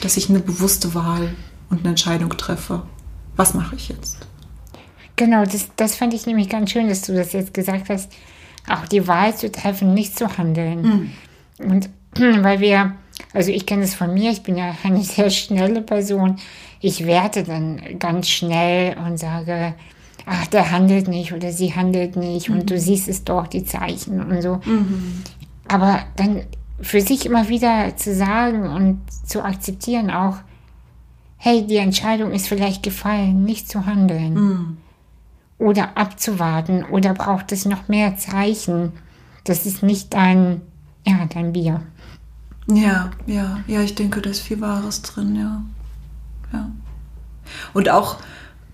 dass 0.03 0.16
ich 0.16 0.28
eine 0.28 0.40
bewusste 0.40 0.94
Wahl 0.94 1.34
und 1.70 1.80
eine 1.80 1.90
Entscheidung 1.90 2.30
treffe. 2.36 2.82
Was 3.36 3.55
mache 3.55 3.76
ich 3.76 3.88
jetzt? 3.88 4.18
Genau, 5.16 5.44
das, 5.44 5.68
das 5.76 5.96
fand 5.96 6.14
ich 6.14 6.26
nämlich 6.26 6.48
ganz 6.48 6.70
schön, 6.70 6.88
dass 6.88 7.03
du 7.03 7.14
das 7.14 7.32
jetzt 7.32 7.55
gesagt 7.55 7.88
hast, 7.88 8.11
auch 8.68 8.86
die 8.86 9.07
Wahl 9.07 9.36
zu 9.36 9.51
treffen, 9.51 9.94
nicht 9.94 10.18
zu 10.18 10.36
handeln. 10.36 10.82
Mhm. 11.59 11.70
Und 11.70 11.90
weil 12.42 12.61
wir, 12.61 12.94
also 13.32 13.51
ich 13.51 13.66
kenne 13.66 13.82
es 13.82 13.94
von 13.94 14.12
mir, 14.14 14.30
ich 14.30 14.42
bin 14.42 14.57
ja 14.57 14.74
eine 14.82 15.03
sehr 15.03 15.30
schnelle 15.30 15.82
Person, 15.82 16.36
ich 16.80 17.07
werte 17.07 17.44
dann 17.44 17.98
ganz 17.98 18.28
schnell 18.28 18.96
und 18.98 19.18
sage, 19.18 19.74
ach, 20.27 20.47
der 20.49 20.71
handelt 20.71 21.09
nicht 21.09 21.33
oder 21.33 21.53
sie 21.53 21.75
handelt 21.75 22.16
nicht 22.16 22.49
mhm. 22.49 22.61
und 22.61 22.71
du 22.71 22.75
mhm. 22.75 22.79
siehst 22.79 23.09
es 23.09 23.25
doch, 23.25 23.47
die 23.47 23.64
Zeichen 23.64 24.21
und 24.21 24.43
so. 24.43 24.61
Mhm. 24.64 25.23
Aber 25.68 26.01
dann 26.16 26.43
für 26.81 27.01
sich 27.01 27.27
immer 27.27 27.49
wieder 27.49 27.97
zu 27.97 28.14
sagen 28.14 28.66
und 28.68 29.01
zu 29.27 29.45
akzeptieren 29.45 30.11
auch, 30.11 30.39
hey, 31.37 31.66
die 31.66 31.77
Entscheidung 31.77 32.33
ist 32.33 32.49
vielleicht 32.49 32.83
gefallen, 32.83 33.45
nicht 33.45 33.68
zu 33.68 33.87
handeln. 33.87 34.35
Mhm. 34.35 34.77
Oder 35.59 35.97
abzuwarten 35.97 36.85
oder 36.85 37.12
braucht 37.12 37.53
es 37.53 37.66
noch 37.66 37.89
mehr 37.89 38.16
Zeichen. 38.16 38.93
Das 39.45 39.66
ist 39.66 39.83
nicht 39.83 40.14
dein, 40.14 40.62
ja, 41.07 41.27
dein 41.33 41.53
Bier. 41.53 41.83
Ja, 42.66 43.11
ja, 43.27 43.61
ja, 43.66 43.81
ich 43.81 43.95
denke, 43.95 44.21
da 44.21 44.31
ist 44.31 44.41
viel 44.41 44.61
Wahres 44.61 45.03
drin, 45.03 45.35
ja. 45.37 45.62
Ja. 46.53 46.71
Und 47.73 47.89
auch, 47.89 48.18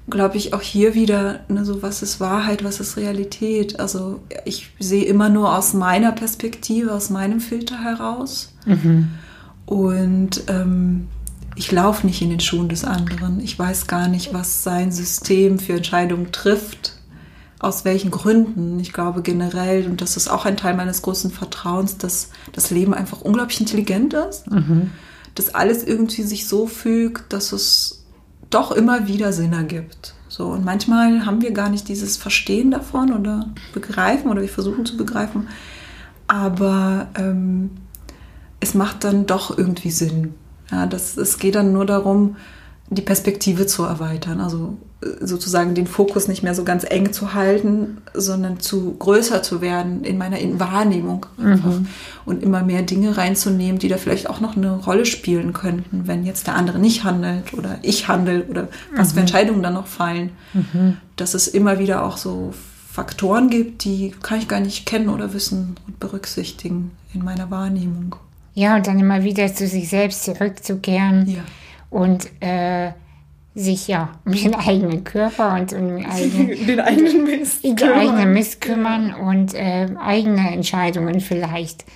glaube 0.08 0.36
ich, 0.36 0.54
auch 0.54 0.62
hier 0.62 0.94
wieder, 0.94 1.40
ne, 1.48 1.64
so 1.64 1.82
was 1.82 2.02
ist 2.02 2.20
Wahrheit, 2.20 2.62
was 2.62 2.80
ist 2.80 2.96
Realität. 2.96 3.80
Also 3.80 4.20
ich 4.44 4.70
sehe 4.78 5.04
immer 5.04 5.28
nur 5.28 5.56
aus 5.56 5.74
meiner 5.74 6.12
Perspektive, 6.12 6.92
aus 6.92 7.10
meinem 7.10 7.40
Filter 7.40 7.82
heraus. 7.82 8.52
Mhm. 8.66 9.08
Und 9.66 10.44
ähm, 10.46 11.08
ich 11.56 11.72
laufe 11.72 12.06
nicht 12.06 12.22
in 12.22 12.30
den 12.30 12.40
Schuhen 12.40 12.68
des 12.68 12.84
anderen. 12.84 13.40
Ich 13.40 13.58
weiß 13.58 13.88
gar 13.88 14.06
nicht, 14.06 14.32
was 14.32 14.62
sein 14.62 14.92
System 14.92 15.58
für 15.58 15.72
Entscheidungen 15.72 16.30
trifft, 16.30 16.92
aus 17.58 17.84
welchen 17.84 18.12
Gründen. 18.12 18.78
Ich 18.78 18.92
glaube 18.92 19.22
generell, 19.22 19.86
und 19.86 20.00
das 20.00 20.16
ist 20.16 20.28
auch 20.28 20.44
ein 20.44 20.56
Teil 20.56 20.74
meines 20.74 21.02
großen 21.02 21.32
Vertrauens, 21.32 21.98
dass 21.98 22.30
das 22.52 22.70
Leben 22.70 22.94
einfach 22.94 23.22
unglaublich 23.22 23.58
intelligent 23.58 24.14
ist, 24.14 24.48
mhm. 24.50 24.92
dass 25.34 25.54
alles 25.54 25.82
irgendwie 25.82 26.22
sich 26.22 26.46
so 26.46 26.68
fügt, 26.68 27.32
dass 27.32 27.50
es 27.52 27.95
doch 28.50 28.72
immer 28.72 29.06
wieder 29.06 29.32
Sinn 29.32 29.52
ergibt. 29.52 30.14
So, 30.28 30.48
und 30.48 30.64
manchmal 30.64 31.24
haben 31.24 31.40
wir 31.40 31.52
gar 31.52 31.70
nicht 31.70 31.88
dieses 31.88 32.16
Verstehen 32.16 32.70
davon 32.70 33.12
oder 33.12 33.48
begreifen 33.72 34.30
oder 34.30 34.42
wir 34.42 34.48
versuchen 34.48 34.84
zu 34.84 34.96
begreifen. 34.96 35.48
Aber 36.26 37.08
ähm, 37.16 37.70
es 38.60 38.74
macht 38.74 39.04
dann 39.04 39.26
doch 39.26 39.56
irgendwie 39.56 39.90
Sinn. 39.90 40.34
Ja, 40.70 40.86
das, 40.86 41.16
es 41.16 41.38
geht 41.38 41.54
dann 41.54 41.72
nur 41.72 41.86
darum, 41.86 42.36
die 42.90 43.02
Perspektive 43.02 43.66
zu 43.66 43.84
erweitern. 43.84 44.40
Also 44.40 44.76
sozusagen 45.20 45.74
den 45.74 45.86
Fokus 45.86 46.26
nicht 46.26 46.42
mehr 46.42 46.54
so 46.54 46.64
ganz 46.64 46.84
eng 46.88 47.12
zu 47.12 47.34
halten, 47.34 47.98
sondern 48.14 48.60
zu 48.60 48.94
größer 48.94 49.42
zu 49.42 49.60
werden 49.60 50.04
in 50.04 50.16
meiner 50.16 50.38
Wahrnehmung 50.58 51.26
mhm. 51.36 51.86
und 52.24 52.42
immer 52.42 52.62
mehr 52.62 52.82
Dinge 52.82 53.16
reinzunehmen, 53.16 53.78
die 53.78 53.88
da 53.88 53.98
vielleicht 53.98 54.30
auch 54.30 54.40
noch 54.40 54.56
eine 54.56 54.76
Rolle 54.76 55.04
spielen 55.04 55.52
könnten, 55.52 56.06
wenn 56.06 56.24
jetzt 56.24 56.46
der 56.46 56.54
andere 56.54 56.78
nicht 56.78 57.04
handelt 57.04 57.52
oder 57.52 57.78
ich 57.82 58.08
handle 58.08 58.44
oder 58.44 58.68
was 58.94 59.10
mhm. 59.10 59.14
für 59.14 59.20
Entscheidungen 59.20 59.62
dann 59.62 59.74
noch 59.74 59.86
fallen. 59.86 60.30
Mhm. 60.54 60.96
Dass 61.16 61.34
es 61.34 61.46
immer 61.46 61.78
wieder 61.78 62.02
auch 62.02 62.16
so 62.16 62.54
Faktoren 62.90 63.50
gibt, 63.50 63.84
die 63.84 64.14
kann 64.22 64.38
ich 64.38 64.48
gar 64.48 64.60
nicht 64.60 64.86
kennen 64.86 65.10
oder 65.10 65.34
wissen 65.34 65.76
und 65.86 66.00
berücksichtigen 66.00 66.92
in 67.12 67.22
meiner 67.22 67.50
Wahrnehmung. 67.50 68.16
Ja, 68.54 68.76
und 68.76 68.86
dann 68.86 68.98
immer 68.98 69.22
wieder 69.22 69.52
zu 69.52 69.66
sich 69.66 69.90
selbst 69.90 70.24
zurückzukehren 70.24 71.28
ja. 71.28 71.42
und 71.90 72.28
äh, 72.40 72.92
sich 73.56 73.88
ja 73.88 74.10
um 74.26 74.32
den 74.32 74.54
eigenen 74.54 75.02
Körper 75.02 75.54
und 75.54 75.72
um 75.72 75.96
den 75.96 76.06
eigenen, 76.06 76.48
den 76.66 76.80
eigenen 76.80 77.24
Mist, 77.24 77.64
den 77.64 77.82
eigenen 77.82 78.32
Mist 78.34 78.60
kümmern 78.60 79.14
und 79.14 79.54
äh, 79.54 79.88
eigene 79.98 80.52
Entscheidungen 80.52 81.20
vielleicht 81.20 81.86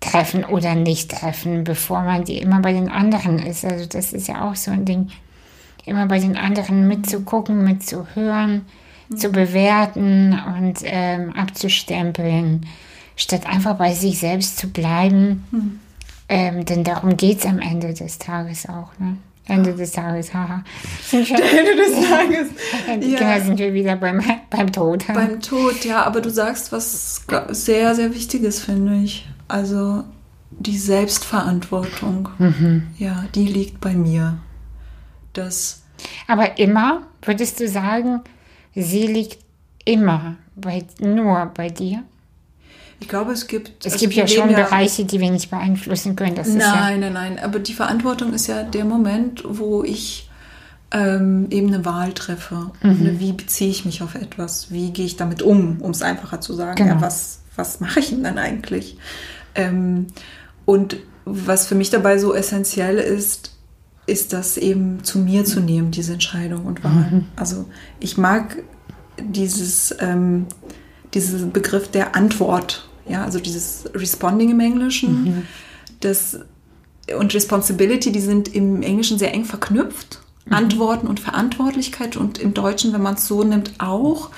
treffen 0.00 0.44
oder 0.44 0.74
nicht 0.74 1.10
treffen, 1.10 1.64
bevor 1.64 2.02
man 2.02 2.24
die 2.24 2.38
immer 2.38 2.60
bei 2.60 2.72
den 2.72 2.88
anderen 2.88 3.38
ist. 3.38 3.66
Also 3.66 3.84
das 3.86 4.14
ist 4.14 4.28
ja 4.28 4.48
auch 4.48 4.56
so 4.56 4.70
ein 4.70 4.86
Ding, 4.86 5.10
immer 5.84 6.06
bei 6.06 6.18
den 6.18 6.38
anderen 6.38 6.88
mitzugucken, 6.88 7.62
mitzuhören, 7.62 8.64
mhm. 9.10 9.16
zu 9.16 9.28
bewerten 9.28 10.40
und 10.58 10.78
ähm, 10.84 11.34
abzustempeln, 11.34 12.66
statt 13.14 13.46
einfach 13.46 13.76
bei 13.76 13.92
sich 13.92 14.18
selbst 14.20 14.56
zu 14.58 14.68
bleiben. 14.68 15.44
Mhm. 15.50 15.80
Ähm, 16.28 16.64
denn 16.64 16.82
darum 16.82 17.16
geht 17.18 17.40
es 17.40 17.46
am 17.46 17.58
Ende 17.58 17.92
des 17.92 18.18
Tages 18.18 18.68
auch. 18.68 18.98
Ne? 18.98 19.18
Ende 19.48 19.74
des 19.74 19.92
Tages, 19.92 20.34
haha. 20.34 20.64
Ende 21.12 21.76
des 21.76 22.08
Tages. 22.08 22.48
ja. 22.86 23.18
Genau, 23.18 23.44
sind 23.44 23.58
wir 23.58 23.72
wieder 23.72 23.96
beim, 23.96 24.20
beim 24.50 24.72
Tod. 24.72 25.06
Beim 25.08 25.40
Tod, 25.40 25.84
ja, 25.84 26.02
aber 26.02 26.20
du 26.20 26.30
sagst 26.30 26.72
was 26.72 27.24
sehr, 27.50 27.94
sehr 27.94 28.14
Wichtiges, 28.14 28.60
finde 28.60 28.96
ich. 28.96 29.28
Also 29.48 30.04
die 30.50 30.78
Selbstverantwortung, 30.78 32.28
mhm. 32.38 32.88
ja, 32.98 33.24
die 33.34 33.46
liegt 33.46 33.80
bei 33.80 33.94
mir. 33.94 34.38
Das 35.32 35.82
aber 36.26 36.58
immer, 36.58 37.02
würdest 37.22 37.60
du 37.60 37.68
sagen, 37.68 38.20
sie 38.74 39.06
liegt 39.06 39.38
immer 39.84 40.36
bei, 40.54 40.84
nur 41.00 41.46
bei 41.54 41.68
dir? 41.68 42.02
Ich 43.00 43.08
glaube, 43.08 43.32
es 43.32 43.46
gibt. 43.46 43.84
Es 43.84 43.92
also 43.92 44.04
gibt 44.04 44.14
ja 44.14 44.26
schon 44.26 44.48
Bereiche, 44.48 45.04
die 45.04 45.20
wir 45.20 45.30
nicht 45.30 45.50
beeinflussen 45.50 46.16
können. 46.16 46.34
Das 46.34 46.48
nein, 46.48 47.02
ja 47.02 47.10
nein, 47.10 47.12
nein. 47.12 47.38
Aber 47.38 47.58
die 47.58 47.74
Verantwortung 47.74 48.32
ist 48.32 48.46
ja 48.46 48.62
der 48.62 48.84
Moment, 48.84 49.42
wo 49.46 49.84
ich 49.84 50.30
ähm, 50.92 51.46
eben 51.50 51.68
eine 51.68 51.84
Wahl 51.84 52.12
treffe. 52.12 52.70
Mhm. 52.82 53.18
Wie 53.18 53.32
beziehe 53.32 53.70
ich 53.70 53.84
mich 53.84 54.02
auf 54.02 54.14
etwas? 54.14 54.70
Wie 54.70 54.92
gehe 54.92 55.04
ich 55.04 55.16
damit 55.16 55.42
um, 55.42 55.80
um 55.80 55.90
es 55.90 56.02
einfacher 56.02 56.40
zu 56.40 56.54
sagen? 56.54 56.76
Genau. 56.76 56.94
Ja, 56.96 57.00
was, 57.00 57.40
was 57.54 57.80
mache 57.80 58.00
ich 58.00 58.10
denn 58.10 58.24
dann 58.24 58.38
eigentlich? 58.38 58.96
Ähm, 59.54 60.06
und 60.64 60.96
was 61.24 61.66
für 61.66 61.74
mich 61.74 61.90
dabei 61.90 62.18
so 62.18 62.34
essentiell 62.34 62.98
ist, 62.98 63.52
ist 64.06 64.32
das 64.32 64.56
eben 64.56 65.02
zu 65.02 65.18
mir 65.18 65.44
zu 65.44 65.60
nehmen, 65.60 65.90
diese 65.90 66.12
Entscheidung 66.12 66.64
und 66.64 66.84
Wahl. 66.84 67.08
Mhm. 67.10 67.24
Also 67.34 67.66
ich 67.98 68.16
mag 68.16 68.56
dieses, 69.20 69.94
ähm, 69.98 70.46
diesen 71.16 71.52
Begriff 71.52 71.90
der 71.90 72.14
Antwort, 72.14 72.88
ja, 73.08 73.24
also 73.24 73.40
dieses 73.40 73.84
Responding 73.94 74.50
im 74.50 74.60
Englischen, 74.60 75.24
mhm. 75.24 75.42
das 76.00 76.40
und 77.18 77.34
Responsibility, 77.34 78.10
die 78.10 78.20
sind 78.20 78.52
im 78.54 78.82
Englischen 78.82 79.18
sehr 79.18 79.32
eng 79.32 79.44
verknüpft. 79.44 80.20
Mhm. 80.46 80.52
Antworten 80.52 81.06
und 81.06 81.20
Verantwortlichkeit 81.20 82.16
und 82.16 82.38
im 82.38 82.54
Deutschen, 82.54 82.92
wenn 82.92 83.02
man 83.02 83.14
es 83.14 83.26
so 83.26 83.44
nimmt, 83.44 83.74
auch. 83.78 84.30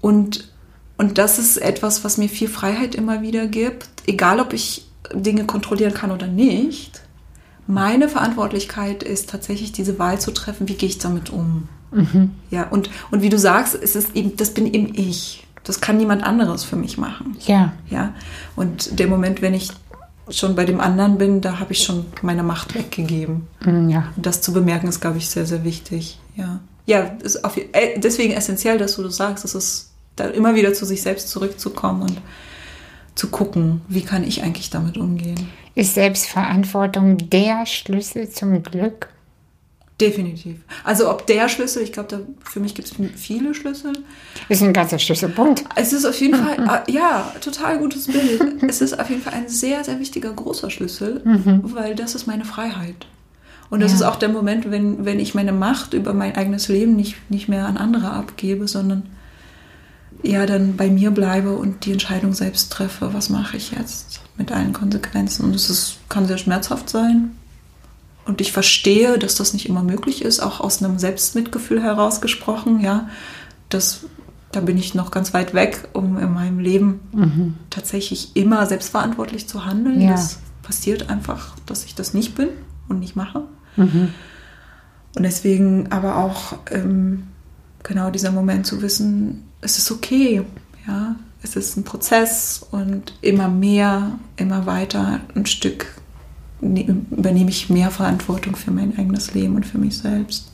Und, 0.00 0.50
und 0.98 1.18
das 1.18 1.38
ist 1.38 1.56
etwas, 1.56 2.04
was 2.04 2.18
mir 2.18 2.28
viel 2.28 2.48
Freiheit 2.48 2.94
immer 2.94 3.22
wieder 3.22 3.46
gibt, 3.46 3.88
egal 4.06 4.40
ob 4.40 4.52
ich 4.52 4.86
Dinge 5.14 5.44
kontrollieren 5.44 5.94
kann 5.94 6.10
oder 6.10 6.26
nicht. 6.26 7.02
Meine 7.66 8.08
Verantwortlichkeit 8.08 9.02
ist 9.02 9.30
tatsächlich 9.30 9.72
diese 9.72 9.98
Wahl 9.98 10.20
zu 10.20 10.32
treffen, 10.32 10.68
wie 10.68 10.74
gehe 10.74 10.88
ich 10.88 10.98
damit 10.98 11.30
um. 11.30 11.68
Mhm. 11.92 12.30
Ja, 12.50 12.68
und, 12.68 12.90
und 13.10 13.22
wie 13.22 13.28
du 13.28 13.38
sagst, 13.38 13.74
es 13.74 13.94
ist 13.94 14.16
eben, 14.16 14.36
das 14.36 14.52
bin 14.52 14.72
eben 14.72 14.92
ich. 14.94 15.46
Das 15.64 15.80
kann 15.80 15.96
niemand 15.96 16.24
anderes 16.24 16.64
für 16.64 16.76
mich 16.76 16.98
machen. 16.98 17.36
Ja. 17.46 17.72
Ja. 17.88 18.14
Und 18.56 18.98
der 18.98 19.06
Moment, 19.06 19.42
wenn 19.42 19.54
ich 19.54 19.70
schon 20.28 20.54
bei 20.54 20.64
dem 20.64 20.80
anderen 20.80 21.18
bin, 21.18 21.40
da 21.40 21.58
habe 21.58 21.72
ich 21.72 21.82
schon 21.82 22.06
meine 22.22 22.42
Macht 22.42 22.74
weggegeben. 22.74 23.48
Mhm, 23.64 23.88
ja. 23.88 24.08
Und 24.16 24.26
das 24.26 24.40
zu 24.40 24.52
bemerken, 24.52 24.88
ist, 24.88 25.00
glaube 25.00 25.18
ich, 25.18 25.28
sehr, 25.28 25.46
sehr 25.46 25.64
wichtig. 25.64 26.18
Ja. 26.36 26.60
Ja, 26.86 27.00
ist 27.22 27.44
auf, 27.44 27.56
äh, 27.56 27.98
deswegen 27.98 28.32
essentiell, 28.32 28.78
dass 28.78 28.96
du 28.96 29.02
das 29.02 29.16
sagst, 29.16 29.44
es 29.44 29.54
ist 29.54 29.92
da 30.16 30.26
immer 30.26 30.54
wieder 30.54 30.74
zu 30.74 30.84
sich 30.84 31.02
selbst 31.02 31.28
zurückzukommen 31.28 32.02
und 32.02 32.20
zu 33.14 33.28
gucken, 33.28 33.82
wie 33.88 34.02
kann 34.02 34.24
ich 34.24 34.42
eigentlich 34.42 34.70
damit 34.70 34.96
umgehen. 34.96 35.48
Ist 35.74 35.94
Selbstverantwortung 35.94 37.30
der 37.30 37.66
Schlüssel 37.66 38.28
zum 38.28 38.62
Glück? 38.62 39.08
Definitiv. 40.02 40.56
Also 40.82 41.08
ob 41.08 41.28
der 41.28 41.48
Schlüssel, 41.48 41.82
ich 41.82 41.92
glaube, 41.92 42.26
für 42.42 42.58
mich 42.58 42.74
gibt 42.74 42.88
es 42.88 42.94
viele 43.14 43.54
Schlüssel. 43.54 43.92
Ist 44.48 44.62
ein 44.62 44.72
ganzer 44.72 44.98
Schlüsselpunkt. 44.98 45.62
Es 45.76 45.92
ist 45.92 46.04
auf 46.04 46.20
jeden 46.20 46.34
Fall, 46.34 46.58
ah, 46.68 46.82
ja, 46.88 47.32
total 47.40 47.78
gutes 47.78 48.08
Bild. 48.08 48.62
es 48.66 48.80
ist 48.80 48.98
auf 48.98 49.08
jeden 49.08 49.22
Fall 49.22 49.34
ein 49.34 49.48
sehr, 49.48 49.84
sehr 49.84 50.00
wichtiger, 50.00 50.32
großer 50.32 50.70
Schlüssel, 50.70 51.20
mhm. 51.24 51.62
weil 51.74 51.94
das 51.94 52.16
ist 52.16 52.26
meine 52.26 52.44
Freiheit. 52.44 53.06
Und 53.70 53.80
das 53.80 53.92
ja. 53.92 53.98
ist 53.98 54.02
auch 54.02 54.16
der 54.16 54.28
Moment, 54.28 54.70
wenn, 54.72 55.04
wenn 55.04 55.20
ich 55.20 55.34
meine 55.34 55.52
Macht 55.52 55.94
über 55.94 56.12
mein 56.12 56.34
eigenes 56.34 56.66
Leben 56.66 56.96
nicht, 56.96 57.30
nicht 57.30 57.48
mehr 57.48 57.66
an 57.66 57.76
andere 57.76 58.10
abgebe, 58.10 58.66
sondern 58.66 59.04
ja 60.24 60.46
dann 60.46 60.76
bei 60.76 60.90
mir 60.90 61.12
bleibe 61.12 61.52
und 61.52 61.84
die 61.84 61.92
Entscheidung 61.92 62.32
selbst 62.32 62.72
treffe, 62.72 63.14
was 63.14 63.30
mache 63.30 63.56
ich 63.56 63.70
jetzt 63.70 64.20
mit 64.36 64.50
allen 64.50 64.72
Konsequenzen. 64.72 65.44
Und 65.44 65.54
es 65.54 65.96
kann 66.08 66.26
sehr 66.26 66.38
schmerzhaft 66.38 66.90
sein. 66.90 67.36
Und 68.24 68.40
ich 68.40 68.52
verstehe, 68.52 69.18
dass 69.18 69.34
das 69.34 69.52
nicht 69.52 69.68
immer 69.68 69.82
möglich 69.82 70.22
ist, 70.22 70.40
auch 70.40 70.60
aus 70.60 70.82
einem 70.82 70.98
Selbstmitgefühl 70.98 71.82
herausgesprochen, 71.82 72.80
ja. 72.80 73.08
Das, 73.68 74.04
da 74.52 74.60
bin 74.60 74.76
ich 74.76 74.94
noch 74.94 75.10
ganz 75.10 75.32
weit 75.34 75.54
weg, 75.54 75.88
um 75.92 76.18
in 76.18 76.32
meinem 76.32 76.58
Leben 76.58 77.00
mhm. 77.12 77.54
tatsächlich 77.70 78.36
immer 78.36 78.66
selbstverantwortlich 78.66 79.48
zu 79.48 79.64
handeln. 79.64 80.00
Ja. 80.00 80.10
Das 80.10 80.38
passiert 80.62 81.10
einfach, 81.10 81.56
dass 81.66 81.84
ich 81.84 81.94
das 81.94 82.14
nicht 82.14 82.34
bin 82.34 82.48
und 82.88 83.00
nicht 83.00 83.16
mache. 83.16 83.44
Mhm. 83.76 84.12
Und 85.16 85.22
deswegen 85.22 85.90
aber 85.90 86.16
auch 86.18 86.54
ähm, 86.70 87.24
genau 87.82 88.10
dieser 88.10 88.30
Moment 88.30 88.66
zu 88.66 88.82
wissen, 88.82 89.48
es 89.60 89.78
ist 89.78 89.90
okay, 89.90 90.42
ja, 90.86 91.16
es 91.42 91.56
ist 91.56 91.76
ein 91.76 91.84
Prozess 91.84 92.64
und 92.70 93.14
immer 93.20 93.48
mehr, 93.48 94.18
immer 94.36 94.66
weiter 94.66 95.20
ein 95.34 95.46
Stück 95.46 95.86
übernehme 96.62 97.50
ich 97.50 97.68
mehr 97.68 97.90
Verantwortung 97.90 98.56
für 98.56 98.70
mein 98.70 98.96
eigenes 98.98 99.34
Leben 99.34 99.56
und 99.56 99.66
für 99.66 99.78
mich 99.78 99.98
selbst. 99.98 100.52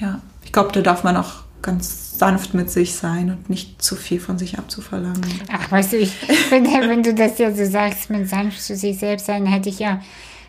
Ja, 0.00 0.20
ich 0.44 0.52
glaube, 0.52 0.72
da 0.72 0.80
darf 0.80 1.04
man 1.04 1.16
auch 1.16 1.42
ganz 1.62 2.18
sanft 2.18 2.54
mit 2.54 2.70
sich 2.70 2.94
sein 2.94 3.30
und 3.30 3.50
nicht 3.50 3.80
zu 3.80 3.94
viel 3.94 4.20
von 4.20 4.38
sich 4.38 4.58
abzuverlangen. 4.58 5.22
Ach, 5.52 5.70
weißt 5.70 5.92
du, 5.92 5.98
ich 5.98 6.10
finde, 6.10 6.70
wenn 6.88 7.02
du 7.02 7.14
das 7.14 7.38
ja 7.38 7.52
so 7.52 7.64
sagst, 7.64 8.10
mit 8.10 8.28
sanft 8.28 8.60
zu 8.60 8.74
sich 8.74 8.98
selbst 8.98 9.26
sein, 9.26 9.46
hätte 9.46 9.68
ich 9.68 9.78
ja 9.78 10.00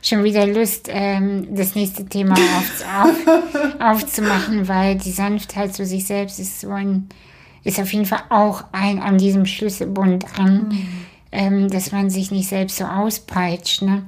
schon 0.02 0.24
wieder 0.24 0.48
Lust, 0.48 0.88
ähm, 0.90 1.48
das 1.54 1.76
nächste 1.76 2.06
Thema 2.06 2.34
auf, 2.34 2.86
auf, 3.04 3.82
aufzumachen, 3.82 4.68
weil 4.68 4.98
die 4.98 5.12
Sanftheit 5.12 5.76
zu 5.76 5.86
sich 5.86 6.06
selbst 6.06 6.40
ist 6.40 6.62
so 6.62 6.70
ein 6.72 7.10
ist 7.64 7.80
auf 7.80 7.92
jeden 7.92 8.06
Fall 8.06 8.24
auch 8.30 8.64
ein 8.72 9.00
an 9.00 9.18
diesem 9.18 9.46
Schlüsselbund 9.46 10.26
dran, 10.36 10.70
mhm. 10.70 10.88
ähm, 11.32 11.70
dass 11.70 11.92
man 11.92 12.10
sich 12.10 12.32
nicht 12.32 12.48
selbst 12.48 12.78
so 12.78 12.86
auspeitscht. 12.86 13.82
Ne? 13.82 14.04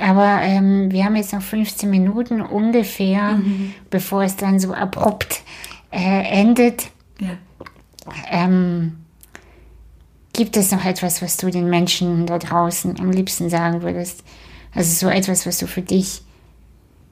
Aber 0.00 0.40
ähm, 0.42 0.90
wir 0.90 1.04
haben 1.04 1.16
jetzt 1.16 1.32
noch 1.32 1.42
15 1.42 1.88
Minuten 1.88 2.40
ungefähr, 2.40 3.32
mhm. 3.32 3.74
bevor 3.90 4.22
es 4.22 4.36
dann 4.36 4.58
so 4.58 4.72
abrupt 4.72 5.42
äh, 5.90 6.22
endet. 6.40 6.90
Ja. 7.20 7.36
Ähm, 8.30 8.96
gibt 10.32 10.56
es 10.56 10.72
noch 10.72 10.84
etwas, 10.84 11.20
was 11.22 11.36
du 11.36 11.50
den 11.50 11.68
Menschen 11.68 12.26
da 12.26 12.38
draußen 12.38 12.98
am 12.98 13.10
liebsten 13.10 13.50
sagen 13.50 13.82
würdest? 13.82 14.24
Also 14.74 15.06
so 15.06 15.12
etwas, 15.12 15.46
was 15.46 15.58
du 15.58 15.66
für 15.66 15.82
dich 15.82 16.22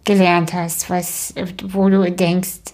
gelernt 0.04 0.54
hast, 0.54 0.88
was, 0.88 1.34
wo 1.64 1.88
du 1.90 2.10
denkst, 2.10 2.72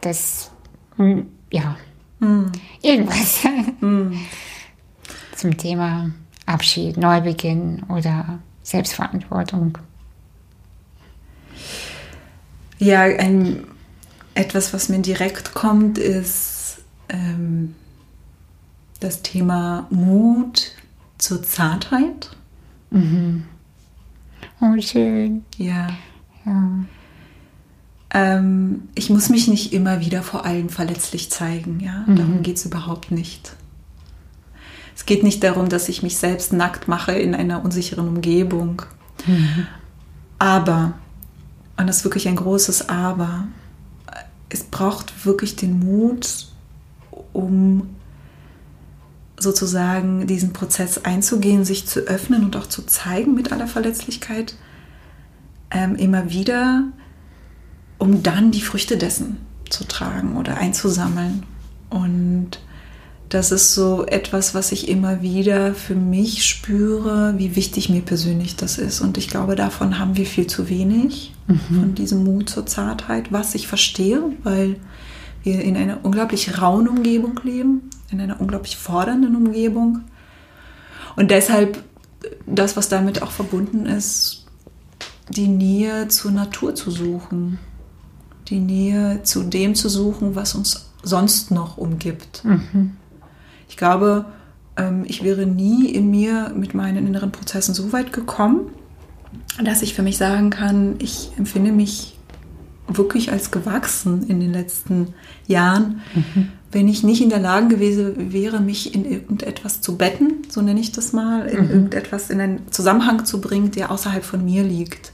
dass, 0.00 0.50
hm, 0.96 1.28
ja, 1.52 1.76
hm. 2.24 2.50
Irgendwas 2.82 3.44
hm. 3.80 4.18
zum 5.36 5.56
Thema 5.56 6.10
Abschied, 6.46 6.96
Neubeginn 6.96 7.82
oder 7.88 8.38
Selbstverantwortung. 8.64 9.78
Ja, 12.78 13.02
ein, 13.02 13.64
etwas, 14.34 14.74
was 14.74 14.88
mir 14.88 14.98
direkt 14.98 15.54
kommt, 15.54 15.98
ist 15.98 16.78
ähm, 17.08 17.76
das 18.98 19.22
Thema 19.22 19.86
Mut 19.90 20.72
zur 21.18 21.42
Zartheit. 21.44 22.36
Mhm. 22.90 23.44
Oh, 24.60 24.80
schön. 24.80 25.44
Ja. 25.56 25.90
ja 26.44 26.84
ähm, 28.14 28.88
ich 28.94 29.10
muss 29.10 29.28
mich 29.28 29.46
nicht 29.46 29.72
immer 29.72 30.00
wieder 30.00 30.22
vor 30.22 30.44
allen 30.44 30.70
verletzlich 30.70 31.30
zeigen. 31.30 31.80
Ja? 31.80 32.04
Mhm. 32.06 32.16
Darum 32.16 32.42
geht 32.42 32.56
es 32.56 32.64
überhaupt 32.64 33.10
nicht. 33.10 33.54
Es 34.96 35.06
geht 35.06 35.22
nicht 35.22 35.42
darum, 35.42 35.68
dass 35.68 35.88
ich 35.88 36.02
mich 36.02 36.16
selbst 36.18 36.52
nackt 36.52 36.88
mache 36.88 37.12
in 37.12 37.34
einer 37.34 37.64
unsicheren 37.64 38.08
Umgebung. 38.08 38.82
Mhm. 39.26 39.66
Aber, 40.38 40.94
und 41.76 41.86
das 41.86 41.98
ist 41.98 42.04
wirklich 42.04 42.28
ein 42.28 42.36
großes 42.36 42.88
Aber, 42.88 43.46
es 44.48 44.62
braucht 44.64 45.26
wirklich 45.26 45.56
den 45.56 45.80
Mut, 45.80 46.46
um 47.32 47.88
sozusagen 49.36 50.26
diesen 50.26 50.52
Prozess 50.52 51.04
einzugehen, 51.04 51.64
sich 51.64 51.86
zu 51.86 52.00
öffnen 52.00 52.44
und 52.44 52.56
auch 52.56 52.66
zu 52.66 52.82
zeigen 52.82 53.34
mit 53.34 53.52
aller 53.52 53.66
Verletzlichkeit, 53.66 54.54
ähm, 55.70 55.96
immer 55.96 56.30
wieder 56.30 56.84
um 57.98 58.22
dann 58.22 58.50
die 58.50 58.60
Früchte 58.60 58.96
dessen 58.96 59.38
zu 59.70 59.84
tragen 59.84 60.36
oder 60.36 60.58
einzusammeln. 60.58 61.44
Und 61.90 62.60
das 63.34 63.50
ist 63.50 63.74
so 63.74 64.06
etwas, 64.06 64.54
was 64.54 64.72
ich 64.72 64.88
immer 64.88 65.22
wieder 65.22 65.74
für 65.74 65.94
mich 65.94 66.44
spüre, 66.44 67.34
wie 67.36 67.56
wichtig 67.56 67.88
mir 67.88 68.02
persönlich 68.02 68.56
das 68.56 68.78
ist. 68.78 69.00
Und 69.00 69.18
ich 69.18 69.28
glaube, 69.28 69.56
davon 69.56 69.98
haben 69.98 70.16
wir 70.16 70.26
viel 70.26 70.46
zu 70.46 70.68
wenig, 70.68 71.34
mhm. 71.46 71.58
von 71.80 71.94
diesem 71.94 72.24
Mut 72.24 72.48
zur 72.48 72.66
Zartheit, 72.66 73.32
was 73.32 73.54
ich 73.54 73.66
verstehe, 73.66 74.22
weil 74.42 74.76
wir 75.42 75.60
in 75.62 75.76
einer 75.76 75.98
unglaublich 76.04 76.60
rauen 76.60 76.88
Umgebung 76.88 77.40
leben, 77.42 77.90
in 78.10 78.20
einer 78.20 78.40
unglaublich 78.40 78.76
fordernden 78.76 79.36
Umgebung. 79.36 80.02
Und 81.16 81.30
deshalb 81.30 81.82
das, 82.46 82.76
was 82.76 82.88
damit 82.88 83.22
auch 83.22 83.30
verbunden 83.30 83.86
ist, 83.86 84.46
die 85.28 85.48
Nähe 85.48 86.08
zur 86.08 86.30
Natur 86.30 86.74
zu 86.74 86.90
suchen 86.90 87.58
die 88.48 88.60
Nähe 88.60 89.22
zu 89.22 89.42
dem 89.42 89.74
zu 89.74 89.88
suchen, 89.88 90.34
was 90.34 90.54
uns 90.54 90.90
sonst 91.02 91.50
noch 91.50 91.76
umgibt. 91.76 92.44
Mhm. 92.44 92.96
Ich 93.74 93.78
glaube, 93.78 94.26
ähm, 94.76 95.02
ich 95.04 95.24
wäre 95.24 95.46
nie 95.46 95.90
in 95.90 96.08
mir 96.08 96.52
mit 96.54 96.74
meinen 96.74 97.08
inneren 97.08 97.32
Prozessen 97.32 97.74
so 97.74 97.92
weit 97.92 98.12
gekommen, 98.12 98.68
dass 99.64 99.82
ich 99.82 99.94
für 99.94 100.04
mich 100.04 100.16
sagen 100.16 100.50
kann, 100.50 100.94
ich 101.00 101.32
empfinde 101.38 101.72
mich 101.72 102.16
wirklich 102.86 103.32
als 103.32 103.50
gewachsen 103.50 104.28
in 104.28 104.38
den 104.38 104.52
letzten 104.52 105.08
Jahren, 105.48 106.02
mhm. 106.14 106.52
wenn 106.70 106.86
ich 106.86 107.02
nicht 107.02 107.20
in 107.20 107.30
der 107.30 107.40
Lage 107.40 107.66
gewesen 107.66 108.32
wäre, 108.32 108.60
mich 108.60 108.94
in 108.94 109.04
irgendetwas 109.04 109.80
zu 109.80 109.96
betten, 109.96 110.44
so 110.48 110.62
nenne 110.62 110.78
ich 110.78 110.92
das 110.92 111.12
mal, 111.12 111.48
in 111.48 111.64
mhm. 111.64 111.70
irgendetwas 111.70 112.30
in 112.30 112.40
einen 112.40 112.70
Zusammenhang 112.70 113.24
zu 113.24 113.40
bringen, 113.40 113.72
der 113.72 113.90
außerhalb 113.90 114.22
von 114.22 114.44
mir 114.44 114.62
liegt. 114.62 115.13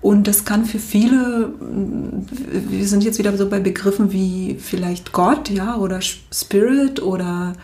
Und 0.00 0.28
das 0.28 0.44
kann 0.44 0.64
für 0.64 0.78
viele, 0.78 1.52
wir 1.60 2.86
sind 2.86 3.02
jetzt 3.02 3.18
wieder 3.18 3.36
so 3.36 3.48
bei 3.48 3.58
Begriffen 3.58 4.12
wie 4.12 4.56
vielleicht 4.60 5.12
Gott, 5.12 5.50
ja, 5.50 5.76
oder 5.76 6.00
Spirit 6.00 7.02
oder 7.02 7.54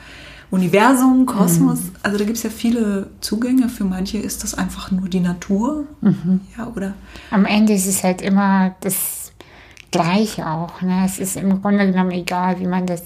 Universum, 0.50 1.26
Kosmos. 1.26 1.80
Mhm. 1.80 1.90
Also 2.02 2.18
da 2.18 2.24
gibt 2.24 2.36
es 2.36 2.42
ja 2.42 2.50
viele 2.50 3.08
Zugänge. 3.20 3.68
Für 3.68 3.84
manche 3.84 4.18
ist 4.18 4.42
das 4.42 4.54
einfach 4.54 4.90
nur 4.90 5.08
die 5.08 5.20
Natur. 5.20 5.84
Mhm. 6.00 6.40
Ja, 6.56 6.72
oder? 6.74 6.94
Am 7.30 7.44
Ende 7.44 7.72
ist 7.72 7.86
es 7.86 8.02
halt 8.02 8.20
immer 8.20 8.74
das 8.80 9.32
Gleiche 9.90 10.48
auch. 10.48 10.82
Ne? 10.82 11.04
Es 11.06 11.18
ist 11.18 11.36
im 11.36 11.60
Grunde 11.62 11.86
genommen 11.86 12.10
egal, 12.10 12.58
wie 12.58 12.66
man 12.66 12.86
das. 12.86 13.02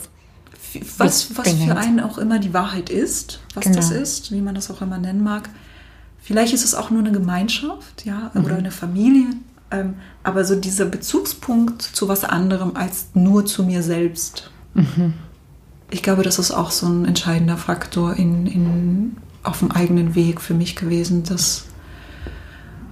Was, 0.98 1.36
was 1.36 1.52
für 1.52 1.76
einen 1.76 2.00
auch 2.00 2.18
immer 2.18 2.38
die 2.38 2.52
Wahrheit 2.52 2.90
ist, 2.90 3.40
was 3.54 3.64
genau. 3.64 3.76
das 3.76 3.90
ist, 3.90 4.32
wie 4.32 4.42
man 4.42 4.54
das 4.54 4.70
auch 4.70 4.82
immer 4.82 4.98
nennen 4.98 5.22
mag. 5.22 5.48
Vielleicht 6.28 6.52
ist 6.52 6.62
es 6.62 6.74
auch 6.74 6.90
nur 6.90 7.00
eine 7.00 7.10
Gemeinschaft, 7.10 8.04
ja, 8.04 8.30
mhm. 8.34 8.44
oder 8.44 8.58
eine 8.58 8.70
Familie. 8.70 9.28
Ähm, 9.70 9.94
aber 10.22 10.44
so 10.44 10.56
dieser 10.56 10.84
Bezugspunkt 10.84 11.80
zu 11.80 12.06
was 12.06 12.22
anderem 12.22 12.76
als 12.76 13.06
nur 13.14 13.46
zu 13.46 13.64
mir 13.64 13.82
selbst. 13.82 14.50
Mhm. 14.74 15.14
Ich 15.90 16.02
glaube, 16.02 16.22
das 16.24 16.38
ist 16.38 16.50
auch 16.50 16.70
so 16.70 16.86
ein 16.86 17.06
entscheidender 17.06 17.56
Faktor 17.56 18.16
in, 18.16 18.46
in, 18.46 19.16
auf 19.42 19.60
dem 19.60 19.70
eigenen 19.70 20.14
Weg 20.14 20.42
für 20.42 20.52
mich 20.52 20.76
gewesen, 20.76 21.22
dass 21.22 21.64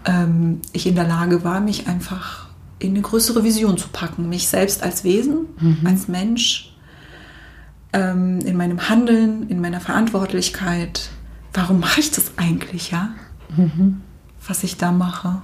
ähm, 0.06 0.62
ich 0.72 0.86
in 0.86 0.94
der 0.94 1.06
Lage 1.06 1.44
war, 1.44 1.60
mich 1.60 1.88
einfach 1.88 2.48
in 2.78 2.92
eine 2.92 3.02
größere 3.02 3.44
Vision 3.44 3.76
zu 3.76 3.88
packen. 3.88 4.30
Mich 4.30 4.48
selbst 4.48 4.82
als 4.82 5.04
Wesen, 5.04 5.40
mhm. 5.60 5.80
als 5.84 6.08
Mensch, 6.08 6.74
ähm, 7.92 8.40
in 8.46 8.56
meinem 8.56 8.88
Handeln, 8.88 9.50
in 9.50 9.60
meiner 9.60 9.80
Verantwortlichkeit. 9.80 11.10
Warum 11.52 11.80
mache 11.80 12.00
ich 12.00 12.10
das 12.10 12.32
eigentlich, 12.38 12.92
ja? 12.92 13.10
Mhm. 13.54 14.00
was 14.46 14.64
ich 14.64 14.76
da 14.76 14.92
mache. 14.92 15.42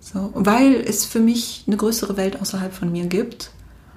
So, 0.00 0.30
weil 0.34 0.74
es 0.74 1.04
für 1.04 1.20
mich 1.20 1.64
eine 1.66 1.76
größere 1.76 2.16
Welt 2.16 2.40
außerhalb 2.40 2.72
von 2.72 2.90
mir 2.90 3.06
gibt 3.06 3.50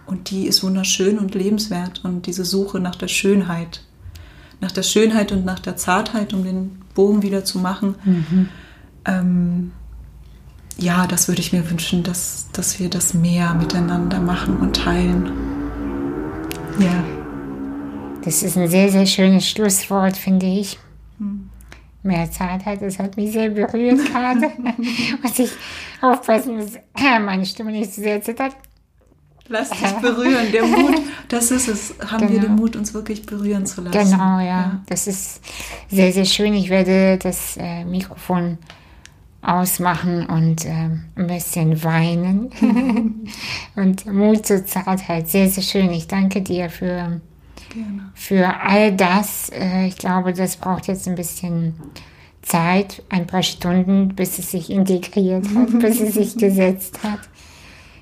und 0.05 0.29
die 0.29 0.47
ist 0.47 0.63
wunderschön 0.63 1.17
und 1.17 1.33
lebenswert 1.33 2.03
und 2.03 2.27
diese 2.27 2.43
Suche 2.43 2.79
nach 2.79 2.95
der 2.95 3.07
Schönheit, 3.07 3.83
nach 4.59 4.71
der 4.71 4.83
Schönheit 4.83 5.31
und 5.31 5.45
nach 5.45 5.59
der 5.59 5.77
Zartheit, 5.77 6.33
um 6.33 6.43
den 6.43 6.81
Bogen 6.93 7.21
wieder 7.21 7.45
zu 7.45 7.57
machen, 7.59 7.95
mhm. 8.03 8.49
ähm, 9.05 9.71
ja, 10.77 11.07
das 11.07 11.27
würde 11.27 11.41
ich 11.41 11.53
mir 11.53 11.69
wünschen, 11.69 12.03
dass, 12.03 12.47
dass 12.51 12.79
wir 12.79 12.89
das 12.89 13.13
mehr 13.13 13.53
miteinander 13.53 14.19
machen 14.19 14.57
und 14.57 14.75
teilen. 14.75 15.31
Ja. 16.79 17.03
Das 18.23 18.41
ist 18.41 18.57
ein 18.57 18.67
sehr, 18.69 18.89
sehr 18.89 19.05
schönes 19.05 19.47
Schlusswort, 19.47 20.17
finde 20.17 20.45
ich. 20.47 20.79
Mehr 22.03 22.29
Zeit 22.29 22.65
hat. 22.65 22.81
Das 22.81 22.99
hat 22.99 23.17
mich 23.17 23.31
sehr 23.31 23.49
berührt 23.49 24.05
gerade. 24.11 24.51
Muss 25.21 25.39
ich 25.39 25.51
aufpassen, 26.01 26.57
dass 26.57 26.79
meine 27.21 27.45
Stimme 27.45 27.71
nicht 27.71 27.93
zu 27.93 28.01
sehr 28.01 28.21
zittert. 28.21 28.55
Lass 29.49 29.69
dich 29.69 29.91
berühren, 30.01 30.51
der 30.53 30.63
Mut, 30.67 31.01
das 31.27 31.51
ist 31.51 31.67
es. 31.67 31.95
Haben 31.99 32.27
genau. 32.27 32.31
wir 32.31 32.39
den 32.41 32.55
Mut, 32.55 32.75
uns 32.75 32.93
wirklich 32.93 33.25
berühren 33.25 33.65
zu 33.65 33.81
lassen. 33.81 34.11
Genau, 34.11 34.39
ja. 34.39 34.45
ja. 34.45 34.81
Das 34.87 35.07
ist 35.07 35.41
sehr, 35.89 36.11
sehr 36.13 36.25
schön. 36.25 36.53
Ich 36.53 36.69
werde 36.69 37.17
das 37.21 37.57
äh, 37.57 37.83
Mikrofon 37.83 38.57
ausmachen 39.41 40.25
und 40.27 40.65
äh, 40.65 40.69
ein 40.69 41.27
bisschen 41.27 41.83
weinen. 41.83 43.27
und 43.75 44.05
Mut 44.05 44.45
zur 44.45 44.65
Zartheit. 44.65 45.27
Sehr, 45.27 45.49
sehr 45.49 45.63
schön. 45.63 45.91
Ich 45.91 46.07
danke 46.07 46.41
dir 46.41 46.69
für 46.69 47.19
Gerne. 47.73 48.11
Für 48.13 48.61
all 48.61 48.95
das, 48.95 49.49
äh, 49.49 49.87
ich 49.87 49.97
glaube, 49.97 50.33
das 50.33 50.57
braucht 50.57 50.87
jetzt 50.87 51.07
ein 51.07 51.15
bisschen 51.15 51.73
Zeit, 52.43 53.01
ein 53.09 53.25
paar 53.25 53.41
Stunden, 53.41 54.09
bis 54.09 54.37
es 54.37 54.51
sich 54.51 54.69
integriert 54.69 55.45
hat, 55.55 55.79
bis 55.79 55.99
es 55.99 56.13
sich 56.13 56.37
gesetzt 56.37 56.99
hat. 57.03 57.19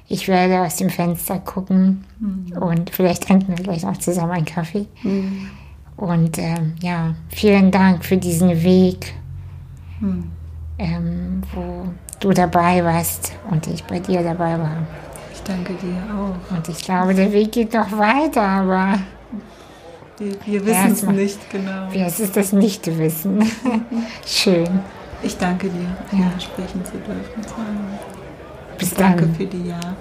Ich 0.07 0.28
werde 0.28 0.61
aus 0.61 0.76
dem 0.76 0.89
Fenster 0.89 1.39
gucken 1.39 2.03
mhm. 2.19 2.51
und 2.61 2.89
vielleicht 2.89 3.24
trinken 3.24 3.57
wir 3.57 3.63
gleich 3.63 3.86
auch 3.86 3.95
zusammen 3.95 4.32
einen 4.32 4.45
Kaffee. 4.45 4.88
Mhm. 5.03 5.47
Und 5.95 6.38
ähm, 6.38 6.76
ja, 6.82 7.15
vielen 7.30 7.72
Dank 7.72 8.03
für 8.03 8.17
diesen 8.17 8.61
Weg, 8.63 9.13
mhm. 10.01 10.32
ähm, 10.80 11.41
wo 11.53 11.86
du 12.19 12.32
dabei 12.32 12.84
warst 12.84 13.32
und 13.49 13.67
ich 13.67 13.84
bei 13.86 13.99
dir 13.99 14.22
dabei 14.22 14.59
war. 14.59 14.78
Ich 15.34 15.41
danke 15.43 15.74
dir 15.76 15.95
auch. 16.13 16.55
Und 16.55 16.67
ich 16.67 16.84
glaube, 16.84 17.13
der 17.13 17.32
Weg 17.32 17.53
geht 17.53 17.74
noch 17.74 17.91
weiter, 17.91 18.41
aber 18.41 18.99
wir, 20.22 20.36
wir 20.45 20.65
wissen 20.65 20.91
es 20.91 21.03
nicht, 21.03 21.49
genau. 21.49 21.89
Ja, 21.93 22.05
es 22.05 22.19
ist 22.19 22.38
das 22.38 22.53
Nicht-Wissen. 22.53 23.43
Schön. 24.26 24.69
Ich 25.24 25.38
danke 25.38 25.69
dir, 25.69 26.19
ja. 26.19 26.39
sprechen 26.39 26.84
zu 26.86 26.93
dürfen. 26.93 27.41
Bis 28.78 28.93
dann. 28.93 29.17
Danke 29.17 29.34
für 29.36 29.45
die 29.45 29.67
Jahre. 29.67 29.95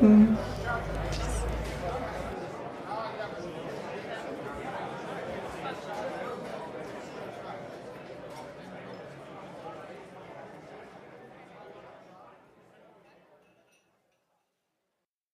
Hm. 0.00 0.36